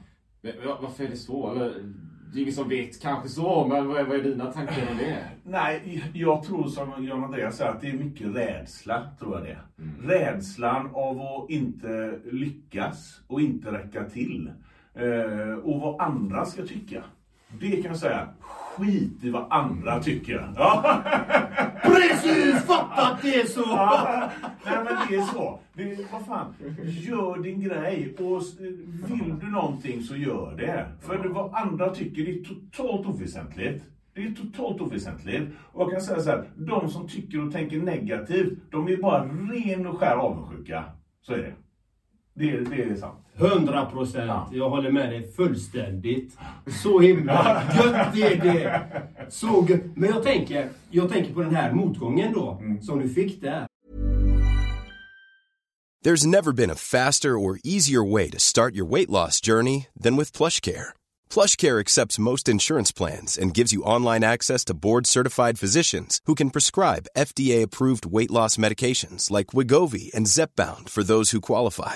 Varför 0.82 1.04
är 1.04 1.10
det 1.10 1.18
så? 1.18 1.54
Det 1.54 2.40
är 2.40 2.42
ingen 2.42 2.54
som 2.54 2.70
vet 2.70 3.02
kanske 3.02 3.30
så, 3.30 3.68
men 3.68 3.88
vad 3.88 3.98
är, 3.98 4.04
vad 4.04 4.20
är 4.20 4.24
dina 4.24 4.52
tankar 4.52 4.92
om 4.92 4.98
det? 4.98 5.24
Nej, 5.44 6.04
jag 6.14 6.44
tror 6.44 6.68
som 6.68 7.04
John 7.06 7.24
Andreas 7.24 7.58
säger 7.58 7.72
att 7.72 7.82
det 7.82 7.90
är 7.90 7.94
mycket 7.94 8.36
rädsla, 8.36 9.12
tror 9.20 9.36
jag 9.36 9.44
det. 9.44 9.60
Rädslan 10.08 10.90
av 10.94 11.22
att 11.22 11.50
inte 11.50 12.20
lyckas 12.32 13.22
och 13.28 13.42
inte 13.42 13.72
räcka 13.72 14.04
till. 14.04 14.52
Eh, 14.94 15.54
och 15.64 15.82
vad 15.82 16.02
andra 16.02 16.46
ska 16.46 16.66
tycka. 16.66 17.04
Det 17.60 17.72
kan 17.72 17.92
jag 17.92 17.98
säga, 17.98 18.30
skit 18.78 19.24
i 19.24 19.30
vad 19.30 19.46
andra 19.50 20.00
tycker. 20.00 20.54
Ja. 20.56 21.04
Precis! 21.84 22.70
Att 22.70 23.22
det 23.22 23.36
är 23.36 23.46
så! 23.46 23.62
Ja, 23.62 24.30
nej 24.66 24.76
men 24.76 24.96
det 25.10 25.16
är 25.16 25.22
så. 25.22 25.60
Det, 25.74 25.98
vad 26.12 26.26
fan, 26.26 26.54
gör 26.84 27.38
din 27.38 27.62
grej 27.62 28.16
och 28.20 28.42
vill 29.10 29.40
du 29.40 29.52
någonting 29.52 30.02
så 30.02 30.16
gör 30.16 30.56
det. 30.58 30.86
För 31.02 31.24
det, 31.24 31.30
vad 31.30 31.54
andra 31.54 31.90
tycker 31.90 32.26
det 32.26 32.32
är 32.32 32.44
totalt 32.44 33.08
oväsentligt. 33.08 33.86
Det 34.14 34.24
är 34.24 34.32
totalt 34.32 34.82
oväsentligt. 34.82 35.52
Och 35.72 35.82
jag 35.82 35.92
kan 35.92 36.02
säga 36.02 36.20
så 36.20 36.30
här, 36.30 36.44
de 36.56 36.90
som 36.90 37.08
tycker 37.08 37.46
och 37.48 37.54
tänker 37.54 37.78
negativt, 37.78 38.60
de 38.72 38.88
är 38.88 38.98
bara 38.98 39.24
ren 39.24 39.88
och 39.88 40.00
skär 40.00 40.16
avundsjuka. 40.16 40.84
Så 41.22 41.34
är 41.34 41.38
det. 41.38 41.54
Det, 42.38 42.50
är- 42.50 42.62
det 42.62 42.84
är 42.84 42.96
sant. 42.96 43.18
100 43.38 43.86
procent. 43.86 44.28
Ja. 44.28 44.50
Jag 44.52 44.70
håller 44.70 44.92
med 44.92 45.10
dig 45.10 45.32
fullständigt. 45.32 46.38
Så 46.84 47.00
himla 47.00 47.64
gött 47.76 48.18
är 48.18 48.44
det. 48.44 48.82
Så 49.30 49.66
gött. 49.70 49.82
Men 49.96 50.10
jag 50.10 50.24
tänker, 50.24 50.70
jag 50.90 51.10
tänker 51.10 51.34
på 51.34 51.42
den 51.42 51.56
här 51.56 51.72
motgången 51.72 52.34
då, 52.34 52.58
mm. 52.62 52.82
som 52.82 53.00
du 53.00 53.10
fick 53.10 53.42
där. 53.42 53.68
There's 56.06 56.26
never 56.26 56.54
been 56.54 56.72
a 56.72 56.76
faster 56.76 57.30
or 57.30 57.60
easier 57.64 58.04
way 58.14 58.30
to 58.30 58.40
start 58.40 58.76
your 58.76 58.86
weight 58.92 59.10
loss 59.10 59.42
journey 59.42 59.88
than 60.04 60.16
with 60.16 60.32
PlushCare. 60.38 60.94
PlushCare 61.30 61.80
accepts 61.80 62.20
most 62.20 62.48
insurance 62.48 62.92
plans 62.94 63.38
and 63.38 63.58
gives 63.58 63.74
you 63.74 63.84
online 63.84 64.24
access 64.24 64.64
to 64.66 64.74
board-certified 64.74 65.60
physicians 65.60 66.22
who 66.28 66.36
can 66.36 66.52
prescribe 66.52 67.08
FDA-approved 67.18 68.06
weight 68.06 68.32
loss 68.32 68.58
medications 68.58 69.32
like 69.32 69.48
Wigovi 69.48 70.14
and 70.14 70.28
Zepbound 70.28 70.88
for 70.90 71.04
those 71.04 71.32
who 71.32 71.42
qualify. 71.42 71.96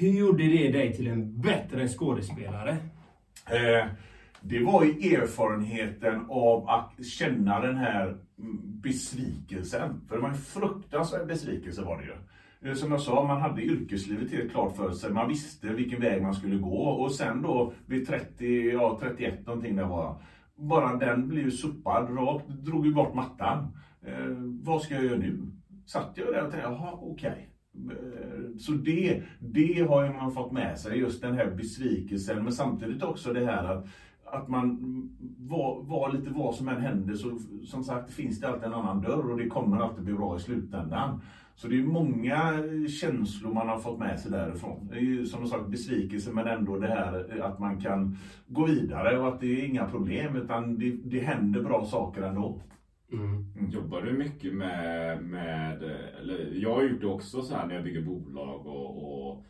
Hur 0.00 0.10
gjorde 0.10 0.42
det 0.42 0.72
dig 0.72 0.92
till 0.92 1.06
en 1.06 1.40
bättre 1.40 1.88
skådespelare? 1.88 2.70
Eh, 3.46 3.86
det 4.40 4.64
var 4.64 4.84
ju 4.84 5.14
erfarenheten 5.14 6.26
av 6.28 6.68
att 6.68 7.06
känna 7.06 7.60
den 7.60 7.76
här 7.76 8.16
besvikelsen. 8.82 10.00
För 10.08 10.16
det 10.16 10.22
var 10.22 10.28
en 10.28 10.34
fruktansvärd 10.34 11.26
besvikelse 11.26 11.82
var 11.82 11.98
det 11.98 12.04
ju. 12.04 12.70
Eh, 12.70 12.74
som 12.74 12.92
jag 12.92 13.00
sa, 13.00 13.24
man 13.26 13.40
hade 13.40 13.62
yrkeslivet 13.62 14.32
helt 14.32 14.50
klart 14.50 14.76
för 14.76 14.90
sig. 14.90 15.12
Man 15.12 15.28
visste 15.28 15.68
vilken 15.68 16.00
väg 16.00 16.22
man 16.22 16.34
skulle 16.34 16.56
gå. 16.56 16.82
Och 16.82 17.12
sen 17.12 17.42
då 17.42 17.72
vid 17.86 18.06
30, 18.06 18.70
ja 18.72 18.98
31 19.00 19.46
någonting 19.46 19.76
där 19.76 19.84
var 19.84 20.04
jag. 20.04 20.16
Bara 20.68 20.96
den 20.96 21.28
blev 21.28 21.44
ju 21.44 21.50
suppad 21.50 22.16
rakt, 22.16 22.48
drog 22.48 22.86
ju 22.86 22.94
bort 22.94 23.14
mattan. 23.14 23.76
Eh, 24.06 24.26
vad 24.62 24.82
ska 24.82 24.94
jag 24.94 25.04
göra 25.04 25.18
nu? 25.18 25.52
Satt 25.86 26.12
jag 26.14 26.26
där 26.26 26.44
och 26.44 26.50
tänkte, 26.50 26.68
jaha 26.68 26.92
okej. 26.92 27.30
Okay. 27.30 27.49
Eh, 27.90 28.58
så 28.58 28.72
det, 28.72 29.22
det 29.38 29.86
har 29.88 30.04
ju 30.04 30.12
man 30.12 30.32
fått 30.32 30.52
med 30.52 30.78
sig, 30.78 30.98
just 30.98 31.22
den 31.22 31.34
här 31.34 31.50
besvikelsen. 31.50 32.44
Men 32.44 32.52
samtidigt 32.52 33.02
också 33.02 33.32
det 33.32 33.46
här 33.46 33.64
att, 33.64 33.86
att 34.24 34.48
man 34.48 34.78
var, 35.38 35.82
var 35.82 36.12
lite 36.12 36.30
vad 36.30 36.54
som 36.54 36.68
än 36.68 36.80
händer 36.80 37.14
så 37.14 37.38
som 37.64 37.84
sagt 37.84 38.12
finns 38.12 38.40
det 38.40 38.48
alltid 38.48 38.64
en 38.64 38.74
annan 38.74 39.00
dörr 39.02 39.30
och 39.30 39.38
det 39.38 39.48
kommer 39.48 39.76
alltid 39.76 40.04
bli 40.04 40.14
bra 40.14 40.36
i 40.36 40.40
slutändan. 40.40 41.20
Så 41.54 41.68
det 41.68 41.78
är 41.78 41.82
många 41.82 42.62
känslor 43.00 43.54
man 43.54 43.68
har 43.68 43.78
fått 43.78 43.98
med 43.98 44.20
sig 44.20 44.30
därifrån. 44.30 44.88
Det 44.90 44.96
är 44.96 45.00
ju 45.00 45.26
som 45.26 45.46
sagt 45.46 45.68
besvikelse 45.68 46.30
men 46.32 46.46
ändå 46.46 46.78
det 46.78 46.86
här 46.86 47.40
att 47.42 47.58
man 47.58 47.80
kan 47.80 48.16
gå 48.46 48.66
vidare 48.66 49.18
och 49.18 49.28
att 49.28 49.40
det 49.40 49.60
är 49.60 49.64
inga 49.64 49.86
problem 49.86 50.36
utan 50.36 50.78
det, 50.78 50.90
det 50.90 51.20
händer 51.20 51.62
bra 51.62 51.84
saker 51.84 52.22
ändå. 52.22 52.60
Mm. 53.12 53.70
Jobbar 53.70 54.02
du 54.02 54.12
mycket 54.12 54.54
med, 54.54 55.22
med, 55.22 55.82
eller 56.20 56.52
jag 56.54 56.74
har 56.74 56.82
gjort 56.82 57.00
det 57.00 57.06
också 57.06 57.42
så 57.42 57.54
här 57.54 57.66
när 57.66 57.74
jag 57.74 57.84
bygger 57.84 58.02
bolag 58.02 58.66
och, 58.66 59.28
och, 59.30 59.44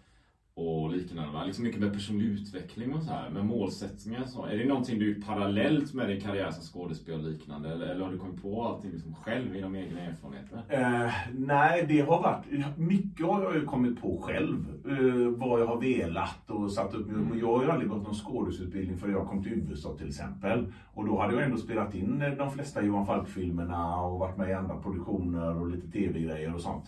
och 0.55 0.91
liknande. 0.91 1.47
Liksom 1.47 1.65
mycket 1.65 1.81
med 1.81 1.93
personlig 1.93 2.27
utveckling 2.27 2.95
och 2.95 3.03
så 3.03 3.11
här, 3.11 3.31
med 3.31 3.45
målsättningar 3.45 4.25
så. 4.25 4.45
Är 4.45 4.59
det 4.59 4.65
någonting 4.65 4.99
du 4.99 5.15
gjort 5.15 5.27
parallellt 5.27 5.95
med 5.95 6.09
din 6.09 6.21
karriär 6.21 6.51
som 6.51 6.63
skådespelare 6.63 7.23
och 7.23 7.29
liknande? 7.29 7.73
Eller, 7.73 7.87
eller 7.87 8.05
har 8.05 8.13
du 8.13 8.19
kommit 8.19 8.43
på 8.43 8.65
allting 8.65 8.91
liksom 8.91 9.15
själv 9.15 9.57
genom 9.57 9.77
egna 9.77 10.01
erfarenheter? 10.01 10.63
Eh, 10.69 11.13
nej, 11.39 11.85
det 11.89 12.01
har 12.01 12.23
varit... 12.23 12.79
Mycket 12.79 13.27
har 13.27 13.43
jag 13.43 13.55
ju 13.55 13.65
kommit 13.65 14.01
på 14.01 14.21
själv. 14.23 14.67
Eh, 14.89 15.29
vad 15.29 15.61
jag 15.61 15.67
har 15.67 15.81
velat 15.81 16.51
och 16.51 16.73
satt 16.73 16.95
upp. 16.95 17.09
Mm. 17.09 17.39
Jag 17.39 17.57
har 17.57 17.65
ju 17.65 17.71
aldrig 17.71 17.91
gått 17.91 18.03
någon 18.03 18.15
skådesutbildning 18.15 18.99
förrän 18.99 19.15
jag 19.15 19.29
kom 19.29 19.43
till 19.43 19.53
USA 19.53 19.97
till 19.97 20.09
exempel. 20.09 20.73
Och 20.95 21.07
då 21.07 21.21
hade 21.21 21.35
jag 21.35 21.45
ändå 21.45 21.57
spelat 21.57 21.95
in 21.95 22.23
eh, 22.23 22.31
de 22.31 22.51
flesta 22.51 22.83
Johan 22.83 23.07
Falk-filmerna 23.07 24.01
och 24.01 24.19
varit 24.19 24.37
med 24.37 24.51
i 24.51 24.53
andra 24.53 24.77
produktioner 24.77 25.57
och 25.57 25.71
lite 25.71 25.91
tv-grejer 25.91 26.55
och 26.55 26.61
sånt. 26.61 26.85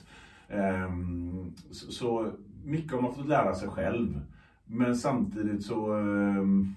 Ehm, 0.48 1.53
så, 1.70 1.92
så 1.92 2.33
mycket 2.64 2.92
har 2.92 3.03
man 3.03 3.14
fått 3.14 3.29
lära 3.29 3.55
sig 3.55 3.68
själv. 3.68 4.20
Men 4.64 4.96
samtidigt 4.96 5.64
så... 5.64 5.92
Ehm, 5.92 6.75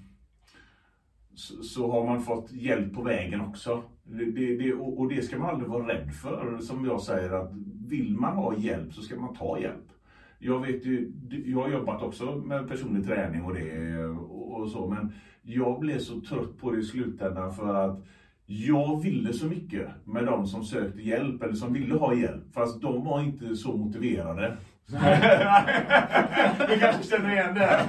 så, 1.36 1.64
så 1.64 1.92
har 1.92 2.06
man 2.06 2.22
fått 2.22 2.52
hjälp 2.52 2.94
på 2.94 3.02
vägen 3.02 3.42
också. 3.42 3.84
Det, 4.04 4.26
det, 4.26 4.58
det, 4.58 4.74
och, 4.74 5.00
och 5.00 5.10
det 5.10 5.22
ska 5.22 5.38
man 5.38 5.50
aldrig 5.50 5.70
vara 5.70 5.88
rädd 5.88 6.14
för. 6.14 6.58
Som 6.60 6.86
jag 6.86 7.02
säger 7.02 7.32
att 7.32 7.52
vill 7.88 8.18
man 8.18 8.36
ha 8.36 8.58
hjälp 8.58 8.94
så 8.94 9.02
ska 9.02 9.20
man 9.20 9.36
ta 9.36 9.60
hjälp. 9.60 9.92
Jag 10.40 10.60
vet 10.60 10.86
ju, 10.86 11.12
jag 11.46 11.62
har 11.62 11.70
jobbat 11.70 12.02
också 12.02 12.36
med 12.36 12.68
personlig 12.68 13.06
träning 13.06 13.44
och 13.44 13.54
det 13.54 14.06
och 14.56 14.70
så 14.70 14.88
men 14.88 15.14
jag 15.42 15.80
blev 15.80 16.00
så 16.00 16.22
trött 16.22 16.58
på 16.58 16.72
det 16.72 16.80
i 16.80 16.84
slutändan 16.84 17.54
för 17.54 17.74
att 17.74 18.06
jag 18.46 19.02
ville 19.02 19.34
så 19.34 19.46
mycket 19.46 19.88
med 20.04 20.26
de 20.26 20.48
som 20.48 20.64
sökte 20.64 21.02
hjälp 21.02 21.44
eller 21.44 21.54
som 21.54 21.74
ville 21.74 21.96
ha 21.96 22.14
hjälp. 22.14 22.44
Fast 22.54 22.82
de 22.82 23.06
var 23.06 23.22
inte 23.22 23.56
så 23.56 23.78
motiverade. 23.78 24.58
du 26.68 26.80
kanske 26.80 27.04
känner 27.04 27.32
igen 27.32 27.56
det? 27.56 27.80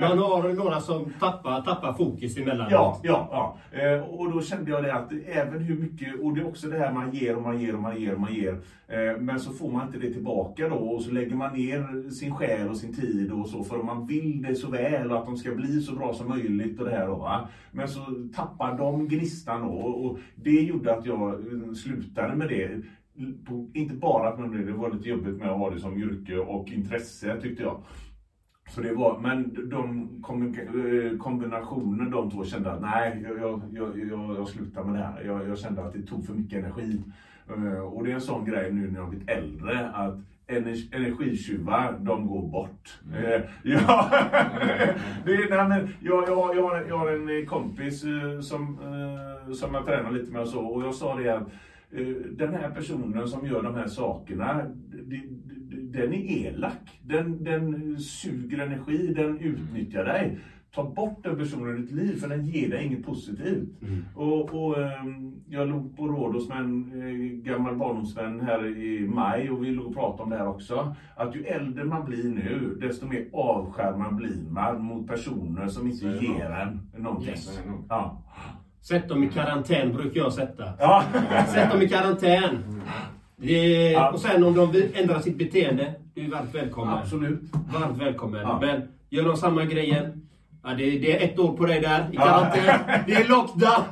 Man 0.00 0.18
har 0.18 0.52
några 0.52 0.80
som 0.80 1.12
tappar, 1.20 1.62
tappar 1.62 1.92
fokus 1.92 2.36
emellanåt. 2.36 2.70
Ja, 2.70 2.98
ja, 3.02 3.28
ja. 3.72 3.78
Eh, 3.78 4.00
och 4.00 4.32
då 4.32 4.42
kände 4.42 4.70
jag 4.70 4.84
det 4.84 4.94
att 4.94 5.12
även 5.26 5.62
hur 5.62 5.78
mycket, 5.78 6.20
och 6.20 6.34
det 6.34 6.40
är 6.40 6.46
också 6.48 6.68
det 6.68 6.78
här 6.78 6.92
man 6.92 7.10
ger 7.10 7.36
och 7.36 7.42
man 7.42 7.60
ger 7.60 7.74
och 7.74 7.82
man 7.82 8.00
ger 8.00 8.14
och 8.14 8.20
man 8.20 8.34
ger. 8.34 8.60
Eh, 8.88 9.20
men 9.20 9.40
så 9.40 9.52
får 9.52 9.70
man 9.72 9.86
inte 9.86 9.98
det 9.98 10.12
tillbaka 10.12 10.68
då 10.68 10.76
och 10.76 11.02
så 11.02 11.10
lägger 11.10 11.36
man 11.36 11.52
ner 11.52 12.10
sin 12.10 12.34
själ 12.34 12.68
och 12.68 12.76
sin 12.76 12.94
tid 12.94 13.32
och 13.32 13.48
så 13.48 13.64
för 13.64 13.82
man 13.82 14.06
vill 14.06 14.42
det 14.42 14.54
så 14.54 14.70
väl 14.70 15.10
och 15.10 15.18
att 15.18 15.26
de 15.26 15.36
ska 15.36 15.50
bli 15.50 15.80
så 15.80 15.94
bra 15.94 16.14
som 16.14 16.28
möjligt 16.28 16.80
och 16.80 16.86
det 16.86 16.96
här 16.96 17.06
då. 17.06 17.14
Va? 17.14 17.48
Men 17.70 17.88
så 17.88 18.00
tappar 18.34 18.78
de 18.78 19.08
gnistan 19.08 19.62
då 19.62 19.72
och 19.72 20.18
det 20.34 20.60
gjorde 20.60 20.94
att 20.94 21.06
jag 21.06 21.30
eh, 21.30 21.72
slutade 21.72 22.36
med 22.36 22.48
det. 22.48 22.82
Inte 23.74 23.94
bara 23.94 24.30
på 24.30 24.42
det, 24.42 24.64
det 24.64 24.72
var 24.72 24.90
lite 24.90 25.08
jobbigt 25.08 25.36
med 25.38 25.50
att 25.50 25.58
ha 25.58 25.70
det 25.70 25.80
som 25.80 25.96
yrke 25.96 26.38
och 26.38 26.68
intresse 26.68 27.40
tyckte 27.40 27.62
jag. 27.62 27.82
Så 28.68 28.80
det 28.80 28.92
var, 28.94 29.18
men 29.18 29.68
de 29.70 30.00
eh, 30.02 31.18
kombinationen 31.18 32.10
de 32.10 32.30
två 32.30 32.44
kände 32.44 32.72
att 32.72 32.80
nej, 32.82 33.24
jag, 33.28 33.38
jag, 33.40 33.62
jag, 33.72 34.36
jag, 34.38 34.48
slutar 34.48 34.84
med 34.84 34.94
det 34.94 35.04
här. 35.04 35.22
Jag, 35.24 35.48
jag 35.48 35.58
kände 35.58 35.84
att 35.84 35.92
det 35.92 36.02
tog 36.02 36.26
för 36.26 36.34
mycket 36.34 36.58
energi. 36.64 37.02
Eh, 37.48 37.80
Och 37.80 38.04
det 38.04 38.10
är 38.10 38.14
en 38.14 38.20
sån 38.20 38.44
grej 38.44 38.72
nu 38.72 38.90
när 38.90 38.98
jag 39.00 39.08
blivit 39.08 39.28
äldre 39.30 39.90
att 39.90 40.14
ener- 40.46 40.94
energitjuvar, 40.96 41.98
de 42.00 42.26
går 42.26 42.48
bort. 42.48 43.00
Eh, 43.14 43.40
Ja, 43.62 44.10
det 45.24 45.32
är, 45.34 45.68
nej, 45.68 45.88
jag, 46.00 46.28
jag, 46.28 46.56
jag, 46.56 46.62
har, 46.62 46.84
jag 46.88 46.98
har 46.98 47.10
en 47.10 47.46
kompis 47.46 48.00
som, 48.40 48.78
som 49.54 49.74
jag 49.74 49.86
tränar 49.86 50.10
lite 50.10 50.32
med 50.32 50.40
och 50.42 50.48
så 50.48 50.66
och 50.66 50.82
jag 50.82 50.94
sa 50.94 51.14
det 51.14 51.28
att 51.28 51.48
den 52.30 52.54
här 52.54 52.70
personen 52.70 53.28
som 53.28 53.46
gör 53.46 53.62
de 53.62 53.74
här 53.74 53.86
sakerna, 53.86 54.62
den 55.82 56.12
är 56.12 56.46
elak. 56.46 57.00
Den, 57.02 57.44
den 57.44 57.98
suger 57.98 58.58
energi, 58.58 59.14
den 59.14 59.38
utnyttjar 59.38 60.04
dig. 60.04 60.38
Ta 60.74 60.84
bort 60.90 61.22
den 61.22 61.36
personen 61.36 61.68
ur 61.68 61.78
ditt 61.78 61.90
liv 61.92 62.16
för 62.16 62.28
den 62.28 62.46
ger 62.46 62.68
dig 62.70 62.84
inget 62.86 63.06
positivt. 63.06 63.68
Och, 64.14 64.54
och, 64.54 64.78
ehm, 64.78 65.34
jag 65.48 65.68
låg 65.68 65.96
på 65.96 66.08
Rhodos 66.08 66.48
med 66.48 66.58
en 66.58 67.02
eh, 67.02 67.52
gammal 67.52 67.76
barndomsvän 67.76 68.40
här 68.40 68.66
i 68.66 69.08
maj 69.08 69.50
och 69.50 69.64
vi 69.64 69.70
låg 69.70 69.86
och 69.86 69.94
pratade 69.94 70.22
om 70.22 70.30
det 70.30 70.36
här 70.36 70.48
också. 70.48 70.94
Att 71.16 71.36
ju 71.36 71.44
äldre 71.44 71.84
man 71.84 72.04
blir 72.04 72.24
nu, 72.24 72.78
desto 72.80 73.06
mer 73.06 73.26
avskärmad 73.32 74.14
blir 74.14 74.50
man 74.50 74.82
mot 74.82 75.06
personer 75.06 75.68
som 75.68 75.86
inte 75.86 76.06
ger 76.06 76.50
en 76.50 77.02
någonting. 77.02 77.28
Yes. 77.28 77.62
Ja. 77.88 78.22
Sätt 78.82 79.08
dem 79.08 79.24
i 79.24 79.28
karantän 79.28 79.92
brukar 79.92 80.20
jag 80.20 80.32
sätta. 80.32 80.64
Ja. 80.78 81.04
Sätt 81.48 81.70
dem 81.70 81.82
i 81.82 81.88
karantän. 81.88 82.82
Det, 83.36 83.90
Ja. 83.92 84.10
Och 84.10 84.20
sen 84.20 84.44
om 84.44 84.54
de 84.54 84.72
vill 84.72 84.88
ändra 84.94 85.20
sitt 85.20 85.36
beteende, 85.38 85.94
du 86.14 86.24
är 86.24 86.30
varmt 86.30 86.54
välkommen. 86.54 86.94
Absolut. 86.98 87.40
Varmt 87.80 87.98
välkommen. 88.02 88.40
Ja. 88.40 88.58
Men 88.60 88.82
gör 89.10 89.24
de 89.24 89.36
samma 89.36 89.64
grejen, 89.64 90.28
ja, 90.62 90.68
det, 90.70 90.98
det 90.98 91.22
är 91.22 91.28
ett 91.30 91.38
år 91.38 91.56
på 91.56 91.66
dig 91.66 91.80
där 91.80 92.00
i 92.00 92.14
Ja. 92.16 92.22
karantän. 92.24 93.00
Det 93.06 93.12
är 93.14 93.28
lockdown. 93.28 93.84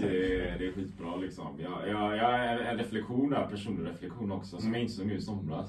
Det, 0.00 0.08
det 0.58 0.66
är 0.66 0.72
skitbra 0.72 1.16
liksom. 1.16 1.46
Jag, 1.58 1.88
jag, 1.88 2.16
jag 2.16 2.34
är 2.44 2.58
en 2.58 2.78
reflektion 2.78 3.30
där, 3.30 3.46
personlig 3.50 3.90
reflektion 3.90 4.32
också, 4.32 4.58
som 4.58 4.74
jag 4.74 4.82
insåg 4.82 5.06
nu 5.06 5.16
i 5.16 5.20
somras. 5.20 5.66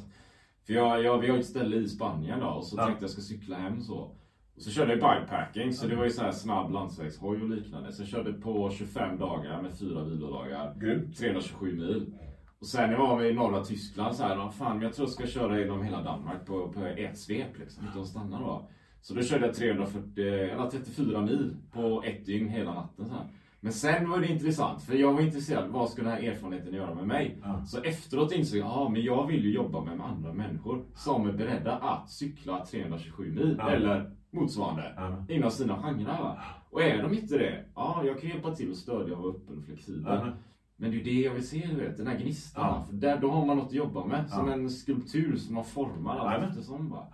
För 0.68 0.74
jag, 0.74 1.04
jag, 1.04 1.18
vi 1.18 1.30
har 1.30 1.38
ett 1.38 1.46
ställe 1.46 1.76
i 1.76 1.88
Spanien 1.88 2.40
då, 2.40 2.46
och 2.48 2.64
så 2.66 2.78
Ja. 2.78 2.86
tänkte 2.86 3.04
jag 3.04 3.10
ska 3.12 3.22
cykla 3.22 3.56
hem 3.58 3.82
så. 3.82 4.12
Och 4.60 4.64
så 4.64 4.72
körde 4.72 4.96
jag 4.96 5.00
bikepacking, 5.20 5.74
så 5.74 5.88
det 5.88 5.96
var 5.96 6.04
ju 6.04 6.10
så 6.10 6.22
här 6.24 6.32
snabb 6.32 6.72
landsvägshoj 6.72 7.42
och 7.42 7.50
liknande. 7.50 7.92
Så 7.92 8.02
jag 8.02 8.10
körde 8.10 8.34
på 8.34 8.70
25 8.70 9.18
dagar 9.18 9.62
med 9.62 9.72
fyra 9.80 10.04
vilodagar. 10.04 10.76
Grymt. 10.80 11.18
327 11.18 11.76
mil. 11.76 12.14
Och 12.60 12.68
sen 12.68 12.92
jag 12.92 12.98
var 12.98 13.24
i 13.24 13.34
norra 13.34 13.64
Tyskland 13.64 14.16
så 14.16 14.24
här, 14.24 14.38
"Ah, 14.38 14.52
fan 14.52 14.82
jag 14.82 14.94
tror 14.94 15.08
jag 15.08 15.14
ska 15.14 15.28
köra 15.28 15.60
genom 15.60 15.84
hela 15.84 16.02
Danmark 16.04 16.46
på, 16.46 16.72
på 16.72 16.86
ett 16.86 17.18
svep 17.18 17.60
liksom, 17.60 17.84
utan 17.90 18.02
att 18.02 18.08
stanna 18.08 18.40
då. 18.40 18.70
Så 19.02 19.14
då 19.14 19.22
körde 19.24 19.46
jag 19.46 19.56
340, 19.56 20.24
eller 20.28 20.70
34 20.70 21.22
mil 21.22 21.56
på 21.74 22.04
ett 22.06 22.26
dygn 22.26 22.50
hela 22.50 22.74
natten 22.74 23.06
så 23.06 23.14
här. 23.14 23.28
Men 23.60 23.74
sen 23.74 24.10
var 24.10 24.20
det 24.20 24.28
intressant, 24.28 24.84
för 24.84 24.96
jag 24.96 25.14
var 25.14 25.22
intresserad, 25.22 25.70
vad 25.70 25.90
ska 25.90 26.02
den 26.02 26.12
här 26.12 26.24
erfarenheten 26.24 26.74
göra 26.74 26.94
med 26.96 27.08
mig? 27.08 27.40
Ja. 27.44 27.66
Så 27.66 27.82
efteråt 27.82 28.32
insåg 28.32 28.60
jag, 28.60 28.66
ja 28.68 28.90
men 28.90 29.02
jag 29.02 29.28
vill 29.28 29.44
ju 29.46 29.54
jobba 29.54 29.82
med 29.84 30.02
andra 30.02 30.34
människor 30.34 30.86
som 30.96 31.28
är 31.30 31.34
beredda 31.34 31.72
att 31.76 32.10
cykla 32.10 32.66
327 32.66 33.32
mil, 33.36 33.56
Ja. 33.60 33.70
eller 33.72 34.12
motsvarande, 34.32 34.94
Ja. 34.96 35.26
inom 35.36 35.52
sina 35.52 35.82
genrer. 35.82 36.06
va. 36.06 36.38
Och 36.70 36.82
är 36.82 37.04
de 37.04 37.14
inte 37.14 37.38
det, 37.38 37.66
ja 37.76 38.04
jag 38.06 38.22
kan 38.22 38.30
hjälpa 38.30 38.56
till 38.56 38.72
att 38.72 38.78
stödja 38.78 39.16
och 39.18 39.24
vara 39.24 39.34
öppen 39.34 39.58
och 39.58 39.64
flexibel. 39.66 40.04
Ja. 40.06 40.28
Men 40.76 40.92
det 40.92 40.98
är 40.98 41.00
ju 41.00 41.04
det 41.04 41.22
jag 41.22 41.34
vill 41.34 41.48
se, 41.48 41.68
du 41.68 41.76
vet, 41.76 41.98
den 41.98 42.08
här 42.08 42.20
gnistan. 42.20 42.64
Ja. 42.66 42.84
För 42.90 42.94
där, 42.94 43.18
då 43.22 43.32
har 43.32 43.46
man 43.46 43.58
något 43.58 43.68
att 43.68 43.74
jobba 43.74 44.06
med. 44.06 44.30
Som 44.30 44.50
en 44.50 44.70
skulptur 44.70 45.38
som 45.38 45.56
man 45.56 45.66
formar 45.66 46.18
allt 46.18 46.44
eftersom. 46.44 46.90
Va? 46.90 47.08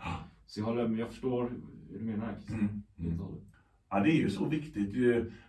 Så 0.45 0.59
jag, 0.59 0.65
håller, 0.65 0.97
jag 0.97 1.07
förstår 1.07 1.49
hur 1.89 1.99
du 1.99 2.05
menar 2.05 2.33
Christian. 2.33 2.83
Mm. 2.99 3.19
Och 3.19 3.25
hållet. 3.25 3.43
Ja, 3.89 3.99
det 3.99 4.09
är 4.11 4.17
ju 4.17 4.29
så 4.29 4.45
viktigt. 4.45 4.93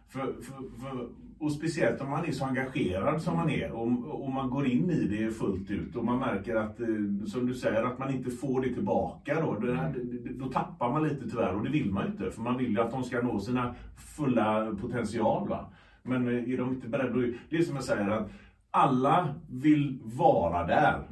För, 0.08 0.32
för, 0.42 0.78
för, 0.80 1.08
och 1.39 1.53
speciellt 1.53 2.01
om 2.01 2.11
man 2.11 2.24
är 2.24 2.32
så 2.32 2.45
engagerad 2.45 3.22
som 3.22 3.37
man 3.37 3.51
är 3.51 3.70
och, 3.72 4.22
och 4.24 4.32
man 4.32 4.51
går 4.51 4.66
in 4.66 4.91
i 4.91 5.05
det 5.09 5.30
fullt 5.30 5.70
ut 5.70 5.97
och 5.97 6.05
man 6.05 6.18
märker 6.18 6.57
att, 6.57 6.80
eh, 6.80 6.87
som 7.26 7.47
du 7.47 7.55
säger, 7.55 7.84
att 7.84 7.99
man 7.99 8.14
inte 8.14 8.30
får 8.30 8.61
det 8.61 8.74
tillbaka 8.74 9.41
då. 9.41 9.55
Det, 9.59 9.72
det- 9.72 10.32
då 10.39 10.47
tappar 10.49 10.93
man 10.93 11.03
lite 11.09 11.30
tyvärr 11.30 11.55
och 11.55 11.64
det 11.64 11.70
vill 11.70 11.91
man 11.93 12.07
inte 12.07 12.30
för 12.30 12.43
man 12.43 12.57
vill 12.59 12.70
ju 12.70 12.80
att 12.80 12.91
de 12.91 13.05
ska 13.05 13.22
nå 13.22 13.41
sina 13.41 13.74
fulla 14.16 14.74
potential. 14.80 15.49
Va? 15.49 15.70
Men 16.03 16.28
eh, 16.28 16.53
är 16.53 16.57
de 16.59 16.68
inte 16.74 16.89
beredda 16.89 17.18
att... 17.18 17.34
Det 17.51 17.57
är 17.57 17.62
som 17.62 17.74
jag 17.74 17.84
säger 17.84 18.09
att 18.09 18.30
alla 18.70 19.34
vill 19.51 20.01
vara 20.05 20.66
där. 20.66 21.03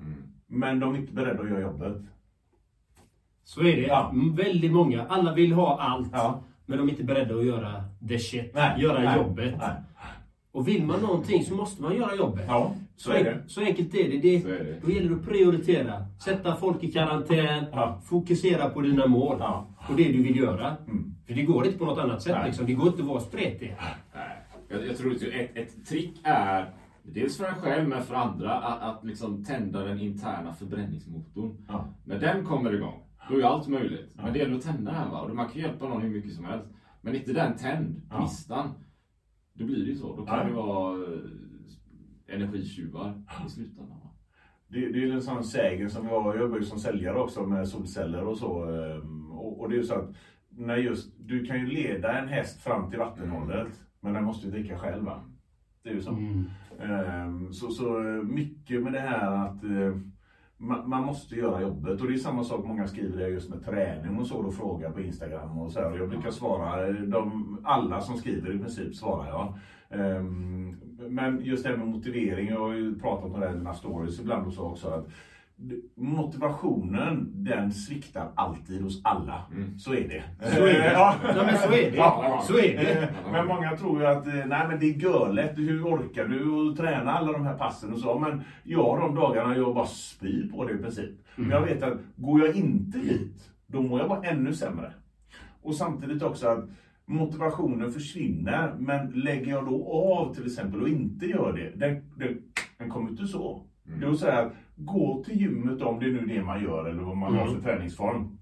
Men 0.46 0.80
de 0.80 0.94
är 0.94 0.98
inte 0.98 1.12
beredda 1.12 1.42
att 1.42 1.50
göra 1.50 1.60
jobbet. 1.60 1.96
Så 3.44 3.60
är 3.60 3.76
det. 3.76 3.86
Ja. 3.86 4.10
Mm, 4.12 4.34
Väldigt 4.34 4.72
många. 4.72 5.06
Alla 5.08 5.34
vill 5.34 5.52
ha 5.52 5.80
allt. 5.80 6.08
Ja. 6.12 6.42
Men 6.66 6.78
de 6.78 6.86
är 6.88 6.90
inte 6.92 7.04
beredda 7.04 7.34
att 7.34 7.44
göra 7.46 7.84
the 8.08 8.18
shit. 8.18 8.50
Nej, 8.54 8.80
göra 8.82 8.98
nej, 9.02 9.16
jobbet. 9.16 9.54
nej. 9.58 9.70
Och 10.54 10.68
vill 10.68 10.84
man 10.84 11.00
någonting 11.00 11.44
så 11.44 11.54
måste 11.54 11.82
man 11.82 11.96
göra 11.96 12.14
jobbet. 12.14 12.44
Ja, 12.48 12.74
så 12.96 13.12
är 13.12 13.24
det. 13.24 13.42
Så 13.46 13.60
enkelt 13.60 13.94
är 13.94 14.08
det. 14.08 14.18
det, 14.18 14.36
är 14.36 14.64
det. 14.64 14.80
Då 14.82 14.90
gäller 14.90 15.10
det 15.10 15.16
att 15.16 15.26
prioritera. 15.26 16.06
Sätta 16.24 16.56
folk 16.56 16.84
i 16.84 16.92
karantän. 16.92 17.64
Ja. 17.72 18.00
Fokusera 18.04 18.70
på 18.70 18.80
dina 18.80 19.06
mål. 19.06 19.36
Ja. 19.40 19.76
Och 19.88 19.96
det 19.96 20.12
du 20.12 20.22
vill 20.22 20.36
göra. 20.36 20.76
Mm. 20.76 21.14
För 21.26 21.34
det 21.34 21.42
går 21.42 21.66
inte 21.66 21.78
på 21.78 21.84
något 21.84 21.98
annat 21.98 22.22
sätt. 22.22 22.36
Liksom. 22.46 22.66
Det 22.66 22.74
går 22.74 22.86
inte 22.86 23.02
att 23.02 23.08
vara 23.08 23.20
spretig. 23.20 23.76
Nej. 24.14 24.36
Jag, 24.68 24.86
jag 24.86 24.96
tror 24.96 25.14
att 25.14 25.22
ett, 25.22 25.56
ett 25.56 25.86
trick 25.86 26.20
är, 26.22 26.74
dels 27.02 27.36
för 27.36 27.44
en 27.44 27.54
själv 27.54 27.88
men 27.88 28.02
för 28.02 28.14
andra, 28.14 28.52
att, 28.52 28.96
att 28.96 29.04
liksom 29.04 29.44
tända 29.44 29.84
den 29.84 30.00
interna 30.00 30.52
förbränningsmotorn. 30.52 31.56
Ja. 31.68 31.88
När 32.04 32.18
den 32.18 32.44
kommer 32.44 32.74
igång, 32.74 33.02
då 33.30 33.38
är 33.38 33.42
allt 33.42 33.68
möjligt. 33.68 34.10
Men 34.14 34.32
det 34.32 34.38
gäller 34.38 34.56
att 34.56 34.62
tända 34.62 34.92
den. 34.92 35.10
Va? 35.10 35.20
Och 35.20 35.36
man 35.36 35.48
kan 35.48 35.62
hjälpa 35.62 35.88
någon 35.88 36.02
hur 36.02 36.10
mycket 36.10 36.32
som 36.32 36.44
helst. 36.44 36.66
Men 37.00 37.14
inte 37.14 37.32
den 37.32 37.56
tänd, 37.56 38.02
Ja. 38.10 38.30
Då 39.54 39.64
blir 39.64 39.76
det 39.84 39.90
ju 39.90 39.96
så. 39.96 40.16
Då 40.16 40.26
kan 40.26 40.38
Ja. 40.38 40.44
det 40.44 40.52
vara 40.52 40.94
eh, 41.14 41.20
energitjuvar 42.26 43.22
i 43.46 43.50
slutändan. 43.50 43.98
Va? 44.04 44.10
Det, 44.68 44.88
det 44.88 45.04
är 45.04 45.12
en 45.12 45.22
sån 45.22 45.44
sägen 45.44 45.90
som 45.90 46.06
jag, 46.06 46.26
jag 46.26 46.40
jobbar 46.40 46.56
ju 46.58 46.64
som 46.64 46.78
säljare 46.78 47.16
också 47.18 47.46
med 47.46 47.68
solceller 47.68 48.24
och 48.24 48.38
så. 48.38 48.64
ehm, 48.70 49.30
Och, 49.32 49.60
och 49.60 49.68
det 49.68 49.74
är 49.74 49.78
ju 49.78 49.84
så 49.84 49.94
att 49.94 50.14
när 50.48 50.76
just, 50.76 51.14
du 51.18 51.44
kan 51.46 51.60
ju 51.60 51.66
leda 51.66 52.18
en 52.18 52.28
häst 52.28 52.60
fram 52.60 52.90
till 52.90 52.98
vattenhålet. 52.98 53.68
Men 54.00 54.12
den 54.12 54.24
måste 54.24 54.46
ju 54.46 54.52
dricka 54.52 54.78
själv 54.78 55.04
va? 55.04 55.24
Det 55.82 55.88
är 55.90 55.94
ju 55.94 56.00
så. 56.00 56.10
Mm. 56.12 56.44
Ehm, 56.80 57.52
Så, 57.52 57.70
så 57.70 57.98
eh, 58.08 58.22
mycket 58.22 58.82
med 58.82 58.92
det 58.92 59.00
här 59.00 59.46
att 59.46 59.64
eh, 59.64 59.96
man, 60.64 60.88
man 60.88 61.04
måste 61.04 61.36
göra 61.36 61.62
jobbet. 61.62 62.00
Och 62.00 62.06
det 62.06 62.14
är 62.14 62.18
samma 62.18 62.44
sak 62.44 62.64
många 62.64 62.86
skriver 62.86 63.28
just 63.28 63.50
med 63.50 63.64
träning 63.64 64.18
och 64.18 64.26
så 64.26 64.36
och 64.36 64.54
frågar 64.54 64.90
på 64.90 65.00
Instagram 65.00 65.58
och 65.58 65.72
så 65.72 65.80
här. 65.80 65.92
Och 65.92 65.98
Jag 65.98 66.08
brukar 66.08 66.30
svara, 66.30 66.92
de, 66.92 67.58
alla 67.64 68.00
som 68.00 68.16
skriver 68.16 68.54
i 68.54 68.58
princip 68.58 68.94
svarar 68.94 69.28
jag. 69.28 69.58
Ehm, 70.00 70.76
Men 71.08 71.44
just 71.44 71.64
det 71.64 71.70
här 71.70 71.76
med 71.76 71.86
motivering, 71.88 72.48
jag 72.48 72.60
har 72.60 72.72
ju 72.74 72.98
pratat 72.98 73.24
om 73.24 73.40
det 73.40 73.46
här 73.46 73.54
i 73.54 73.58
mina 73.58 73.74
stories 73.74 74.20
ibland 74.20 74.46
och 74.46 74.52
så 74.52 74.62
också. 74.62 74.88
Att 74.88 75.08
motivationen, 75.96 77.30
den 77.44 77.72
sviktar 77.72 78.32
alltid 78.34 78.82
hos 78.82 79.00
alla. 79.04 79.42
Så 79.78 79.92
är 79.94 80.08
det. 80.08 80.22
Så 80.50 80.62
är 80.66 80.72
det. 80.72 80.92
Ja. 80.92 81.14
Ja, 81.36 81.42
men 81.46 81.58
så 81.58 81.68
är 81.72 81.90
det. 81.90 81.96
Ja. 81.96 82.42
Så 82.46 82.58
är 82.58 82.76
det. 82.76 83.02
Eh, 83.02 83.08
Men 83.32 83.46
många 83.46 83.76
tror 83.76 84.00
ju 84.00 84.06
att 84.06 84.26
eh, 84.26 84.32
nej, 84.34 84.68
men 84.68 84.80
det 84.80 84.86
är 84.86 84.94
görlätt. 84.94 85.58
Hur 85.58 85.84
orkar 85.84 86.24
du 86.28 86.70
att 86.70 86.76
träna 86.76 87.12
alla 87.12 87.32
de 87.32 87.46
här 87.46 87.54
passen 87.58 87.92
och 87.92 87.98
så? 87.98 88.18
Men 88.18 88.42
jag 88.62 89.00
de 89.00 89.14
dagarna 89.14 89.56
jag 89.56 89.74
bara 89.74 89.86
spyr 89.86 90.48
på 90.52 90.64
det 90.64 90.72
i 90.74 90.78
princip. 90.78 91.10
Men 91.36 91.50
jag 91.50 91.60
vet 91.60 91.82
att 91.82 91.98
går 92.16 92.40
jag 92.46 92.56
inte 92.56 92.98
dit, 92.98 93.50
då 93.66 93.82
mår 93.82 94.00
jag 94.00 94.08
bara 94.08 94.22
ännu 94.22 94.54
sämre. 94.54 94.92
Och 95.62 95.74
samtidigt 95.74 96.22
också 96.22 96.48
att 96.48 96.68
motivationen 97.06 97.92
försvinner. 97.92 98.74
Men 98.78 99.10
lägger 99.10 99.50
jag 99.52 99.66
då 99.66 99.92
av 99.92 100.34
till 100.34 100.46
exempel 100.46 100.82
och 100.82 100.88
inte 100.88 101.26
gör 101.26 101.52
det, 101.52 101.86
den, 101.86 102.02
den, 102.16 102.38
den 102.78 102.90
kommer 102.90 103.10
inte 103.10 103.26
så. 103.26 103.62
Det 103.84 104.06
vill 104.06 104.18
säga 104.18 104.38
att 104.38 104.52
gå 104.76 105.24
till 105.24 105.40
gymmet 105.40 105.82
om 105.82 106.00
det 106.00 106.06
är 106.06 106.10
nu 106.10 106.26
det 106.26 106.42
man 106.42 106.62
gör 106.62 106.88
eller 106.88 107.02
vad 107.02 107.16
man 107.16 107.34
har 107.34 107.46
för 107.46 107.60
träningsform. 107.60 108.38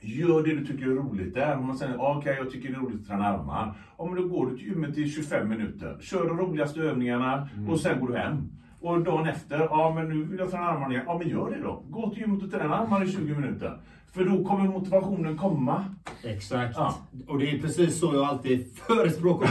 Gör 0.00 0.42
det 0.42 0.54
du 0.54 0.66
tycker 0.66 0.86
är 0.86 0.94
roligt 0.94 1.34
där. 1.34 1.56
Om 1.56 1.66
man 1.66 1.76
säger 1.78 2.00
okej 2.00 2.36
jag 2.38 2.50
tycker 2.50 2.68
det 2.68 2.74
är 2.74 2.80
roligt 2.80 3.00
att 3.00 3.06
träna 3.06 3.24
armar. 3.24 3.74
Ja, 3.98 4.04
men 4.04 4.14
då 4.14 4.28
går 4.28 4.46
du 4.46 4.56
till 4.56 4.66
gymmet 4.66 4.98
i 4.98 5.08
25 5.08 5.48
minuter. 5.48 5.98
Kör 6.00 6.28
de 6.28 6.38
roligaste 6.38 6.80
övningarna 6.80 7.48
och 7.68 7.80
sen 7.80 8.00
går 8.00 8.08
du 8.08 8.16
hem. 8.16 8.50
Och 8.80 9.00
dagen 9.04 9.26
efter, 9.26 9.58
ja 9.58 9.92
men 9.94 10.08
nu 10.08 10.24
vill 10.24 10.38
jag 10.38 10.50
träna 10.50 10.64
armarna 10.66 10.92
igen. 10.94 11.04
Ja 11.06 11.18
men 11.18 11.28
gör 11.28 11.50
det 11.50 11.62
då. 11.62 11.82
Gå 11.90 12.10
till 12.10 12.20
gymmet 12.20 12.42
och 12.42 12.50
träna 12.50 12.74
armarna 12.76 13.04
i 13.04 13.12
20 13.12 13.34
minuter. 13.34 13.80
För 14.12 14.24
då 14.24 14.44
kommer 14.44 14.64
motivationen 14.68 15.38
komma. 15.38 15.84
Exakt. 16.24 16.74
Ja. 16.76 16.94
Och 17.28 17.38
det 17.38 17.50
är 17.50 17.58
precis 17.58 18.00
så 18.00 18.14
jag 18.14 18.24
alltid 18.24 18.76
förespråkar. 18.76 19.48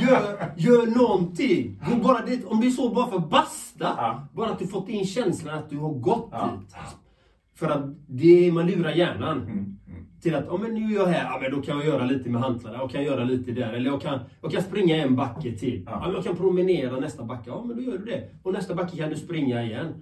Gör, 0.00 0.52
gör 0.56 0.86
någonting. 0.98 1.80
Gå 1.90 1.96
bara 1.96 2.24
dit. 2.26 2.44
Om 2.44 2.60
det 2.60 2.66
är 2.66 2.70
så 2.70 2.94
bara 2.94 3.06
för 3.10 3.18
basta. 3.18 3.94
Ja. 3.96 4.26
Bara 4.32 4.50
att 4.50 4.58
du 4.58 4.66
fått 4.66 4.88
in 4.88 5.04
känslan 5.06 5.58
att 5.58 5.70
du 5.70 5.78
har 5.78 5.92
gått 5.92 6.28
Ja. 6.32 6.50
dit. 6.60 6.76
För 7.54 7.70
att 7.70 7.84
det, 8.06 8.52
man 8.52 8.66
lurar 8.66 8.90
hjärnan. 8.90 9.42
Mm, 9.42 9.76
Till 10.22 10.34
att, 10.34 10.48
om 10.48 10.60
nu 10.60 10.94
är 10.94 10.98
jag 10.98 11.06
här, 11.06 11.24
ja, 11.24 11.38
men 11.42 11.50
då 11.50 11.62
kan 11.62 11.76
jag 11.76 11.86
göra 11.86 12.04
lite 12.04 12.30
med 12.30 12.42
hantlarna. 12.42 12.78
Jag 12.78 12.90
kan 12.90 13.02
göra 13.04 13.24
lite 13.24 13.52
där. 13.52 13.72
Eller 13.72 13.90
jag 13.90 14.02
kan, 14.02 14.18
jag 14.42 14.52
kan 14.52 14.62
springa 14.62 14.96
en 14.96 15.16
backe 15.16 15.52
till. 15.52 15.82
Ja. 15.86 16.02
Ja. 16.04 16.12
jag 16.12 16.24
kan 16.24 16.36
promenera 16.36 17.00
nästa 17.00 17.24
backe. 17.24 17.50
Ja, 17.50 17.64
men 17.64 17.76
då 17.76 17.82
gör 17.82 17.98
du 17.98 18.04
det. 18.04 18.28
Och 18.42 18.52
nästa 18.52 18.74
backe 18.74 18.96
kan 18.96 19.10
du 19.10 19.16
springa 19.16 19.62
igen. 19.62 19.94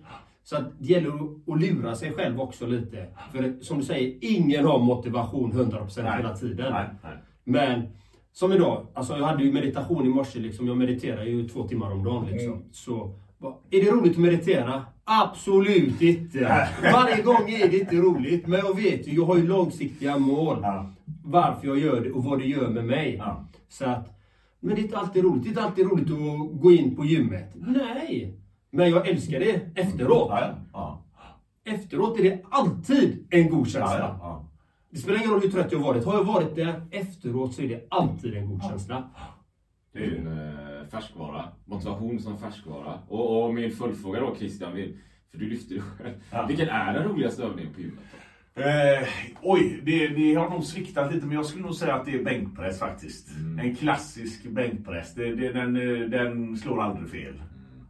Så 0.45 0.57
att 0.57 0.79
det 0.79 0.85
gäller 0.85 1.09
att, 1.47 1.61
lura 1.61 1.95
sig 1.95 2.13
själv 2.13 2.41
också 2.41 2.67
lite. 2.67 3.07
För 3.33 3.55
som 3.61 3.79
du 3.79 3.85
säger, 3.85 4.19
ingen 4.21 4.65
har 4.65 4.79
motivation 4.79 5.53
100% 5.53 6.17
hela 6.17 6.37
tiden. 6.37 6.73
Nej, 6.73 6.89
nej. 7.03 7.13
Men 7.45 7.83
som 8.33 8.53
idag, 8.53 8.87
alltså 8.95 9.17
jag 9.17 9.27
hade 9.27 9.45
ju 9.45 9.53
meditation 9.53 10.07
i 10.07 10.09
morse. 10.09 10.39
Liksom. 10.39 10.67
Jag 10.67 10.77
mediterar 10.77 11.25
ju 11.25 11.49
två 11.49 11.69
timmar 11.69 11.93
om 11.93 12.05
dagen. 12.05 12.27
Liksom. 12.31 12.53
Mm. 12.53 12.65
Så, 12.73 13.15
är 13.71 13.85
det 13.85 13.91
roligt 13.91 14.13
att 14.13 14.19
meditera? 14.19 14.85
Absolut 15.11 16.03
inte! 16.03 16.69
Varje 16.83 17.23
gång 17.23 17.51
är 17.51 17.69
det 17.69 17.79
inte 17.79 17.97
roligt. 17.97 18.47
Men 18.47 18.59
jag 18.59 18.77
vet 18.77 19.09
ju, 19.09 19.15
jag 19.15 19.25
har 19.25 19.37
ju 19.37 19.47
långsiktiga 19.47 20.19
mål. 20.19 20.59
Ja. 20.63 20.91
Varför 21.25 21.67
jag 21.67 21.79
gör 21.79 22.01
det 22.01 22.11
och 22.11 22.25
vad 22.25 22.39
det 22.39 22.47
gör 22.47 22.69
med 22.69 22.85
mig. 22.85 23.17
Ja. 23.19 23.49
Så 23.69 23.85
att, 23.85 24.19
men 24.61 24.75
det 24.75 24.81
är 24.81 24.85
inte 24.85 24.99
alltid 24.99 25.25
roligt. 25.25 25.43
Det 25.43 25.49
är 25.49 25.51
inte 25.51 25.63
alltid 25.63 25.87
roligt 25.87 26.11
att 26.11 26.61
gå 26.61 26.73
in 26.73 26.97
på 26.97 27.05
gymmet. 27.05 27.53
Nej! 27.55 28.39
Men 28.71 28.91
jag 28.91 29.09
älskar 29.09 29.41
det 29.41 29.81
efteråt. 29.81 30.33
Ja. 30.73 31.05
Efteråt 31.65 32.19
är 32.19 32.23
det 32.23 32.43
alltid 32.51 33.27
en 33.31 33.51
god 33.51 33.69
känsla. 33.69 34.41
Det 34.91 34.99
spelar 34.99 35.19
ingen 35.19 35.31
roll 35.31 35.41
hur 35.41 35.51
trött 35.51 35.73
jag 35.73 35.79
varit. 35.79 36.05
Har 36.05 36.15
jag 36.15 36.25
varit 36.25 36.57
där 36.57 36.83
efteråt 36.91 37.55
så 37.55 37.63
är 37.63 37.69
det 37.69 37.87
alltid 37.91 38.35
en 38.35 38.49
god 38.49 38.63
känsla. 38.63 39.05
Det 39.93 39.99
är 39.99 40.17
en 40.17 40.27
eh, 40.27 40.68
färskvara. 40.91 41.45
Motivation 41.65 42.21
som 42.21 42.39
färskvara. 42.39 42.99
Och, 43.09 43.45
och 43.45 43.55
min 43.55 43.71
följdfråga 43.71 44.21
då 44.21 44.35
Christian, 44.37 44.73
för 45.31 45.39
du 45.39 45.49
lyfter 45.49 45.75
det 45.75 45.81
själv. 45.81 46.15
Ja. 46.31 46.47
Vilken 46.47 46.69
är 46.69 46.93
den 46.93 47.05
roligaste 47.05 47.43
övningen 47.43 47.75
på 47.75 47.81
gymmet? 47.81 48.05
Eh, 48.55 49.09
oj, 49.43 49.81
det, 49.85 50.09
det 50.09 50.35
har 50.35 50.51
nog 50.51 50.65
sviktat 50.65 51.15
lite 51.15 51.27
men 51.27 51.37
jag 51.37 51.47
skulle 51.47 51.63
nog 51.65 51.75
säga 51.75 51.95
att 51.95 52.05
det 52.05 52.15
är 52.15 52.25
bänkpress 52.25 52.79
faktiskt. 52.79 53.29
En 53.63 53.77
klassisk 53.77 54.45
bänkpress. 54.45 55.15
Det, 55.15 55.35
det, 55.35 55.53
den, 55.53 55.77
eh, 55.77 56.09
den 56.09 56.57
slår 56.57 56.83
aldrig 56.83 57.11
fel. 57.11 57.43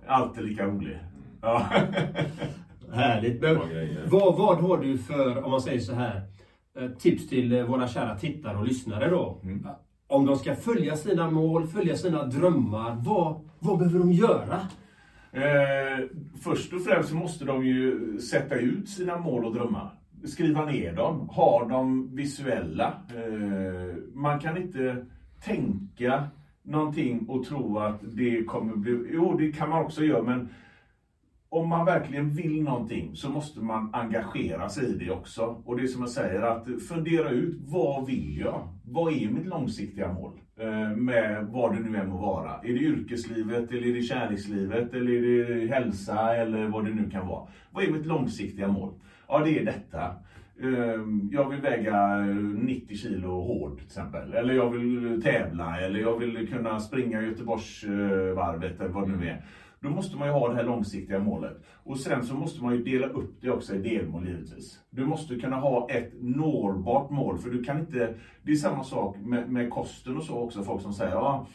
Alltid 0.07 0.45
lika 0.45 0.67
rolig. 0.67 0.99
Ja. 1.43 1.67
Härligt. 2.93 3.43
Men 3.43 3.59
vad, 4.07 4.37
vad 4.37 4.59
har 4.59 4.79
du 4.79 4.99
för, 4.99 5.45
om 5.45 5.51
man 5.51 5.61
säger 5.61 5.81
så 5.81 5.95
här, 5.95 6.23
eh, 6.79 6.91
tips 6.91 7.29
till 7.29 7.53
eh, 7.53 7.65
våra 7.65 7.89
kära 7.89 8.19
tittare 8.19 8.59
och 8.59 8.65
lyssnare 8.65 9.11
då? 9.11 9.41
Om 10.11 10.27
de 10.27 10.37
ska 10.37 10.55
följa 10.55 10.97
sina 10.97 11.31
mål, 11.31 11.67
följa 11.67 11.97
sina 11.97 12.25
drömmar, 12.25 12.97
vad, 13.05 13.41
vad 13.59 13.79
behöver 13.79 13.99
de 13.99 14.13
göra? 14.13 14.61
Eh, 15.33 16.05
först 16.43 16.73
och 16.73 16.85
främst 16.85 17.09
så 17.09 17.17
måste 17.17 17.45
de 17.45 17.67
ju 17.67 18.19
sätta 18.21 18.55
ut 18.55 18.89
sina 18.89 19.19
mål 19.19 19.45
och 19.45 19.55
drömmar. 19.55 19.95
Skriva 20.25 20.65
ner 20.65 20.93
dem, 20.93 21.29
ha 21.29 21.69
dem 21.69 22.17
visuella. 22.17 22.95
Eh, 23.09 23.97
man 24.15 24.41
kan 24.41 24.57
inte 24.57 25.07
tänka 25.45 26.29
någonting 26.63 27.29
och 27.29 27.45
tro 27.45 27.79
att 27.79 28.01
det 28.03 28.45
kommer 28.45 28.77
bli... 28.77 29.11
Jo, 29.13 29.37
det 29.39 29.53
kan 29.53 29.71
man 29.71 29.85
också 29.85 30.05
göra, 30.05 30.23
men 30.23 30.49
om 31.51 31.69
man 31.69 31.87
verkligen 31.87 32.31
vill 32.31 32.63
någonting 32.63 33.17
så 33.17 33.31
måste 33.31 33.61
man 33.61 33.95
engagera 33.95 34.69
sig 34.69 34.85
i 34.85 34.99
det 34.99 35.11
också. 35.11 35.63
Och 35.65 35.77
det 35.77 35.83
är 35.83 35.87
som 35.87 36.01
jag 36.01 36.11
säger, 36.11 36.43
att 36.43 36.67
fundera 36.89 37.31
ut 37.31 37.57
vad 37.61 38.07
vill 38.07 38.39
jag? 38.41 38.69
Vad 38.85 39.13
är 39.13 39.29
mitt 39.29 39.47
långsiktiga 39.47 40.13
mål? 40.13 40.33
Eh, 40.61 40.97
med 40.97 41.47
vad 41.47 41.77
det 41.77 41.81
nu 41.81 41.99
än 41.99 42.09
må 42.09 42.17
vara. 42.17 42.53
Är 42.53 42.73
det 42.73 42.79
yrkeslivet, 42.79 43.71
eller 43.71 43.87
är 43.87 43.95
det 43.95 44.03
kärlekslivet, 44.03 44.95
eller 44.95 45.13
är 45.13 45.55
det 45.55 45.75
hälsa, 45.75 46.37
eller 46.37 46.69
vad 46.69 46.85
det 46.85 46.91
nu 46.91 47.11
kan 47.11 47.27
vara. 47.27 47.49
Vad 47.71 47.85
är 47.85 47.93
mitt 47.93 48.07
långsiktiga 48.07 48.69
mål? 48.69 48.93
Ja, 49.29 49.39
det 49.45 49.59
är 49.59 49.65
detta. 49.65 50.15
Eh, 50.63 51.01
jag 51.31 51.49
vill 51.49 51.61
väga 51.61 52.19
eh, 52.19 52.35
90 52.35 52.97
kilo 52.97 53.41
hård 53.41 53.77
till 53.77 53.87
exempel. 53.87 54.35
Eller 54.35 54.55
jag 54.55 54.71
vill 54.71 55.23
tävla, 55.23 55.81
eller 55.81 56.01
jag 56.01 56.19
vill 56.19 56.49
kunna 56.49 56.81
springa 56.81 57.23
Göteborgsvarvet, 57.23 58.81
eller 58.81 58.91
vad 58.91 59.09
det 59.09 59.17
nu 59.17 59.29
är. 59.29 59.45
Då 59.81 59.91
måste 59.91 60.17
man 60.17 60.29
ju 60.29 60.35
ha 60.35 60.49
det 60.49 60.55
här 60.55 60.65
långsiktiga 60.65 61.19
målet. 61.19 61.57
Och 61.85 61.99
sen 61.99 62.25
så 62.25 62.35
måste 62.35 62.63
man 62.65 62.75
ju 62.75 62.83
dela 62.83 63.07
upp 63.07 63.41
det 63.41 63.51
också 63.51 63.75
i 63.75 63.79
delmål 63.79 64.27
givetvis. 64.29 64.81
Du 64.91 65.07
måste 65.07 65.37
kunna 65.37 65.57
ha 65.57 65.91
ett 65.91 66.13
nårbart 66.21 67.11
mål, 67.11 67.39
för 67.39 67.51
du 67.51 67.65
kan 67.65 67.81
inte... 67.81 68.15
Det 68.43 68.53
är 68.53 68.57
samma 68.57 68.85
sak 68.85 69.17
med, 69.19 69.51
med 69.51 69.71
kosten 69.71 70.17
och 70.17 70.23
så 70.23 70.35
också, 70.35 70.63
folk 70.63 70.83
som 70.83 70.93
säger 70.93 71.13
ja, 71.13 71.47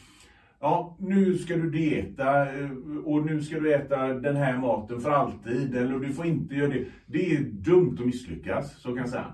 ja, 0.60 0.98
nu 1.00 1.38
ska 1.38 1.56
du 1.56 1.70
dieta 1.70 2.60
eh, 2.60 2.70
och 3.06 3.26
nu 3.26 3.42
ska 3.42 3.60
du 3.60 3.74
äta 3.74 4.08
den 4.08 4.36
här 4.36 4.58
maten 4.58 5.02
för 5.02 5.12
alltid, 5.12 5.76
eller 5.76 6.00
du 6.00 6.14
får 6.14 6.26
inte 6.26 6.56
göra 6.56 6.70
det. 6.70 6.86
Det 7.06 7.36
är 7.36 7.42
dumt 7.44 7.98
att 8.00 8.06
misslyckas, 8.06 8.82
så 8.82 8.88
kan 8.90 8.98
jag 8.98 9.10
säga. 9.10 9.34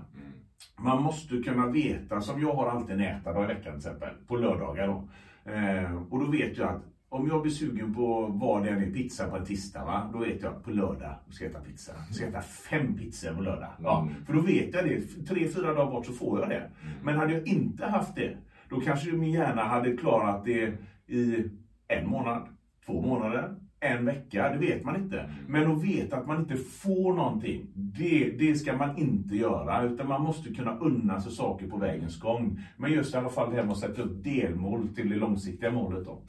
Man 0.78 1.02
måste 1.02 1.36
kunna 1.36 1.66
veta, 1.66 2.20
som 2.20 2.40
jag 2.40 2.54
har 2.54 2.66
alltid 2.66 2.94
en 2.94 3.00
ätardag 3.00 3.44
i 3.44 3.46
veckan 3.46 3.72
till 3.72 3.76
exempel, 3.76 4.08
på 4.26 4.36
lördagar 4.36 4.86
då. 4.86 5.08
Eh, 5.50 6.02
och 6.10 6.20
då 6.20 6.30
vet 6.30 6.58
jag 6.58 6.68
att 6.68 6.82
om 7.12 7.28
jag 7.28 7.42
blir 7.42 7.52
sugen 7.52 7.94
på 7.94 8.26
vad 8.26 8.62
det 8.62 8.70
än 8.70 8.82
är, 8.82 8.90
pizza 8.90 9.28
på 9.28 9.36
en 9.36 9.44
tisdag, 9.44 9.84
va? 9.84 10.10
då 10.12 10.18
vet 10.18 10.42
jag 10.42 10.64
på 10.64 10.70
lördag 10.70 11.14
ska 11.30 11.44
jag 11.44 11.50
äta 11.50 11.60
pizza. 11.60 11.92
Jag 12.06 12.14
ska 12.16 12.26
äta 12.26 12.40
fem 12.40 12.96
pizzor 12.98 13.34
på 13.34 13.42
lördag. 13.42 13.68
Ja, 13.82 14.08
för 14.26 14.32
då 14.32 14.40
vet 14.40 14.74
jag 14.74 14.84
det. 14.84 15.00
Tre, 15.28 15.48
fyra 15.48 15.74
dagar 15.74 15.90
bort 15.90 16.06
så 16.06 16.12
får 16.12 16.40
jag 16.40 16.48
det. 16.48 16.70
Men 17.02 17.16
hade 17.16 17.32
jag 17.32 17.48
inte 17.48 17.86
haft 17.86 18.16
det, 18.16 18.36
då 18.68 18.80
kanske 18.80 19.12
min 19.12 19.30
hjärna 19.30 19.62
hade 19.62 19.96
klarat 19.96 20.44
det 20.44 20.72
i 21.06 21.44
en 21.88 22.08
månad, 22.08 22.48
två 22.86 23.02
månader, 23.02 23.54
en 23.80 24.04
vecka, 24.04 24.52
det 24.52 24.58
vet 24.58 24.84
man 24.84 24.96
inte. 24.96 25.30
Men 25.48 25.72
att 25.72 25.84
veta 25.84 26.16
att 26.16 26.26
man 26.26 26.40
inte 26.40 26.56
får 26.56 27.14
någonting, 27.14 27.66
det, 27.74 28.30
det 28.38 28.54
ska 28.54 28.76
man 28.76 28.98
inte 28.98 29.36
göra. 29.36 29.82
Utan 29.82 30.08
man 30.08 30.22
måste 30.22 30.54
kunna 30.54 30.78
unna 30.78 31.20
sig 31.20 31.32
saker 31.32 31.66
på 31.66 31.76
vägens 31.76 32.20
gång. 32.20 32.60
Men 32.76 32.92
just 32.92 33.14
i 33.14 33.16
alla 33.16 33.28
fall 33.28 33.50
det 33.50 33.56
här 33.56 33.62
med 33.62 33.72
att 33.72 33.78
sätta 33.78 34.02
upp 34.02 34.24
delmål 34.24 34.88
till 34.94 35.10
det 35.10 35.16
långsiktiga 35.16 35.70
målet. 35.70 36.04
Då. 36.04 36.22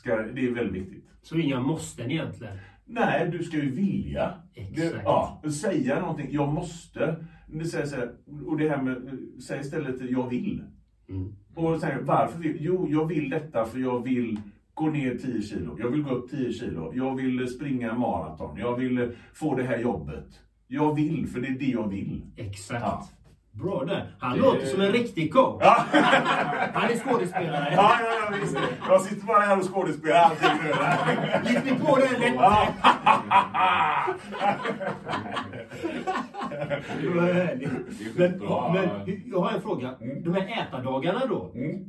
Ska, 0.00 0.16
det 0.16 0.46
är 0.46 0.54
väldigt 0.54 0.82
viktigt. 0.82 1.04
Så 1.22 1.38
inga 1.38 1.60
måsten 1.60 2.10
egentligen. 2.10 2.56
Nej, 2.84 3.28
du 3.32 3.44
ska 3.44 3.56
ju 3.56 3.70
vilja. 3.70 4.34
Exakt. 4.54 4.92
Det, 4.92 5.00
ja, 5.04 5.42
säga 5.60 6.00
någonting. 6.00 6.28
Jag 6.30 6.52
måste. 6.52 7.24
Det 7.46 7.64
säger 7.64 7.86
så 7.86 7.96
här, 7.96 8.12
och 8.46 8.58
det 8.58 8.68
här 8.68 8.82
med, 8.82 9.18
säg 9.46 9.60
istället 9.60 10.10
jag 10.10 10.30
vill. 10.30 10.64
Mm. 11.08 11.34
Och 11.54 11.80
säger 11.80 12.00
varför 12.00 12.38
vill 12.38 12.56
Jo, 12.60 12.88
jag 12.90 13.06
vill 13.06 13.30
detta 13.30 13.64
för 13.64 13.78
jag 13.78 14.04
vill 14.04 14.40
gå 14.74 14.86
ner 14.86 15.14
10 15.14 15.42
kilo. 15.42 15.76
Jag 15.78 15.90
vill 15.90 16.02
gå 16.02 16.10
upp 16.10 16.30
10 16.30 16.52
kilo. 16.52 16.92
Jag 16.94 17.16
vill 17.16 17.48
springa 17.48 17.94
maraton. 17.94 18.58
Jag 18.58 18.76
vill 18.76 19.12
få 19.32 19.54
det 19.56 19.62
här 19.62 19.78
jobbet. 19.78 20.40
Jag 20.66 20.94
vill, 20.94 21.26
för 21.26 21.40
det 21.40 21.48
är 21.48 21.58
det 21.58 21.70
jag 21.70 21.88
vill. 21.88 22.22
Exakt. 22.36 22.82
Ja. 22.82 23.08
Bra 23.62 23.84
där. 23.84 24.14
Han 24.18 24.32
Det- 24.36 24.42
låter 24.42 24.66
som 24.66 24.80
en 24.80 24.92
riktig 24.92 25.32
coach. 25.32 25.62
Ja, 25.64 25.84
Han 26.74 26.90
är 26.90 26.96
skådespelare. 26.96 27.72
ja, 27.76 27.92
ja, 28.00 28.36
visst. 28.40 28.56
Jag 28.88 29.00
sitter 29.00 29.26
bara 29.26 29.40
här 29.40 29.58
och 29.58 29.74
skådespelar 29.74 30.16
allting 30.20 30.48
nu. 30.64 31.50
Gick 31.50 31.58
vi 31.66 31.78
på 31.86 31.96
det 31.96 32.18
lätt? 32.18 32.34
Ja. 32.34 32.66
Det 37.02 37.08
var 37.08 37.32
härligt. 37.32 37.70
Men, 38.16 38.38
men 38.72 38.88
jag 39.26 39.40
har 39.40 39.50
en 39.52 39.62
fråga. 39.62 39.94
De 40.24 40.34
här 40.34 40.62
ätardagarna 40.66 41.26
då? 41.26 41.52
Mm. 41.54 41.84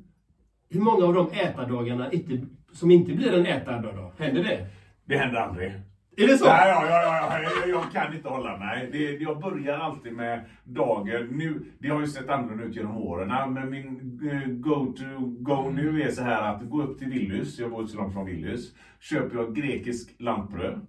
Hur 0.70 0.82
många 0.82 1.06
av 1.06 1.14
de 1.14 1.32
ätardagarna 1.32 2.12
inte, 2.12 2.40
som 2.74 2.92
inte 2.92 3.12
blir 3.14 3.34
en 3.34 3.46
ätardag 3.46 3.96
då? 3.96 4.14
Händer 4.24 4.44
det? 4.44 4.68
Det 5.06 5.18
händer 5.18 5.40
aldrig. 5.42 5.72
Är 6.18 6.28
det 6.28 6.38
så? 6.38 6.46
Nej, 6.46 6.70
ja, 6.70 6.86
ja, 6.86 7.04
ja, 7.04 7.40
ja, 7.44 7.68
jag, 7.68 7.92
kan 7.92 8.14
inte 8.16 8.30
hålla 8.30 8.58
mig. 8.58 8.90
Det, 8.92 9.12
jag 9.12 9.40
börjar 9.40 9.78
alltid 9.78 10.14
med 10.14 10.46
dagen. 10.64 11.28
Nu, 11.32 11.66
det 11.80 11.90
har 11.90 12.02
ju 12.02 12.08
sett 12.08 12.30
annorlunda 12.30 12.64
ut 12.64 12.76
genom 12.76 12.98
åren. 12.98 13.54
Men 13.54 13.70
min 13.70 14.20
eh, 14.32 14.50
go-to-go 14.50 15.70
nu 15.70 16.02
är 16.02 16.12
så 16.12 16.22
här 16.22 16.56
att 16.56 16.70
gå 16.70 16.84
upp 16.84 17.00
till 17.00 17.10
Willys. 17.10 17.60
Jag 17.60 17.72
bor 17.72 17.82
inte 17.82 17.92
så 17.92 17.98
långt 17.98 18.14
från 18.14 18.26
Willys. 18.26 18.72
Köper 19.00 19.38
jag 19.38 19.56
grekisk 19.56 20.16
lantbröd. 20.20 20.86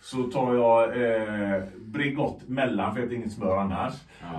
Så 0.00 0.22
tar 0.22 0.54
jag 0.54 1.02
eh, 1.02 1.62
Bregott 1.80 2.48
mellan, 2.48 2.92
för 2.92 3.00
jag 3.00 3.06
äter 3.06 3.18
inget 3.18 3.32
smör 3.32 3.56
annars. 3.56 3.94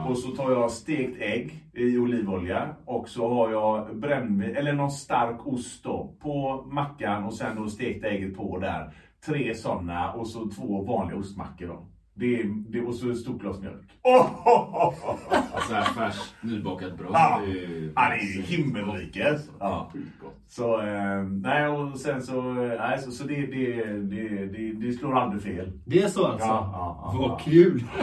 Och 0.08 0.18
så 0.18 0.32
tar 0.32 0.52
jag 0.52 0.72
stekt 0.72 1.22
ägg 1.22 1.64
i 1.74 1.98
olivolja. 1.98 2.70
Och 2.86 3.10
så 3.10 3.34
har 3.34 3.52
jag 3.52 3.96
brännvin, 3.96 4.56
eller 4.56 4.74
någon 4.74 4.92
stark 4.92 5.48
ost 5.48 5.84
då, 5.84 6.16
på 6.20 6.64
mackan 6.72 7.24
och 7.24 7.34
sen 7.34 7.56
då 7.56 7.68
stekt 7.68 8.04
ägget 8.04 8.38
på 8.38 8.60
där. 8.60 8.94
Tre 9.26 9.56
sådana 9.56 10.14
och 10.14 10.28
så 10.28 10.50
två 10.50 10.82
vanliga 10.82 11.18
ostmackor 11.18 11.68
då. 11.68 11.88
Det, 12.20 12.40
är- 12.40 12.64
det, 12.70 12.82
och 12.82 12.96
så 12.96 13.10
ett 13.12 13.18
stort 13.18 13.42
glas 13.42 13.60
mjölk. 13.62 13.84
Oh, 14.04 14.48
oh, 14.48 14.76
oh, 14.76 14.88
oh. 14.88 15.68
Så 15.68 15.74
här 15.74 15.84
färskt 15.84 16.34
nybakat 16.42 16.98
bröd. 16.98 17.10
Ja. 17.14 17.42
det 17.46 17.52
är- 17.52 17.92
Ja, 17.96 18.10
det 18.10 18.16
är 18.16 18.36
ju 18.36 18.42
himmelriket. 18.42 19.50
Ja. 19.60 19.90
Sjukt 19.94 20.20
gott. 20.22 20.34
Så, 20.50 20.82
eh, 20.82 21.24
nej 21.24 21.68
och 21.68 22.00
sen 22.00 22.22
så, 22.22 22.40
eh, 22.64 22.80
nej, 22.80 23.00
så, 23.00 23.12
så 23.12 23.24
det, 23.28 23.36
det, 23.46 23.84
det, 23.94 24.46
det, 24.46 24.72
det 24.72 24.92
slår 24.94 25.18
aldrig 25.20 25.44
fel. 25.44 25.72
Det 25.86 26.04
är 26.04 26.08
så 26.08 26.26
alltså? 26.28 26.48
Ja, 26.48 26.70
ja, 26.74 27.12
ja, 27.14 27.20
Vad 27.20 27.30
ja. 27.32 27.40
kul! 27.44 27.84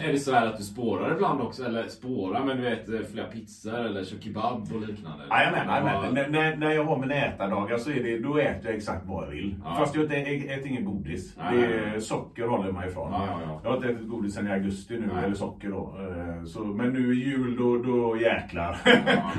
Är 0.00 0.12
det 0.12 0.18
så 0.18 0.32
här 0.34 0.46
att 0.46 0.56
du 0.56 0.62
spårar 0.62 1.12
ibland 1.14 1.40
också? 1.40 1.64
Eller 1.64 1.88
spårar, 1.88 2.44
men 2.44 2.56
du 2.56 2.62
vet 2.62 2.88
eh, 2.88 3.00
flera 3.12 3.26
pizzor 3.26 3.74
eller 3.78 4.04
kör 4.04 4.18
kebab 4.18 4.62
och 4.74 4.80
liknande? 4.88 5.24
Jajamän, 5.30 5.66
Ja. 5.66 5.76
jajamän. 5.86 6.14
När, 6.14 6.28
när, 6.28 6.56
när 6.56 6.70
jag 6.70 6.84
har 6.84 6.98
mina 6.98 7.14
ätardagar 7.14 7.78
så 7.78 7.90
är 7.90 8.02
det, 8.02 8.18
då 8.18 8.38
äter 8.38 8.66
jag 8.66 8.74
exakt 8.76 9.06
vad 9.06 9.24
jag 9.26 9.30
vill. 9.30 9.54
Ja. 9.64 9.74
Fast 9.78 9.94
jag 9.94 10.04
äter, 10.04 10.50
äter 10.50 10.66
ingen 10.66 10.84
godis. 10.84 11.36
Det 11.52 12.00
socker 12.00 12.46
håller 12.46 12.64
jag 12.64 12.74
mig 12.74 12.88
ifrån. 12.88 13.05
Ja, 13.12 13.26
ja, 13.26 13.40
ja. 13.44 13.60
Jag 13.62 13.70
har 13.70 13.76
inte 13.76 13.88
ätit 13.88 14.08
godis 14.08 14.34
sedan 14.34 14.46
i 14.46 14.50
augusti 14.50 14.98
nu, 14.98 15.10
Nej. 15.14 15.24
eller 15.24 15.34
socker 15.34 15.70
då. 15.70 15.94
Eh, 16.00 16.44
Så, 16.44 16.64
men 16.64 16.92
nu 16.92 17.14
i 17.14 17.24
jul, 17.24 17.56
då, 17.56 17.76
då 17.78 18.16
jäklar. 18.20 18.76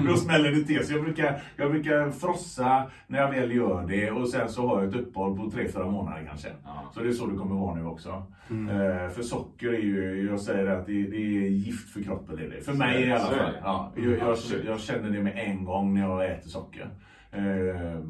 då 0.07 0.15
smäller 0.17 0.51
det 0.51 0.63
till. 0.63 0.87
Så 0.87 0.93
jag 0.93 1.03
brukar, 1.03 1.39
jag 1.55 1.71
brukar 1.71 2.11
frossa 2.11 2.83
när 3.07 3.19
jag 3.19 3.31
väl 3.31 3.51
gör 3.55 3.85
det 3.87 4.11
och 4.11 4.29
sen 4.29 4.49
så 4.49 4.67
har 4.67 4.81
jag 4.83 4.89
ett 4.89 4.95
uppehåll 4.99 5.37
på 5.37 5.43
3-4 5.43 5.91
månader 5.91 6.25
kanske. 6.27 6.47
Så 6.93 6.99
det 6.99 7.07
är 7.07 7.11
så 7.11 7.25
det 7.27 7.37
kommer 7.37 7.55
vara 7.55 7.75
nu 7.75 7.85
också. 7.85 8.09
Eh, 8.49 9.09
För 9.09 9.21
socker 9.21 9.67
är 9.73 9.77
ju, 9.79 10.27
jag 10.29 10.39
säger 10.39 10.67
att 10.67 10.85
det, 10.85 10.91
det 11.03 11.17
är 11.17 11.49
gift 11.49 11.89
för 11.89 12.01
kroppen. 12.03 12.39
Är 12.39 12.49
det. 12.49 12.61
För 12.65 12.73
mig 12.73 13.03
i 13.07 13.11
alla 13.11 13.19
fall. 13.19 13.51
Ja, 13.63 13.91
jag, 13.95 14.05
jag, 14.05 14.29
Absolut. 14.29 14.65
jag 14.65 14.79
känner 14.79 15.09
det 15.09 15.23
med 15.23 15.33
en 15.37 15.65
gång 15.65 15.93
när 15.93 16.01
jag 16.01 16.25
äter 16.25 16.49
socker. 16.49 16.89
Eh, 17.31 18.01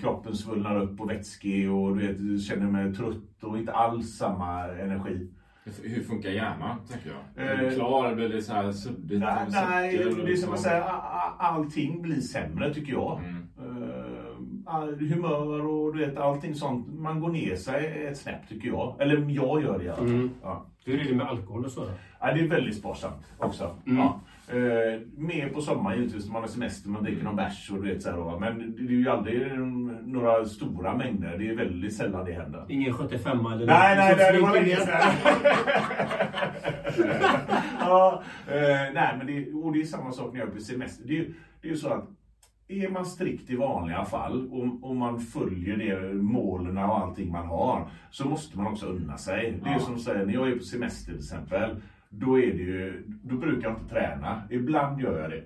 kroppen 0.00 0.34
svullnar 0.34 0.76
upp 0.82 1.00
och 1.00 1.10
vätskig 1.10 1.70
och 1.72 1.96
du 1.96 2.06
vet, 2.06 2.42
känner 2.42 2.66
mig 2.70 2.94
trött 2.94 3.42
och 3.44 3.58
inte 3.58 3.72
alls 3.72 4.16
samma 4.16 4.64
energi. 4.68 5.30
Hur- 5.82 6.02
funkar 6.02 6.30
hjärnan, 6.30 6.76
tänker 6.90 7.10
jag? 7.36 7.44
Är 7.46 7.62
Eh, 7.64 7.68
du 7.70 7.74
klar? 7.74 8.14
Blir 8.14 8.28
det 8.28 8.42
så 8.42 8.52
här 8.54 8.72
suddigt? 8.72 9.20
Nej, 9.20 9.46
nej 9.50 9.96
det 9.96 10.02
är 10.02 10.10
som 10.10 10.20
liksom- 10.26 10.52
att 10.52 10.60
säga, 10.60 10.84
a- 10.84 11.00
a- 11.02 11.34
allting 11.38 12.02
blir 12.02 12.20
sämre 12.20 12.74
tycker 12.74 12.92
jag. 12.92 13.20
Mm. 13.24 13.46
Eh, 13.58 14.74
all- 14.74 14.94
humör 15.00 15.66
och 15.66 15.96
du 15.96 16.06
vet, 16.06 16.16
allting 16.18 16.54
sånt. 16.54 16.86
Man 16.98 17.20
går 17.20 17.28
ner 17.28 17.56
sig 17.56 18.06
ett 18.06 18.18
snäpp 18.18 18.48
tycker 18.48 18.68
jag. 18.68 18.96
Eller 18.98 19.16
jag 19.30 19.62
gör 19.62 19.78
det 19.78 19.84
i 19.84 19.88
alla 19.88 19.96
fall. 19.96 20.06
Mm. 20.06 20.30
Ja. 20.42 20.66
Hur 20.84 21.00
är 21.00 21.04
det 21.04 21.14
med 21.16 21.26
alkohol 21.26 21.64
och 21.64 21.70
så? 21.70 21.84
Ja, 22.20 22.32
det 22.34 22.40
är 22.40 22.48
väldigt 22.48 22.76
sparsamt 22.76 23.32
också. 23.38 23.70
Mm. 23.86 23.98
Ja. 23.98 24.20
Eh, 24.52 25.00
mer 25.16 25.48
på 25.48 25.60
sommaren 25.60 25.98
givetvis 25.98 26.26
när 26.26 26.32
man 26.32 26.42
har 26.42 26.48
semester, 26.48 26.90
man 26.90 27.02
dricker 27.02 27.24
någon 27.24 27.36
bärs 27.36 27.70
och 27.70 27.82
du 27.82 27.92
vet 27.92 28.02
så 28.02 28.10
här. 28.10 28.38
Men 28.40 28.76
det 28.76 28.82
är 28.82 28.96
ju 28.96 29.08
aldrig 29.08 29.42
mm, 29.42 29.86
några 29.86 30.44
stora 30.44 30.96
mängder. 30.96 31.38
Det 31.38 31.48
är 31.48 31.56
väldigt 31.56 31.96
sällan 31.96 32.24
det 32.24 32.32
händer. 32.32 32.66
Ingen 32.68 32.92
75 32.94 33.46
eller 33.46 33.66
Nej, 33.66 33.96
nej, 33.96 34.10
något 34.10 34.18
som 34.18 34.26
nej, 34.26 34.32
det 34.32 34.40
var 34.42 34.54
länge 34.54 34.76
sedan. 34.76 35.12
ja, 37.80 38.22
eh, 38.48 38.92
nej, 38.94 39.14
men 39.18 39.26
det, 39.26 39.52
och 39.52 39.72
det 39.72 39.80
är 39.80 39.84
samma 39.84 40.12
sak 40.12 40.32
när 40.32 40.40
jag 40.40 40.48
är 40.48 40.52
på 40.52 40.60
semester. 40.60 41.04
Det 41.06 41.12
är, 41.12 41.18
ju- 41.18 41.34
det 41.62 41.70
är 41.70 41.74
så 41.74 41.88
att 41.88 42.08
är 42.68 42.88
man 42.88 43.06
strikt 43.06 43.50
i 43.50 43.56
vanliga 43.56 44.04
fall 44.04 44.48
och, 44.50 44.90
och 44.90 44.96
man 44.96 45.20
följer 45.20 45.76
de 45.76 46.14
målen 46.14 46.78
och 46.78 46.98
allting 46.98 47.32
man 47.32 47.46
har 47.46 47.88
så 48.10 48.28
måste 48.28 48.58
man 48.58 48.66
också 48.66 48.86
unna 48.86 49.16
sig. 49.18 49.60
Det 49.64 49.70
är 49.70 49.78
som 49.78 49.98
säger, 49.98 50.26
när 50.26 50.34
jag 50.34 50.48
är 50.48 50.56
på 50.56 50.62
semester 50.64 51.12
till 51.12 51.20
exempel, 51.20 51.76
då, 52.10 52.38
är 52.38 52.52
det 52.52 52.62
ju, 52.62 53.04
då 53.22 53.36
brukar 53.36 53.68
jag 53.68 53.78
inte 53.78 53.94
träna. 53.94 54.42
Ibland 54.50 55.00
gör 55.00 55.20
jag 55.20 55.30
det. 55.30 55.42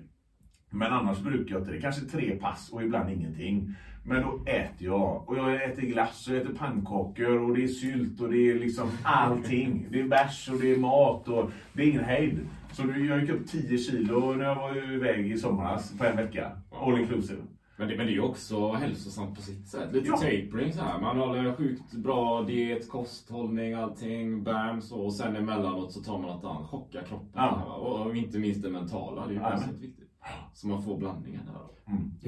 Men 0.69 0.93
annars 0.93 1.19
brukar 1.19 1.55
jag 1.55 1.61
inte 1.61 1.71
det. 1.71 1.81
Kanske 1.81 2.05
tre 2.05 2.35
pass 2.35 2.69
och 2.71 2.83
ibland 2.83 3.09
ingenting. 3.09 3.75
Men 4.05 4.21
då 4.21 4.43
äter 4.45 4.87
jag. 4.87 5.29
Och 5.29 5.37
jag 5.37 5.63
äter 5.63 5.81
glass 5.81 6.27
och 6.27 6.35
jag 6.35 6.41
äter 6.41 6.53
pannkakor 6.53 7.41
och 7.41 7.55
det 7.55 7.63
är 7.63 7.67
sylt 7.67 8.21
och 8.21 8.31
det 8.31 8.51
är 8.51 8.59
liksom 8.59 8.89
allting. 9.03 9.87
Det 9.91 9.99
är 9.99 10.07
bärs 10.07 10.49
och 10.49 10.59
det 10.59 10.73
är 10.73 10.77
mat 10.77 11.27
och 11.27 11.51
det 11.73 11.83
är 11.83 11.87
ingen 11.87 12.03
hejd. 12.03 12.39
Så 12.71 12.83
jag 13.07 13.19
gick 13.19 13.29
upp 13.29 13.47
10 13.47 13.77
kilo 13.77 14.33
när 14.33 14.45
jag 14.45 14.55
var 14.55 14.93
iväg 14.93 15.31
i 15.31 15.37
somras 15.37 15.97
på 15.97 16.05
en 16.05 16.17
vecka. 16.17 16.51
All 16.71 16.99
inclusive. 16.99 17.41
Men 17.77 17.87
det, 17.87 17.97
men 17.97 18.05
det 18.07 18.15
är 18.15 18.23
också 18.23 18.71
hälsosamt 18.71 19.35
på 19.35 19.41
sitt 19.41 19.67
sätt. 19.67 19.93
Lite 19.93 20.07
Ja. 20.07 20.17
tapering 20.17 20.73
så 20.73 20.81
här. 20.81 21.01
Man 21.01 21.17
håller 21.19 21.53
sjukt 21.55 21.93
bra 21.93 22.41
diet, 22.43 22.89
kosthållning, 22.89 23.73
allting, 23.73 24.43
bam 24.43 24.81
så. 24.81 24.99
Och 25.01 25.13
sen 25.13 25.35
emellanåt 25.35 25.91
så 25.93 25.99
tar 26.03 26.17
man 26.19 26.27
något 26.35 26.45
annat, 26.45 26.69
chockar 26.69 27.03
kroppen. 27.03 27.29
Ja. 27.33 27.63
och 27.73 28.15
inte 28.15 28.39
minst 28.39 28.63
det 28.63 28.69
mentala, 28.69 29.21
det 29.27 29.31
är 29.31 29.33
ju 29.33 29.39
Ja, 29.41 29.49
väldigt 29.49 29.81
viktigt. 29.81 30.04
Så 30.53 30.67
man 30.67 30.83
får 30.83 30.97
blandningen 30.97 31.41
där. 31.45 31.53
då. 31.53 31.71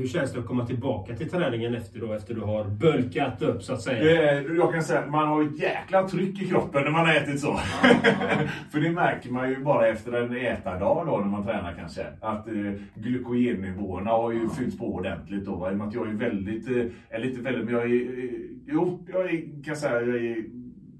Hur 0.02 0.08
känns 0.08 0.34
det 0.34 0.40
att 0.40 0.46
komma 0.46 0.66
tillbaka 0.66 1.16
till 1.16 1.30
träningen 1.30 1.76
efter 1.76 2.00
då, 2.00 2.14
efter 2.14 2.34
du 2.34 2.42
har 2.42 2.64
bulkat 2.64 3.42
upp 3.42 3.64
så 3.64 3.74
att 3.74 3.82
säga? 3.82 4.32
Eh, 4.34 4.44
Jag 4.58 4.74
kan 4.74 4.84
säga 4.84 5.00
att 5.00 5.10
man 5.12 5.28
har 5.28 5.44
ett 5.44 5.60
jäkla 5.60 6.08
tryck 6.08 6.42
i 6.42 6.48
kroppen 6.48 6.84
när 6.84 6.92
man 6.92 7.06
har 7.06 7.16
ätit 7.16 7.40
så. 7.40 7.58
För 8.72 8.80
det 8.80 8.92
märker 8.92 9.32
man 9.32 9.50
ju 9.50 9.64
bara 9.64 9.88
efter 9.88 10.14
en 10.14 10.36
ätardag 10.38 11.06
då 11.08 11.18
när 11.18 11.26
man 11.28 11.44
tränar 11.44 11.74
kanske. 11.80 12.06
Att 12.22 12.48
eh, 12.48 12.54
glykogennivåerna 12.96 14.12
har 14.12 14.32
ju 14.32 14.50
fyllts 14.50 14.78
på 14.78 14.94
ordentligt 14.96 15.46
då. 15.46 15.56
va. 15.56 15.72
I 15.72 15.74
och 15.74 15.78
med 15.78 15.88
att 15.88 15.94
jag 15.94 16.08
är 16.10 16.14
väldigt, 16.14 16.68
eh, 16.70 16.86
eller 17.10 17.28
inte 17.30 17.42
väldigt, 17.42 17.66
men 17.66 17.74
jag 17.74 17.84
är, 17.84 18.24
eh, 18.24 18.30
jo, 18.68 19.06
jag 19.14 19.26
är, 19.34 19.64
kan 19.64 19.76
säga, 19.76 20.02
jag 20.02 20.16
är 20.16 20.44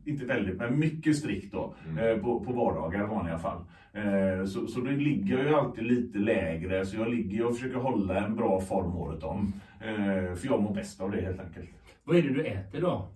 inte 0.08 0.26
väldigt, 0.26 0.58
men 0.58 0.80
mycket 0.80 1.16
strikt 1.16 1.52
då. 1.52 1.76
Eh, 2.02 2.18
på, 2.18 2.40
på 2.40 2.52
vardagar 2.54 3.04
i 3.04 3.08
vanliga 3.08 3.38
fall. 3.38 3.62
Eh, 3.94 4.46
så, 4.46 4.68
så 4.68 4.80
då 4.80 4.92
ligger 4.92 5.38
jag 5.38 5.48
ju 5.48 5.54
alltid 5.54 5.84
lite 5.84 6.20
lägre. 6.20 6.86
Så 6.86 6.98
jag 6.98 7.10
ligger 7.10 7.46
och 7.46 7.56
försöker 7.56 7.78
hålla 7.78 8.26
en 8.26 8.36
bra 8.36 8.62
form 8.62 8.96
året 8.96 9.24
om. 9.24 9.54
Eh, 9.80 10.36
för 10.36 10.46
jag 10.46 10.62
mår 10.62 10.74
bäst 10.74 11.02
av 11.02 11.12
det 11.12 11.22
helt 11.22 11.40
enkelt. 11.40 11.70
Vad 12.04 12.18
är 12.18 12.22
det 12.22 12.34
du 12.34 12.46
äter 12.46 12.82
då? 12.82 13.08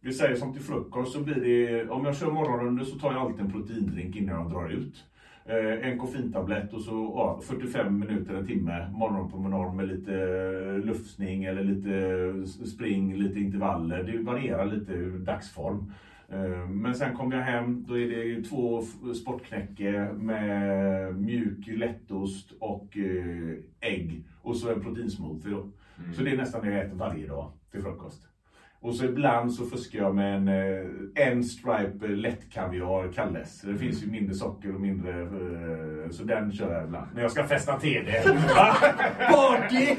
Vi 0.00 0.12
säger 0.12 0.36
som 0.36 0.52
till 0.52 0.62
frukost 0.62 1.12
så 1.12 1.20
blir 1.20 1.34
det, 1.34 1.88
om 1.88 2.04
jag 2.04 2.16
kör 2.16 2.30
morgonrunda 2.30 2.84
så 2.84 2.98
tar 2.98 3.12
jag 3.12 3.20
alltid 3.20 3.40
en 3.40 3.52
proteindrink 3.52 4.16
innan 4.16 4.42
jag 4.42 4.50
drar 4.50 4.68
ut. 4.68 5.04
Eh, 5.44 5.88
en 5.88 5.98
koffeintablett 5.98 6.72
och 6.72 6.82
så 6.82 6.90
ja, 7.16 7.40
45 7.42 7.98
minuter, 7.98 8.34
en 8.34 8.46
timme 8.46 8.90
morgonpromenad 8.92 9.74
med 9.74 9.88
lite 9.88 10.14
eh, 10.14 10.78
lufsning 10.86 11.44
eller 11.44 11.64
lite 11.64 12.66
spring, 12.66 13.14
lite 13.16 13.40
intervaller. 13.40 14.02
Det 14.02 14.18
varierar 14.18 14.66
lite 14.66 14.92
ur 14.92 15.18
dagsform. 15.18 15.92
Eh, 16.28 16.68
Men 16.68 16.94
sen 16.94 17.16
kommer 17.16 17.36
jag 17.36 17.42
hem, 17.44 17.84
då 17.88 17.98
är 17.98 18.08
det 18.08 18.42
två 18.44 18.82
sportknäcke 19.14 20.12
med 20.12 21.14
mjuk 21.20 21.66
lättost 21.66 22.52
och 22.58 22.96
ägg. 23.80 24.24
Och 24.42 24.56
så 24.56 24.72
en 24.72 24.80
proteinsmoothie 24.82 25.50
då. 25.50 25.68
Så 26.16 26.22
det 26.22 26.30
är 26.30 26.36
nästan 26.36 26.64
det 26.66 26.72
jag 26.72 26.84
äter 26.84 26.96
varje 26.96 27.26
dag 27.26 27.52
till 27.70 27.82
frukost. 27.82 28.28
Och 28.82 28.94
så 28.94 29.04
ibland 29.04 29.52
så 29.52 29.64
fuskar 29.66 29.98
jag 29.98 30.14
med 30.14 30.36
en, 30.36 30.48
eh, 30.48 31.28
en 31.28 31.44
stripe 31.44 32.06
eh, 32.06 32.10
lättkaviar 32.10 33.12
Kalles. 33.12 33.60
Det 33.60 33.74
finns 33.76 34.02
ju 34.02 34.10
mindre 34.10 34.34
socker 34.34 34.74
och 34.74 34.80
mindre... 34.80 35.20
eh, 35.22 36.10
Så 36.10 36.24
den 36.24 36.52
kör 36.52 36.72
jag 36.74 36.84
ibland. 36.84 37.06
När 37.14 37.22
jag 37.22 37.30
ska 37.30 37.44
festa 37.44 37.78
till 37.78 38.04
det. 38.04 38.22
Party! 39.32 39.96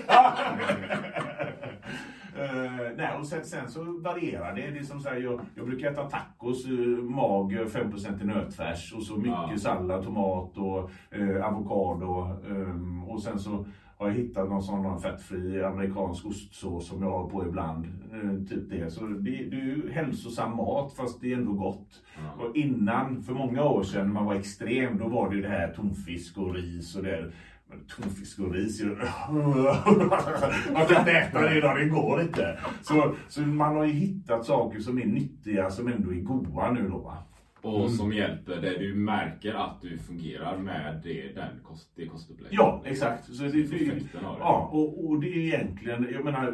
Eh, 2.40 2.92
nej, 2.98 3.18
och 3.20 3.28
sen, 3.28 3.44
sen 3.46 3.70
så 3.70 3.84
varierar 3.84 4.56
det. 4.56 4.62
det 4.72 4.80
är 4.80 4.84
som 4.84 5.00
så 5.00 5.10
här, 5.10 5.16
jag, 5.18 5.40
jag 5.56 5.66
brukar 5.66 5.92
äta 5.92 6.04
tacos, 6.10 6.68
uh, 6.70 7.04
mag, 7.04 7.54
5% 7.54 8.22
i 8.22 8.26
nötfärs 8.26 8.94
och 8.94 9.04
så 9.04 9.16
mycket 9.18 9.32
Ja. 9.52 9.58
sallad, 9.58 10.04
tomat 10.04 10.58
och 10.58 10.90
uh, 11.18 11.46
avokado. 11.46 12.30
ehm, 12.50 13.04
och 13.04 13.24
sen 13.24 13.40
så 13.40 13.66
har 13.98 14.08
jag 14.08 14.16
hittat 14.16 14.50
någon 14.50 14.64
sån 14.64 15.02
fettfri 15.02 15.64
amerikansk 15.64 16.26
ostsås 16.26 16.88
som 16.88 17.04
jag 17.04 17.12
har 17.12 17.30
på 17.30 17.46
ibland. 17.48 17.86
Eh, 17.86 18.48
typ 18.50 18.70
det. 18.70 18.92
Så 18.92 19.06
det, 19.06 19.32
det 19.32 19.56
är 19.56 19.66
ju 19.66 19.92
hälsosam 19.92 20.56
mat 20.56 20.94
fast 20.94 21.22
det 21.22 21.34
är 21.34 21.38
ändå 21.38 21.54
gott. 21.54 22.02
Och 22.40 22.56
innan, 22.56 23.24
för 23.24 23.34
många 23.34 23.64
år 23.64 23.84
sedan 23.84 24.06
när 24.06 24.14
man 24.14 24.26
var 24.26 24.36
extrem, 24.36 24.98
då 24.98 25.08
var 25.08 25.30
det 25.30 25.36
ju 25.36 25.42
det 25.42 25.50
här 25.50 25.74
tonfisk 25.74 26.38
och 26.38 26.54
ris 26.54 26.96
och 26.96 27.04
det. 27.04 27.32
Men 27.70 27.86
tonfisk 27.86 28.40
och 28.40 28.54
ris, 28.54 28.84
man 30.74 30.86
kan 30.86 31.00
inte 31.00 31.12
äta 31.12 31.42
det 31.42 31.58
idag, 31.58 31.78
det 31.78 31.86
går 31.86 32.22
inte. 32.22 32.60
Så, 32.82 33.16
så 33.30 33.42
man 33.42 33.76
har 33.76 33.86
ju 33.86 33.94
hittat 33.94 34.46
saker 34.46 34.80
som 34.80 34.98
är 34.98 35.06
nyttiga, 35.06 35.70
som 35.70 35.88
ändå 35.88 36.12
är 36.12 36.22
goda 36.22 36.72
nu 36.72 36.90
då 36.90 36.98
va. 36.98 37.18
Och 37.64 37.92
som 37.92 38.14
hjälper 38.14 38.62
dig, 38.62 38.78
du 38.80 38.94
märker 38.96 39.54
att 39.54 39.82
du 39.82 39.98
fungerar 39.98 40.58
med 40.58 41.02
det, 41.04 41.36
den 41.36 41.60
kost, 41.64 41.92
det 41.96 42.06
kostupplägget. 42.06 42.54
Ja, 42.54 42.82
exakt. 42.86 43.26
Så 43.34 43.44
det, 43.44 43.52
det, 43.52 44.02
ja, 44.40 44.70
och, 44.72 45.10
och 45.10 45.20
det 45.22 45.28
är 45.28 45.38
egentligen, 45.38 46.08
jag 46.14 46.26
menar, 46.26 46.54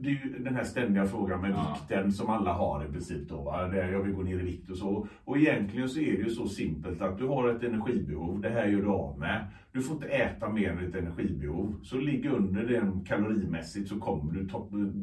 det, 0.00 0.08
är 0.08 0.12
ju 0.12 0.38
den 0.38 0.54
här 0.54 0.64
ständiga 0.64 1.06
frågan 1.06 1.40
med 1.40 1.50
Ja. 1.50 1.76
vikten 1.80 2.12
som 2.12 2.30
alla 2.30 2.52
har 2.52 2.84
i 2.84 2.92
princip 2.92 3.28
då. 3.28 3.42
Va? 3.42 3.76
Jag 3.76 4.02
vill 4.02 4.12
gå 4.12 4.22
ner 4.22 4.40
i 4.40 4.42
vikt 4.42 4.70
och 4.70 4.76
så. 4.76 5.06
Och 5.24 5.38
egentligen 5.38 5.88
så 5.88 6.00
är 6.00 6.12
det 6.12 6.22
ju 6.22 6.30
så 6.30 6.48
simpelt 6.48 7.02
att 7.02 7.18
du 7.18 7.26
har 7.26 7.48
ett 7.48 7.62
energibehov, 7.62 8.40
det 8.40 8.48
här 8.48 8.66
gör 8.66 8.80
du 8.82 8.88
av 8.88 9.18
med. 9.18 9.46
Du 9.72 9.82
får 9.82 9.94
inte 9.96 10.08
äta 10.08 10.48
mer 10.48 10.70
än 10.70 10.84
ditt 10.84 10.94
energibehov. 10.94 11.74
Så 11.82 11.96
ligg 11.96 12.26
under 12.26 12.64
den 12.64 13.04
kalorimässigt 13.04 13.88
så 13.88 14.00
kommer 14.00 14.32
du 14.32 14.48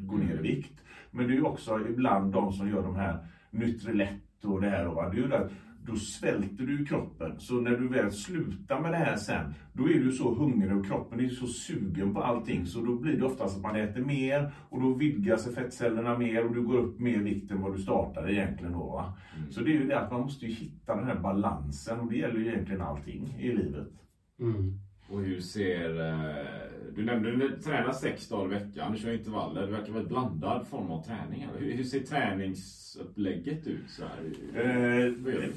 gå 0.08 0.18
ner 0.18 0.36
i 0.36 0.42
vikt. 0.42 0.84
Men 1.12 1.28
det 1.28 1.34
är 1.34 1.36
ju 1.36 1.44
också 1.44 1.80
ibland 1.90 2.34
de 2.34 2.54
som 2.54 2.70
gör 2.70 2.84
de 2.84 2.96
här 2.96 3.18
Nutrilett 3.52 4.29
och 4.48 4.62
det 4.62 4.70
här. 4.70 4.86
Va? 4.86 5.10
Det 5.10 5.18
är 5.18 5.22
ju 5.22 5.34
att 5.34 5.52
då 5.90 5.96
svälter 5.96 6.64
du 6.64 6.86
kroppen. 6.86 7.40
Så 7.40 7.54
när 7.54 7.72
du 7.72 7.88
väl 7.88 8.12
slutar 8.12 8.82
med 8.82 8.92
det 8.92 8.98
här 8.98 9.16
sen, 9.16 9.54
då 9.74 9.90
är 9.90 10.00
du 10.00 10.12
så 10.12 10.34
hungrig 10.34 10.78
och 10.78 10.86
kroppen 10.86 11.20
är 11.20 11.30
så 11.30 11.48
sugen 11.48 12.14
på 12.14 12.22
allting. 12.22 12.66
Så 12.66 12.82
då 12.82 12.96
blir 12.96 13.18
det 13.18 13.26
oftast 13.26 13.58
att 13.58 13.64
man 13.64 13.76
äter 13.76 14.02
mer 14.02 14.52
och 14.70 14.82
då 14.82 14.94
vidgar 14.94 15.38
sig 15.38 15.54
fettcellerna 15.54 16.18
mer 16.18 16.46
och 16.46 16.56
du 16.56 16.62
går 16.62 16.78
upp 16.78 17.00
mer 17.00 17.20
vikt 17.20 17.52
än 17.52 17.62
vad 17.62 17.76
du 17.76 17.82
startade 17.82 18.34
egentligen 18.34 18.74
då. 18.74 19.06
Mm. 19.38 19.52
Så 19.52 19.62
det 19.62 19.72
är 19.72 19.74
ju 19.74 19.88
det 19.88 20.00
att 20.00 20.12
man 20.12 20.22
måste 20.22 20.46
hitta 20.46 20.96
den 20.96 21.06
här 21.06 21.20
balansen 21.20 22.00
och 22.00 22.12
det 22.12 22.18
gäller 22.18 22.40
ju 22.40 22.48
egentligen 22.48 22.82
allting 22.82 23.36
i 23.40 23.52
livet. 23.52 23.94
Mm. 24.40 24.80
Och 25.10 25.22
hur 25.22 25.42
ser... 25.42 26.10
Eh, 26.10 26.70
du 26.96 27.06
nämnde 27.06 27.34
att 27.34 27.40
du 27.40 27.62
tränar 27.62 27.92
sex 27.92 28.30
dagar 28.30 28.46
i 28.46 28.60
veckan, 28.60 28.92
du 28.92 28.98
kör 28.98 29.14
intervaller. 29.14 29.62
Det 29.62 29.72
verkar 29.72 29.92
vara 29.92 30.04
ett 30.04 30.10
blandad 30.10 30.68
form 30.68 30.92
av 30.92 31.04
träning. 31.04 31.48
Hur, 31.58 31.72
hur 31.74 31.84
ser 31.84 32.00
träningsupplägget 32.00 33.68
ut? 33.68 33.90
Så 33.90 34.04
eh, 34.04 35.14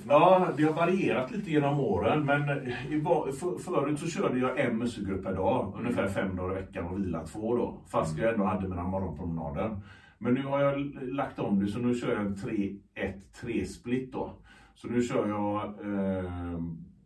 ja, 0.09 0.49
det 0.57 0.63
har 0.63 0.73
varierat 0.73 1.31
lite 1.31 1.51
genom 1.51 1.81
åren. 1.81 2.25
Men 2.25 2.43
i, 2.69 3.01
för, 3.41 3.59
förut 3.59 3.99
så 4.01 4.07
körde 4.07 4.39
jag 4.39 4.61
en 4.61 4.79
muskelgrupp 4.79 5.25
per 5.25 5.35
dag. 5.35 5.75
Ungefär 5.79 6.09
fem 6.09 6.37
dagar 6.37 6.59
i 6.59 6.61
veckan 6.61 6.87
och 6.87 6.99
vila 6.99 7.27
två 7.27 7.57
då. 7.57 7.81
Fast 7.87 8.19
jag 8.19 8.33
ändå 8.33 8.45
hade 8.45 8.69
mina 8.69 8.85
morgonpromenader. 8.85 9.77
Men 10.19 10.35
nu 10.35 10.43
har 10.43 10.61
jag 10.61 10.95
lagt 11.03 11.39
om 11.39 11.61
det 11.61 11.67
så 11.67 11.79
nu 11.79 11.95
kör 11.95 12.13
jag 12.13 12.21
en 12.21 12.35
3-1-3 12.35 13.65
split 13.65 14.13
då. 14.13 14.31
Så 14.75 14.89
nu 14.89 15.03
kör 15.03 15.29
jag 15.29 15.65
eh, 15.65 16.61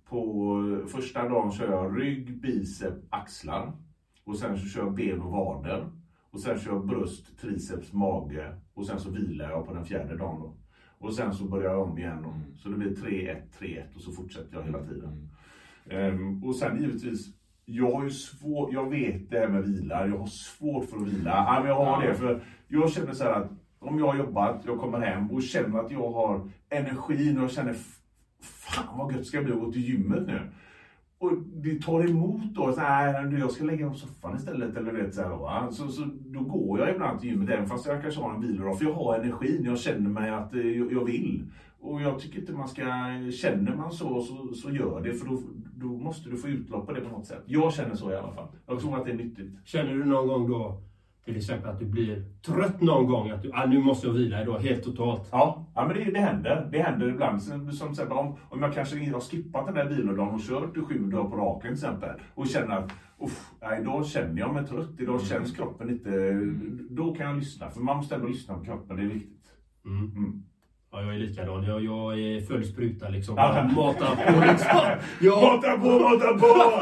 på 0.09 0.85
första 0.89 1.29
dagen 1.29 1.53
kör 1.53 1.73
jag 1.73 2.01
rygg, 2.01 2.41
bicep, 2.41 2.95
axlar. 3.11 3.73
Och 4.25 4.39
sen 4.39 4.59
så 4.59 4.69
kör 4.69 4.81
jag 4.81 4.95
ben 4.95 5.21
och 5.21 5.33
vader. 5.33 5.91
Och 6.31 6.41
sen 6.41 6.59
kör 6.59 6.73
jag 6.73 6.87
bröst, 6.87 7.39
triceps, 7.41 7.93
mage. 7.93 8.57
Och 8.75 8.87
sen 8.87 9.01
så 9.01 9.11
vilar 9.11 9.51
jag 9.51 9.67
på 9.67 9.75
den 9.75 9.85
fjärde 9.85 10.17
dagen 10.17 10.41
då. 10.41 10.57
Och 10.99 11.15
sen 11.15 11.35
så 11.35 11.45
börjar 11.45 11.73
jag 11.73 11.83
om 11.83 11.99
igen 11.99 12.23
då. 12.23 12.35
Så 12.57 12.69
det 12.69 12.77
blir 12.77 12.91
3-1, 12.91 13.43
3-1 13.59 13.95
och 13.95 14.01
så 14.01 14.13
fortsätter 14.13 14.57
jag 14.57 14.63
hela 14.63 14.83
tiden. 14.83 15.29
Um, 15.91 16.45
och 16.45 16.57
sen 16.57 16.83
givetvis, 16.83 17.27
jag 17.65 17.91
har 17.91 18.05
ju 18.05 18.11
svårt, 18.11 18.73
jag 18.73 18.91
vet 18.91 19.31
det 19.31 19.39
här 19.39 19.49
med 19.49 19.65
vila, 19.65 20.07
jag 20.07 20.19
har 20.19 20.27
svårt 20.27 20.85
för 20.85 20.97
att 20.97 21.09
vila. 21.09 21.31
Ja, 21.31 21.59
men 21.61 21.69
jag 21.69 21.85
har 21.85 22.07
det 22.07 22.15
för 22.15 22.43
jag 22.69 22.93
känner 22.93 23.13
så 23.13 23.25
här 23.25 23.33
att 23.33 23.51
om 23.79 23.99
jag 23.99 24.07
har 24.07 24.17
jobbat, 24.17 24.63
jag 24.67 24.79
kommer 24.79 25.01
hem 25.01 25.31
och 25.31 25.43
känner 25.43 25.79
att 25.79 25.91
jag 25.91 26.13
har 26.13 26.51
energin 26.69 27.37
och 27.37 27.43
jag 27.43 27.51
känner 27.51 27.77
fan 28.67 28.99
vad 28.99 29.13
gött 29.13 29.27
ska 29.27 29.43
bli 29.43 29.53
att 29.53 29.61
gå 29.61 29.73
till 29.73 29.89
gymmet 29.89 30.27
nu. 30.27 30.41
Och 31.19 31.33
det 31.55 31.83
tar 31.83 32.09
emot 32.11 32.43
då, 32.43 32.73
så 32.73 32.81
här, 32.81 33.39
jag 33.39 33.51
ska 33.51 33.65
lägga 33.65 33.85
mig 33.87 33.95
på 33.95 33.99
soffan 33.99 34.37
istället 34.37 34.77
eller 34.77 34.93
vet 34.93 35.15
så 35.15 35.23
här 35.23 35.29
då. 35.29 35.69
Så, 35.73 35.89
så 35.89 36.09
då 36.27 36.41
går 36.41 36.81
jag 36.81 36.91
ibland 36.91 37.21
till 37.21 37.31
gymmet 37.31 37.51
även 37.51 37.67
fast 37.67 37.87
jag 37.87 38.03
kanske 38.03 38.21
har 38.21 38.35
en 38.35 38.41
vilodag. 38.41 38.79
För 38.79 38.85
jag 38.85 38.93
har 38.93 39.19
energin, 39.19 39.65
jag 39.65 39.79
känner 39.79 40.11
mig 40.11 40.31
att 40.31 40.55
eh, 40.55 40.61
jag, 40.61 40.93
jag 40.93 41.05
vill. 41.05 41.45
Och 41.81 42.03
jag 42.03 42.19
tycker 42.19 42.41
inte 42.41 42.53
man 42.53 42.69
ska, 42.69 42.83
känner 43.33 43.77
man 43.77 43.93
så, 43.93 44.21
så, 44.23 44.55
så 44.55 44.71
gör 44.71 45.01
det. 45.01 45.15
För 45.15 45.27
då, 45.27 45.43
då 45.75 45.87
måste 45.87 46.31
du 46.31 46.37
få 46.37 46.49
utlopp 46.49 46.87
på 46.87 46.93
det 46.93 47.01
på 47.01 47.11
något 47.11 47.27
sätt. 47.27 47.43
Jag 47.47 47.73
känner 47.73 47.95
så 47.95 48.11
i 48.11 48.17
alla 48.17 48.33
fall. 48.33 48.49
Jag 48.67 48.81
tror 48.81 48.97
att 48.97 49.05
det 49.05 49.11
är 49.11 49.17
nyttigt. 49.17 49.51
Känner 49.65 49.95
du 49.95 50.05
någon 50.05 50.29
gång 50.29 50.51
då 50.51 50.81
till 51.27 51.37
exempel 51.37 51.71
att 51.71 51.79
du 51.79 51.85
blir 51.85 52.25
trött 52.47 52.81
någon 52.81 53.07
gång, 53.07 53.31
att 53.31 53.43
du, 53.43 53.51
ah, 53.53 53.67
nu 53.67 53.79
måste 53.79 54.07
jag 54.07 54.15
vila 54.15 54.43
idag 54.43 54.59
helt 54.59 54.85
totalt. 54.85 55.29
Ja, 55.33 55.67
ja 55.75 55.87
men 55.87 55.97
det, 55.97 56.05
det 56.05 56.21
händer. 56.21 56.69
Det 56.73 56.83
händer 56.83 57.09
ibland. 57.09 57.43
Som, 57.43 57.73
som 57.73 57.91
exempel, 57.91 58.17
om, 58.17 58.37
om 58.49 58.63
jag 58.63 58.75
kanske 58.75 59.11
har 59.13 59.21
skippat 59.21 59.67
den 59.67 59.75
där 59.75 59.89
vilodagen 59.89 60.35
och 60.35 60.41
kört 60.41 60.89
sju 60.89 60.99
dagar 60.99 61.31
på 61.31 61.37
raken 61.37 61.69
till 61.69 61.73
exempel. 61.73 62.21
Och 62.35 62.47
känner 62.47 62.77
att 62.77 62.93
nej, 63.63 63.81
idag 63.81 64.07
känner 64.07 64.41
jag 64.41 64.55
mig 64.55 64.67
trött. 64.67 64.91
Idag 64.99 65.15
mm. 65.15 65.27
känns 65.27 65.57
kroppen 65.57 65.91
inte... 65.91 66.41
Då 66.91 67.15
kan 67.15 67.27
jag 67.27 67.37
lyssna. 67.37 67.71
För 67.71 67.81
man 67.81 67.97
måste 67.97 68.15
ändå 68.15 68.27
lyssna 68.27 68.55
på 68.55 68.65
kroppen, 68.65 68.97
det 68.97 69.03
är 69.03 69.07
viktigt. 69.07 69.47
Mm. 69.85 70.17
Mm. 70.17 70.43
Ja, 70.97 71.03
jag 71.03 71.15
är 71.15 71.19
likadan. 71.19 71.65
Jag, 71.65 71.85
jag 71.85 72.21
är 72.21 72.41
full 72.41 72.65
spruta 72.65 73.09
liksom. 73.09 73.35
Matar 73.35 74.17
på 74.17 74.45
liksom. 74.53 74.81
Jag... 75.21 75.43
Mata 75.43 75.79
på, 75.79 75.89
mata 75.89 76.39
på! 76.39 76.81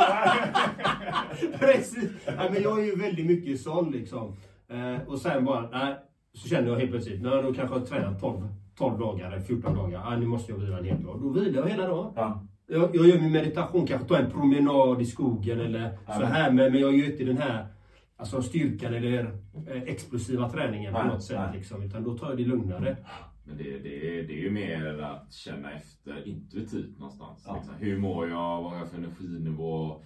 Precis. 1.58 2.10
Ja, 2.26 2.50
men 2.52 2.62
jag 2.62 2.80
är 2.80 2.84
ju 2.84 2.96
väldigt 2.96 3.26
mycket 3.26 3.60
sån 3.60 3.90
liksom. 3.90 4.36
Eh, 4.70 5.08
och 5.08 5.18
sen 5.18 5.44
bara, 5.44 5.68
nej. 5.72 5.96
Så 6.34 6.48
känner 6.48 6.68
jag 6.68 6.76
helt 6.76 6.90
plötsligt, 6.90 7.22
när 7.22 7.30
jag 7.30 7.44
då 7.44 7.54
kanske 7.54 7.78
har 7.78 7.86
tränat 7.86 8.20
12, 8.20 8.48
12 8.78 8.98
dagar 8.98 9.32
eller 9.32 9.40
14 9.40 9.74
dagar. 9.74 10.02
Ah, 10.04 10.16
nu 10.16 10.26
måste 10.26 10.52
jag 10.52 10.58
vila 10.58 10.78
en 10.78 10.84
hel 10.84 11.02
dag. 11.02 11.20
Då 11.22 11.28
vilar 11.28 11.62
jag 11.62 11.68
hela 11.68 11.86
dagen. 11.86 12.12
Ja. 12.16 12.46
Jag, 12.66 12.96
jag 12.96 13.06
gör 13.06 13.18
min 13.18 13.32
meditation, 13.32 13.86
kanske 13.86 14.08
tar 14.08 14.18
en 14.18 14.30
promenad 14.30 15.02
i 15.02 15.04
skogen 15.04 15.60
eller 15.60 15.98
ja. 16.06 16.12
så 16.12 16.24
här. 16.24 16.50
Men, 16.50 16.72
men 16.72 16.80
jag 16.80 16.96
gör 16.96 17.06
inte 17.06 17.24
den 17.24 17.38
här 17.38 17.66
alltså 18.16 18.42
styrkan 18.42 18.94
eller 18.94 19.38
eh, 19.68 19.82
explosiva 19.82 20.50
träningen 20.50 20.94
på 20.94 21.02
något 21.02 21.22
sätt. 21.22 21.50
Liksom, 21.54 21.82
utan 21.82 22.04
då 22.04 22.18
tar 22.18 22.28
jag 22.28 22.36
det 22.36 22.44
lugnare. 22.44 22.96
Men 23.44 23.56
det, 23.56 23.78
det, 23.78 24.22
det 24.22 24.32
är 24.32 24.42
ju 24.42 24.50
mer 24.50 25.00
att 25.00 25.32
känna 25.32 25.72
efter 25.72 26.28
intuitivt 26.28 26.98
någonstans. 26.98 27.44
Ja. 27.46 27.54
Liksom, 27.56 27.74
hur 27.78 27.98
mår 27.98 28.28
jag? 28.28 28.62
Vad 28.62 28.72
har 28.72 28.78
jag 28.78 28.90
för 28.90 28.98
energinivå? 28.98 30.02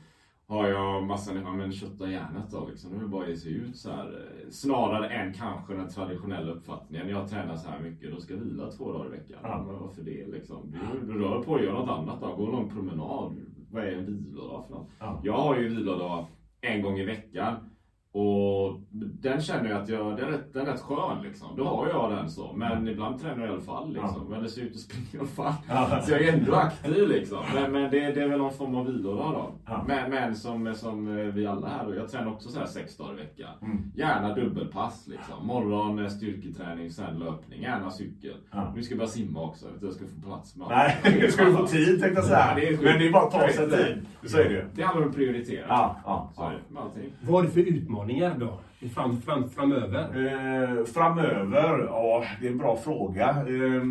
Har 0.47 0.69
jag 0.69 1.07
massa 1.07 1.35
ja, 1.35 1.53
men 1.53 1.73
kött 1.73 2.01
och 2.01 2.11
hjärnet 2.11 2.51
då 2.51 2.69
liksom? 2.69 2.99
Det 2.99 3.09
bara 3.09 3.37
sig 3.37 3.53
ut 3.53 3.77
så 3.77 3.91
här. 3.91 4.29
Snarare 4.51 5.09
än 5.09 5.33
kanske 5.33 5.75
den 5.75 5.89
traditionella 5.89 6.53
uppfattningen. 6.53 7.09
Jag 7.09 7.29
tränar 7.29 7.57
så 7.57 7.69
här 7.69 7.81
mycket, 7.81 8.11
då 8.15 8.21
ska 8.21 8.35
jag 8.35 8.41
vila 8.41 8.71
två 8.71 8.93
dagar 8.93 9.07
i 9.07 9.11
veckan. 9.11 9.39
Ja. 9.43 9.65
Men 9.67 9.81
varför 9.81 10.03
det 10.03 10.27
liksom? 10.27 10.71
Du, 10.71 11.13
du 11.13 11.19
rör 11.19 11.43
på 11.43 11.57
dig, 11.57 11.67
gör 11.67 11.73
något 11.73 11.89
annat 11.89 12.21
då. 12.21 12.37
Gå 12.37 12.47
en 12.47 12.53
lång 12.53 12.71
promenad. 12.71 13.37
Vad 13.71 13.85
är 13.85 13.93
en 13.93 14.07
vilodag 14.07 14.65
för 14.67 14.75
något? 14.75 14.91
Ja. 14.99 15.21
Jag 15.25 15.39
har 15.39 15.59
ju 15.59 15.69
vilodag 15.69 16.27
en 16.61 16.83
gång 16.83 16.99
i 16.99 17.05
veckan. 17.05 17.68
Och 18.13 18.81
den 18.93 19.41
känner 19.41 19.71
jag 19.71 19.83
att 19.83 19.89
jag, 19.89 20.17
den, 20.17 20.35
är 20.35 20.41
den 20.53 20.67
är 20.67 20.73
rätt 20.73 20.81
skön 20.81 21.23
liksom. 21.23 21.57
Då 21.57 21.65
har 21.65 21.89
jag 21.89 22.11
den 22.11 22.31
så. 22.31 22.53
Men 22.53 22.89
ibland 22.89 23.21
tränar 23.21 23.41
jag 23.41 23.49
i 23.49 23.53
alla 23.53 23.61
fall 23.61 23.93
liksom. 23.93 24.27
Ja. 24.31 24.37
Eller 24.37 24.49
ser 24.49 24.63
ut 24.63 24.75
att 24.75 24.81
springa 24.81 25.07
i 25.13 25.19
alla 25.19 25.29
fall. 25.29 25.53
Ja. 25.69 26.03
Så 26.03 26.13
jag 26.13 26.23
är 26.23 26.33
ändå 26.33 26.55
aktiv 26.55 27.09
liksom. 27.09 27.39
Men, 27.55 27.73
men 27.73 27.91
det, 27.91 28.01
det, 28.01 28.23
är 28.23 28.29
väl 28.29 28.39
någon 28.39 28.53
form 28.53 28.75
av 28.75 28.87
vilodag 28.87 29.33
då. 29.33 29.53
Ja. 29.67 29.85
Men, 29.89 30.11
men 30.11 30.37
som, 30.37 30.75
som 30.75 31.17
vi 31.35 31.47
alla 31.47 31.69
här, 31.69 31.87
och 31.87 31.97
jag 31.97 32.09
tränar 32.09 32.33
också 32.33 32.49
så 32.49 32.59
här 32.59 32.67
sex 32.67 32.97
dagar 32.97 33.13
i 33.13 33.17
veckan. 33.17 33.51
Mm. 33.63 33.93
Gärna 33.95 34.35
dubbelpass 34.35 35.09
liksom. 35.09 35.47
Morgon 35.47 35.99
eh, 35.99 36.09
styrketräning, 36.09 36.91
sen 36.91 37.19
löpning. 37.19 37.63
Gärna 37.63 37.91
cykel. 37.91 38.37
Ja. 38.51 38.73
Nu 38.77 38.83
ska 38.83 38.93
jag 38.93 38.99
börja 38.99 39.11
simma 39.11 39.43
också. 39.43 39.67
Jag 39.83 39.93
ska 39.93 40.05
få 40.07 40.29
plats 40.29 40.57
med 40.57 40.67
Nej, 40.69 40.97
nu 41.21 41.31
ska 41.31 41.45
du 41.45 41.53
få 41.53 41.67
tid 41.67 42.01
tänkte 42.01 42.21
jag 42.21 42.25
säga. 42.25 42.55
det 42.55 42.69
är 42.69 42.73
men 42.73 42.99
det 42.99 43.09
är 43.09 43.13
bara 43.13 43.25
att 43.25 43.31
ta 43.31 43.49
sig 43.49 43.71
tid. 43.71 44.07
Så 44.31 44.39
är 44.39 44.45
det 44.45 44.51
ju. 44.51 44.65
Det 44.75 44.83
handlar 44.83 45.03
om 45.03 45.11
att 45.11 45.17
prioritera. 45.17 45.67
Ja, 45.69 45.97
ja, 46.05 46.31
så 46.35 46.53
ja. 46.75 46.91
Vad 47.21 47.45
är 47.45 47.47
det 47.47 47.55
för 47.55 47.61
utmaningar 47.99 48.37
då? 48.39 48.61
Fram, 48.95 49.21
fram, 49.21 49.49
framöver? 49.49 50.03
Eh, 50.03 50.85
framöver? 50.85 51.85
Ja, 51.87 52.25
det 52.41 52.47
är 52.47 52.51
en 52.51 52.59
bra 52.59 52.77
fråga. 52.77 53.29
Eh, 53.29 53.83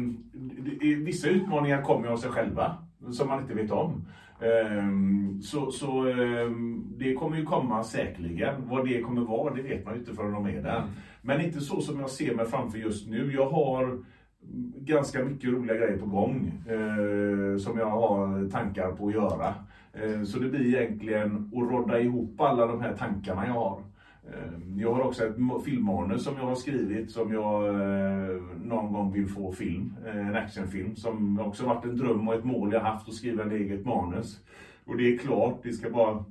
vissa 1.06 1.30
utmaningar 1.30 1.82
kommer 1.82 2.08
av 2.08 2.18
sig 2.18 2.32
själva, 2.32 2.78
som 3.12 3.28
man 3.28 3.42
inte 3.42 3.54
vet 3.54 3.72
om. 3.72 4.06
Eh, 4.40 5.42
så 5.42 5.72
så 5.72 6.08
eh, 6.08 6.50
det 6.98 7.14
kommer 7.14 7.38
ju 7.38 7.46
komma 7.46 7.84
säkerligen. 7.84 8.70
Vad 8.70 8.86
det 8.86 9.02
kommer 9.02 9.22
vara, 9.22 9.54
det 9.54 9.62
vet 9.62 9.86
man 9.86 9.94
ju 9.94 10.00
inte 10.00 10.14
förrän 10.14 10.34
de 10.34 10.46
är 10.46 10.62
där. 10.62 10.84
Men 11.22 11.42
inte 11.42 11.60
så 11.60 11.82
som 11.82 12.00
jag 12.00 12.10
ser 12.10 12.36
mig 12.36 12.46
framför 12.46 12.78
just 12.78 13.10
nu. 13.10 13.34
Jag 13.34 13.50
har 13.50 14.00
ganska 14.76 15.24
mycket 15.24 15.50
roliga 15.50 15.78
grejer 15.78 15.98
på 15.98 16.06
gång 16.06 16.52
eh, 16.68 17.58
som 17.58 17.78
jag 17.78 17.90
har 17.90 18.50
tankar 18.50 18.92
på 18.92 19.08
att 19.08 19.14
göra. 19.14 19.54
Eh, 19.94 20.24
så 20.24 20.40
det 20.40 20.50
blir 20.50 20.76
egentligen 20.76 21.52
att 21.56 21.72
rodda 21.72 22.00
ihop 22.00 22.42
alla 22.42 22.66
de 22.66 22.82
här 22.82 22.94
tankarna 22.94 23.48
jag 23.48 23.54
har. 23.54 23.82
Eh, 24.34 24.80
jag 24.82 24.94
har 24.94 25.02
också 25.02 25.26
ett 25.26 25.36
filmmanus 25.66 26.24
som 26.24 26.38
jag 26.38 26.44
har 26.44 26.56
skrivit 26.56 27.12
som 27.12 27.34
jag 27.34 27.68
eh, 27.68 28.42
någon 28.64 28.94
gång 28.94 29.12
vill 29.12 29.28
få 29.28 29.52
film. 29.52 29.94
En 30.06 30.36
actionfilm 30.36 30.96
som 30.96 31.40
också 31.40 31.66
varit 31.66 31.86
en 31.86 31.98
dröm 31.98 32.28
och 32.28 32.34
ett 32.34 32.46
mål 32.46 32.74
jag 32.74 32.82
haft 32.82 33.08
att 33.08 33.14
skriva 33.14 33.46
ett 33.46 33.52
eget 33.52 33.86
manus. 33.86 34.42
Och 34.86 34.98
det 34.98 35.14
är 35.14 35.18
klart, 35.18 35.60
det 35.64 35.74
ska 35.74 35.90
bara 35.90 36.26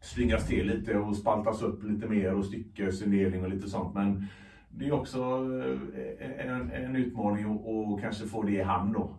slyngas 0.00 0.46
till 0.46 0.66
lite 0.66 0.98
och 0.98 1.16
spaltas 1.16 1.62
upp 1.62 1.84
lite 1.84 2.08
mer 2.08 2.34
och 2.34 2.44
styckesindelning 2.44 3.44
och 3.44 3.50
lite 3.50 3.70
sånt. 3.70 3.94
Men 3.94 4.26
det 4.68 4.86
är 4.86 4.92
också 4.92 5.20
en, 6.38 6.70
en 6.70 6.96
utmaning 6.96 7.44
att 7.44 8.00
kanske 8.00 8.26
få 8.26 8.42
det 8.42 8.52
i 8.52 8.62
hamn 8.62 8.92
då. 8.92 9.10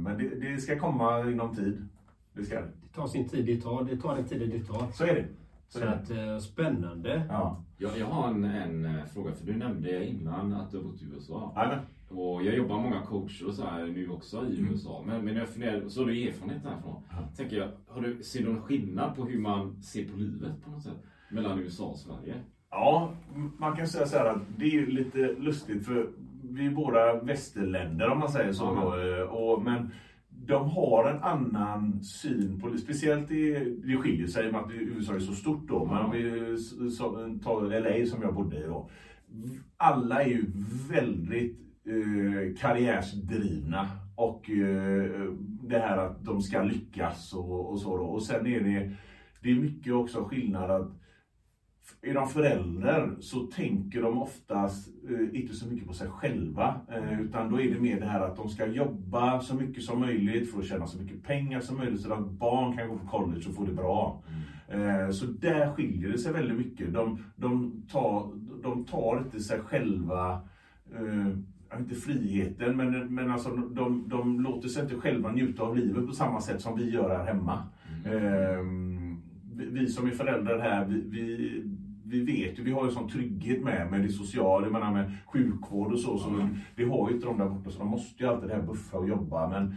Men 0.00 0.18
det, 0.18 0.28
det 0.28 0.58
ska 0.58 0.78
komma 0.78 1.20
inom 1.20 1.54
tid. 1.54 1.88
Det 2.32 2.44
ska 2.44 2.60
det 2.60 2.94
tar 2.94 3.06
sin 3.06 3.28
tid 3.28 3.46
det 3.46 3.60
tar. 3.60 3.84
Det 3.84 3.96
tar 3.96 4.16
den 4.16 4.24
tiden 4.24 4.50
det 4.50 4.64
tar. 4.64 4.90
Så 4.92 5.04
är 5.04 5.14
det. 5.14 5.24
Så, 5.68 5.84
att, 5.84 6.10
eh, 6.10 6.38
spännande. 6.38 7.22
Ja. 7.28 7.64
Jag, 7.78 7.98
jag 7.98 8.06
har 8.06 8.28
en, 8.28 8.44
en 8.44 8.84
eh, 8.84 9.04
fråga, 9.04 9.32
för 9.32 9.46
du 9.46 9.56
nämnde 9.56 10.06
innan 10.06 10.52
att 10.52 10.70
du 10.70 10.76
har 10.76 10.84
bott 10.84 11.02
i 11.02 11.04
USA. 11.14 11.52
Amen. 11.56 11.78
Och 12.08 12.44
jag 12.44 12.56
jobbar 12.56 12.80
med 12.80 12.90
många 12.90 13.02
coacher 13.02 13.48
och 13.48 13.54
så 13.54 13.64
här 13.64 13.86
nu 13.86 14.08
också 14.08 14.46
i 14.46 14.58
mm. 14.58 14.72
USA. 14.72 15.02
Men, 15.06 15.24
men 15.24 15.36
jag 15.36 15.48
funderar, 15.48 15.88
så 15.88 16.00
har 16.00 16.06
du 16.06 16.28
erfarenhet 16.28 16.64
härifrån. 16.64 17.02
Ja. 17.10 17.16
Tänker 17.36 17.56
jag, 17.56 17.68
har 17.86 18.00
du, 18.00 18.22
ser 18.22 18.42
du 18.42 18.52
någon 18.52 18.62
skillnad 18.62 19.16
på 19.16 19.24
hur 19.24 19.38
man 19.38 19.82
ser 19.82 20.08
på 20.08 20.16
livet 20.16 20.64
på 20.64 20.70
något 20.70 20.82
sätt? 20.82 21.02
Mellan 21.30 21.58
USA 21.58 21.84
och 21.84 21.98
Sverige? 21.98 22.34
Ja, 22.70 23.12
man 23.58 23.76
kan 23.76 23.86
säga 23.86 24.06
så 24.06 24.18
här 24.18 24.24
att 24.24 24.42
det 24.56 24.64
är 24.64 24.86
lite 24.86 25.18
lustigt 25.18 25.86
för 25.86 26.10
vi 26.42 26.66
är 26.66 26.70
båda 26.70 27.20
västerländer 27.20 28.10
om 28.10 28.18
man 28.18 28.28
säger 28.28 28.52
så. 28.52 28.74
Då, 28.74 29.24
och, 29.24 29.62
men 29.62 29.90
de 30.48 30.70
har 30.70 31.10
en 31.10 31.22
annan 31.22 32.02
syn 32.02 32.60
på 32.60 32.68
det. 32.68 32.78
Speciellt 32.78 33.30
i, 33.30 33.74
det 33.84 33.96
skiljer 33.96 34.26
sig 34.26 34.52
med 34.52 34.60
att 34.60 34.70
USA 34.72 35.14
är 35.14 35.18
så 35.18 35.32
stort 35.32 35.68
då. 35.68 35.84
Men 35.84 36.04
om 36.04 36.10
vi 36.10 36.20
tar 37.44 37.80
LA 37.80 38.06
som 38.06 38.22
jag 38.22 38.34
bodde 38.34 38.56
i 38.56 38.62
då. 38.62 38.90
Alla 39.76 40.22
är 40.22 40.28
ju 40.28 40.44
väldigt 40.90 41.58
eh, 41.86 42.56
karriärsdrivna 42.60 43.88
och 44.16 44.50
eh, 44.50 45.32
det 45.62 45.78
här 45.78 45.98
att 45.98 46.24
de 46.24 46.42
ska 46.42 46.62
lyckas 46.62 47.32
och, 47.32 47.70
och 47.70 47.80
så 47.80 47.96
då. 47.96 48.04
Och 48.04 48.22
sen 48.22 48.46
är 48.46 48.60
det, 48.60 48.92
det 49.42 49.50
är 49.50 49.54
mycket 49.54 49.92
också 49.92 50.24
skillnad 50.24 50.70
att 50.70 50.92
är 52.02 52.14
de 52.14 52.28
förälder 52.28 53.16
så 53.20 53.40
tänker 53.40 54.02
de 54.02 54.22
oftast 54.22 54.88
eh, 55.08 55.40
inte 55.40 55.54
så 55.54 55.68
mycket 55.68 55.86
på 55.86 55.92
sig 55.92 56.08
själva. 56.08 56.80
Eh, 56.88 57.20
utan 57.20 57.50
då 57.50 57.60
är 57.60 57.74
det 57.74 57.80
mer 57.80 58.00
det 58.00 58.06
här 58.06 58.20
att 58.20 58.36
de 58.36 58.48
ska 58.48 58.66
jobba 58.66 59.40
så 59.40 59.54
mycket 59.54 59.82
som 59.82 60.00
möjligt 60.00 60.52
för 60.52 60.58
att 60.58 60.66
tjäna 60.66 60.86
så 60.86 61.02
mycket 61.02 61.22
pengar 61.22 61.60
som 61.60 61.76
möjligt 61.76 62.00
så 62.00 62.12
att 62.12 62.30
barn 62.30 62.76
kan 62.76 62.88
gå 62.88 62.98
på 62.98 63.06
college 63.06 63.48
och 63.48 63.54
få 63.54 63.64
det 63.64 63.72
bra. 63.72 64.22
Eh, 64.68 65.10
så 65.10 65.26
där 65.26 65.72
skiljer 65.72 66.12
det 66.12 66.18
sig 66.18 66.32
väldigt 66.32 66.58
mycket. 66.58 66.92
De, 66.92 67.24
de, 67.36 67.82
tar, 67.92 68.30
de 68.62 68.84
tar 68.84 69.18
inte 69.18 69.40
sig 69.40 69.60
själva 69.60 70.40
eh, 70.94 71.28
inte 71.76 71.94
friheten, 71.94 72.76
men, 72.76 73.14
men 73.14 73.30
alltså, 73.30 73.50
de, 73.50 74.08
de 74.08 74.40
låter 74.40 74.68
sig 74.68 74.82
inte 74.82 74.94
själva 74.94 75.32
njuta 75.32 75.62
av 75.62 75.76
livet 75.76 76.06
på 76.06 76.12
samma 76.12 76.40
sätt 76.40 76.60
som 76.60 76.78
vi 76.78 76.90
gör 76.90 77.16
här 77.16 77.24
hemma. 77.24 77.62
Eh, 78.04 78.62
vi, 79.54 79.66
vi 79.70 79.86
som 79.86 80.06
är 80.06 80.10
föräldrar 80.10 80.58
här, 80.58 80.84
vi, 80.84 81.00
vi, 81.00 81.62
vi 82.08 82.24
vet 82.24 82.58
ju, 82.58 82.62
vi 82.62 82.72
har 82.72 82.84
ju 82.84 82.90
sån 82.90 83.08
trygghet 83.08 83.62
med, 83.62 83.90
med 83.90 84.02
det 84.02 84.08
sociala, 84.08 84.66
jag 84.66 84.72
menar 84.72 84.92
med 84.92 85.12
sjukvård 85.26 85.92
och 85.92 86.00
så. 86.00 86.18
så 86.18 86.28
Mm. 86.28 86.56
Det 86.76 86.84
har 86.84 87.08
ju 87.08 87.14
inte 87.14 87.26
de 87.26 87.38
där 87.38 87.48
borta, 87.48 87.70
så 87.70 87.78
de 87.78 87.88
måste 87.88 88.22
ju 88.22 88.28
alltid 88.28 88.48
det 88.48 88.54
här 88.54 88.62
buffa 88.62 88.98
och 88.98 89.08
jobba. 89.08 89.48
Men 89.48 89.76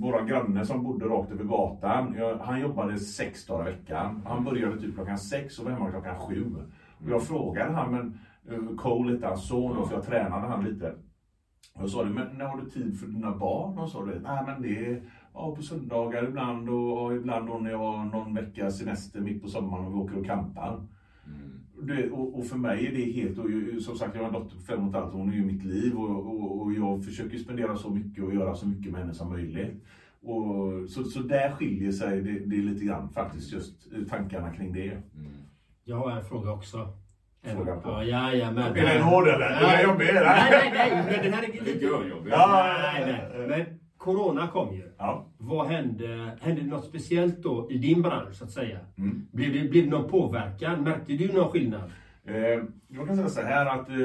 våra 0.00 0.24
granne 0.24 0.64
som 0.64 0.82
bodde 0.82 1.04
rakt 1.04 1.32
över 1.32 1.44
gatan, 1.44 2.14
ja, 2.18 2.38
han 2.42 2.60
jobbade 2.60 2.98
sex 2.98 3.46
dagar 3.46 3.68
i 3.68 3.72
veckan. 3.72 4.22
Han 4.26 4.44
började 4.44 4.80
typ 4.80 4.94
klockan 4.94 5.18
sex 5.18 5.58
och 5.58 5.64
var 5.64 5.72
hemma 5.72 5.90
klockan 5.90 6.18
sju. 6.18 6.54
Och 7.04 7.10
jag 7.10 7.22
frågade 7.22 7.72
han, 7.72 7.92
men 7.92 8.18
eh, 8.50 8.76
Cole 8.76 9.12
hette 9.12 9.26
hans 9.26 9.48
son 9.48 9.76
då, 9.76 9.86
för 9.86 9.94
jag 9.94 10.06
tränade 10.06 10.46
han 10.46 10.64
lite. 10.64 10.94
Och 11.74 11.82
jag 11.82 11.90
sa 11.90 12.04
det, 12.04 12.10
men 12.10 12.38
när 12.38 12.44
har 12.44 12.60
du 12.60 12.70
tid 12.70 13.00
för 13.00 13.06
dina 13.06 13.36
barn? 13.36 13.78
Och 13.78 13.90
sa 13.90 14.04
det, 14.04 14.20
nej 14.20 14.42
men 14.46 14.62
det 14.62 14.86
är 14.86 15.02
ja, 15.34 15.54
på 15.56 15.62
söndagar 15.62 16.24
ibland 16.24 16.68
och, 16.68 17.04
och 17.04 17.14
ibland 17.16 17.46
då 17.46 17.58
när 17.58 17.70
jag 17.70 17.78
har 17.78 18.04
någon 18.04 18.34
vecka 18.34 18.70
semester 18.70 19.20
mitt 19.20 19.42
på 19.42 19.48
sommaren 19.48 19.86
och 19.86 19.92
vi 19.92 19.96
åker 19.96 20.18
och 20.18 20.26
campar. 20.26 20.86
Det, 21.82 22.10
och, 22.10 22.38
och 22.38 22.46
för 22.46 22.56
mig 22.56 22.86
är 22.86 22.92
det 22.92 23.12
helt, 23.12 23.38
och 23.38 23.46
som 23.82 23.96
sagt 23.96 24.14
jag 24.14 24.22
har 24.22 24.26
en 24.28 24.32
dotter 24.34 24.56
på 24.56 24.62
fem 24.62 24.82
och 24.82 24.88
ett 24.88 24.94
halvt, 25.00 25.12
hon 25.14 25.30
är 25.30 25.34
ju 25.34 25.44
mitt 25.44 25.64
liv 25.64 25.94
och, 25.98 26.10
och, 26.26 26.62
och 26.62 26.72
jag 26.72 27.04
försöker 27.04 27.38
spendera 27.38 27.76
så 27.76 27.90
mycket 27.90 28.24
och 28.24 28.34
göra 28.34 28.54
så 28.54 28.66
mycket 28.68 28.92
med 28.92 29.00
henne 29.00 29.14
som 29.14 29.28
möjligt. 29.30 29.84
Och, 30.22 30.90
så, 30.90 31.04
så 31.04 31.20
där 31.20 31.50
skiljer 31.50 31.92
sig 31.92 32.22
det, 32.22 32.38
det 32.38 32.56
lite 32.56 32.84
grann 32.84 33.08
faktiskt, 33.08 33.52
just 33.52 33.92
eh, 33.92 34.02
tankarna 34.10 34.50
kring 34.54 34.72
det. 34.72 34.98
Jag 35.84 35.96
har 35.96 36.10
en 36.10 36.24
fråga 36.24 36.52
också. 36.52 36.88
Fråga 37.42 37.76
på. 37.76 37.88
Ja, 37.88 38.04
ja, 38.04 38.32
ja, 38.32 38.50
men... 38.50 38.76
Är 38.76 38.94
den 38.94 39.02
hård 39.02 39.28
eller? 39.28 39.46
Är 39.46 39.76
den 39.76 39.90
jobbig? 39.90 40.06
Nej, 40.14 40.70
nej, 40.72 40.72
nej. 40.74 41.20
Den 41.22 41.32
här 41.32 41.42
är 41.42 41.52
Det 41.52 41.58
är 41.58 41.64
lite... 41.64 41.84
görjobbigt. 41.84 42.36
Ja, 42.36 42.76
Nej, 42.94 43.04
nej. 43.06 43.48
Men 43.48 43.69
Corona 44.00 44.48
kom 44.48 44.74
ju. 44.74 44.82
Ja. 44.98 45.26
Vad 45.38 45.66
hände? 45.66 46.38
Hände 46.40 46.60
det 46.60 46.66
något 46.66 46.84
speciellt 46.84 47.42
då 47.42 47.70
i 47.70 47.78
din 47.78 48.02
bransch 48.02 48.34
så 48.34 48.44
att 48.44 48.50
säga? 48.50 48.78
Mm. 48.98 49.26
Blev, 49.32 49.52
det, 49.52 49.68
blev 49.68 49.84
det 49.84 49.90
någon 49.90 50.10
påverkan? 50.10 50.82
Märkte 50.82 51.12
du 51.12 51.32
någon 51.32 51.50
skillnad? 51.50 51.82
Eh, 52.24 52.34
jag 52.88 53.06
kan 53.06 53.16
säga 53.16 53.28
så 53.28 53.40
här 53.40 53.66
att 53.66 53.88
eh, 53.88 53.96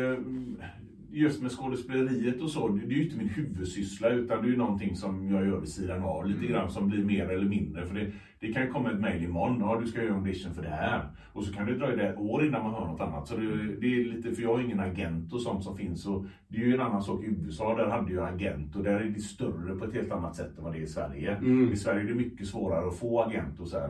just 1.16 1.42
med 1.42 1.52
skådespeleriet 1.52 2.42
och 2.42 2.50
så, 2.50 2.68
det 2.68 2.94
är 2.94 2.98
ju 2.98 3.04
inte 3.04 3.18
min 3.18 3.30
huvudsyssla 3.30 4.10
utan 4.10 4.42
det 4.42 4.48
är 4.48 4.52
ju 4.52 4.58
någonting 4.58 4.96
som 4.96 5.30
jag 5.30 5.48
gör 5.48 5.60
vid 5.60 5.70
sidan 5.70 6.04
av 6.04 6.28
lite 6.28 6.46
grann 6.46 6.72
som 6.72 6.90
blir 6.90 7.04
mer 7.06 7.30
eller 7.30 7.50
mindre. 7.50 7.86
För 7.86 7.96
det, 7.96 8.12
det 8.40 8.54
kan 8.54 8.72
komma 8.72 8.92
ett 8.92 9.00
mejl 9.00 9.24
imorgon, 9.24 9.60
ja 9.60 9.80
du 9.82 9.88
ska 9.88 10.04
göra 10.04 10.16
audition 10.16 10.54
för 10.54 10.62
det 10.62 10.70
här. 10.70 11.08
Och 11.34 11.44
så 11.44 11.54
kan 11.54 11.66
det 11.66 11.76
dröja 11.76 12.10
ett 12.10 12.18
år 12.18 12.46
innan 12.46 12.64
man 12.64 12.74
hör 12.74 12.86
något 12.86 13.02
annat. 13.02 13.28
Så 13.28 13.38
det, 13.38 13.76
det 13.82 13.88
är 13.88 14.06
lite, 14.06 14.32
för 14.32 14.42
jag 14.42 14.54
har 14.54 14.62
ingen 14.62 14.80
agent 14.80 15.34
och 15.34 15.42
sånt 15.42 15.64
som 15.64 15.78
finns. 15.78 16.06
Och 16.06 16.26
det 16.48 16.58
är 16.58 16.66
ju 16.66 16.74
en 16.74 16.82
annan 16.82 17.04
sak 17.04 17.24
i 17.24 17.28
USA, 17.28 17.76
där 17.76 17.88
hade 17.88 18.14
jag 18.14 18.34
agent 18.34 18.76
och 18.76 18.84
där 18.84 19.00
är 19.00 19.06
det 19.10 19.20
större 19.20 19.76
på 19.76 19.86
ett 19.86 19.94
helt 19.94 20.12
annat 20.12 20.36
sätt 20.36 20.58
än 20.58 20.64
vad 20.64 20.74
det 20.74 20.80
är 20.80 20.84
i 20.84 20.88
Sverige. 20.88 21.38
I 21.74 21.76
Sverige 21.76 22.02
är 22.02 22.08
det 22.08 22.14
mycket 22.14 22.48
svårare 22.48 22.88
att 22.88 23.00
få 23.00 23.22
agent 23.22 23.60
och 23.60 23.68
så 23.68 23.80
här. 23.80 23.90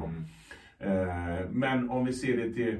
Eh, 0.79 1.49
Men 1.51 1.89
om 1.89 2.05
vi 2.05 2.13
ser 2.13 2.37
det 2.37 2.53
till 2.53 2.77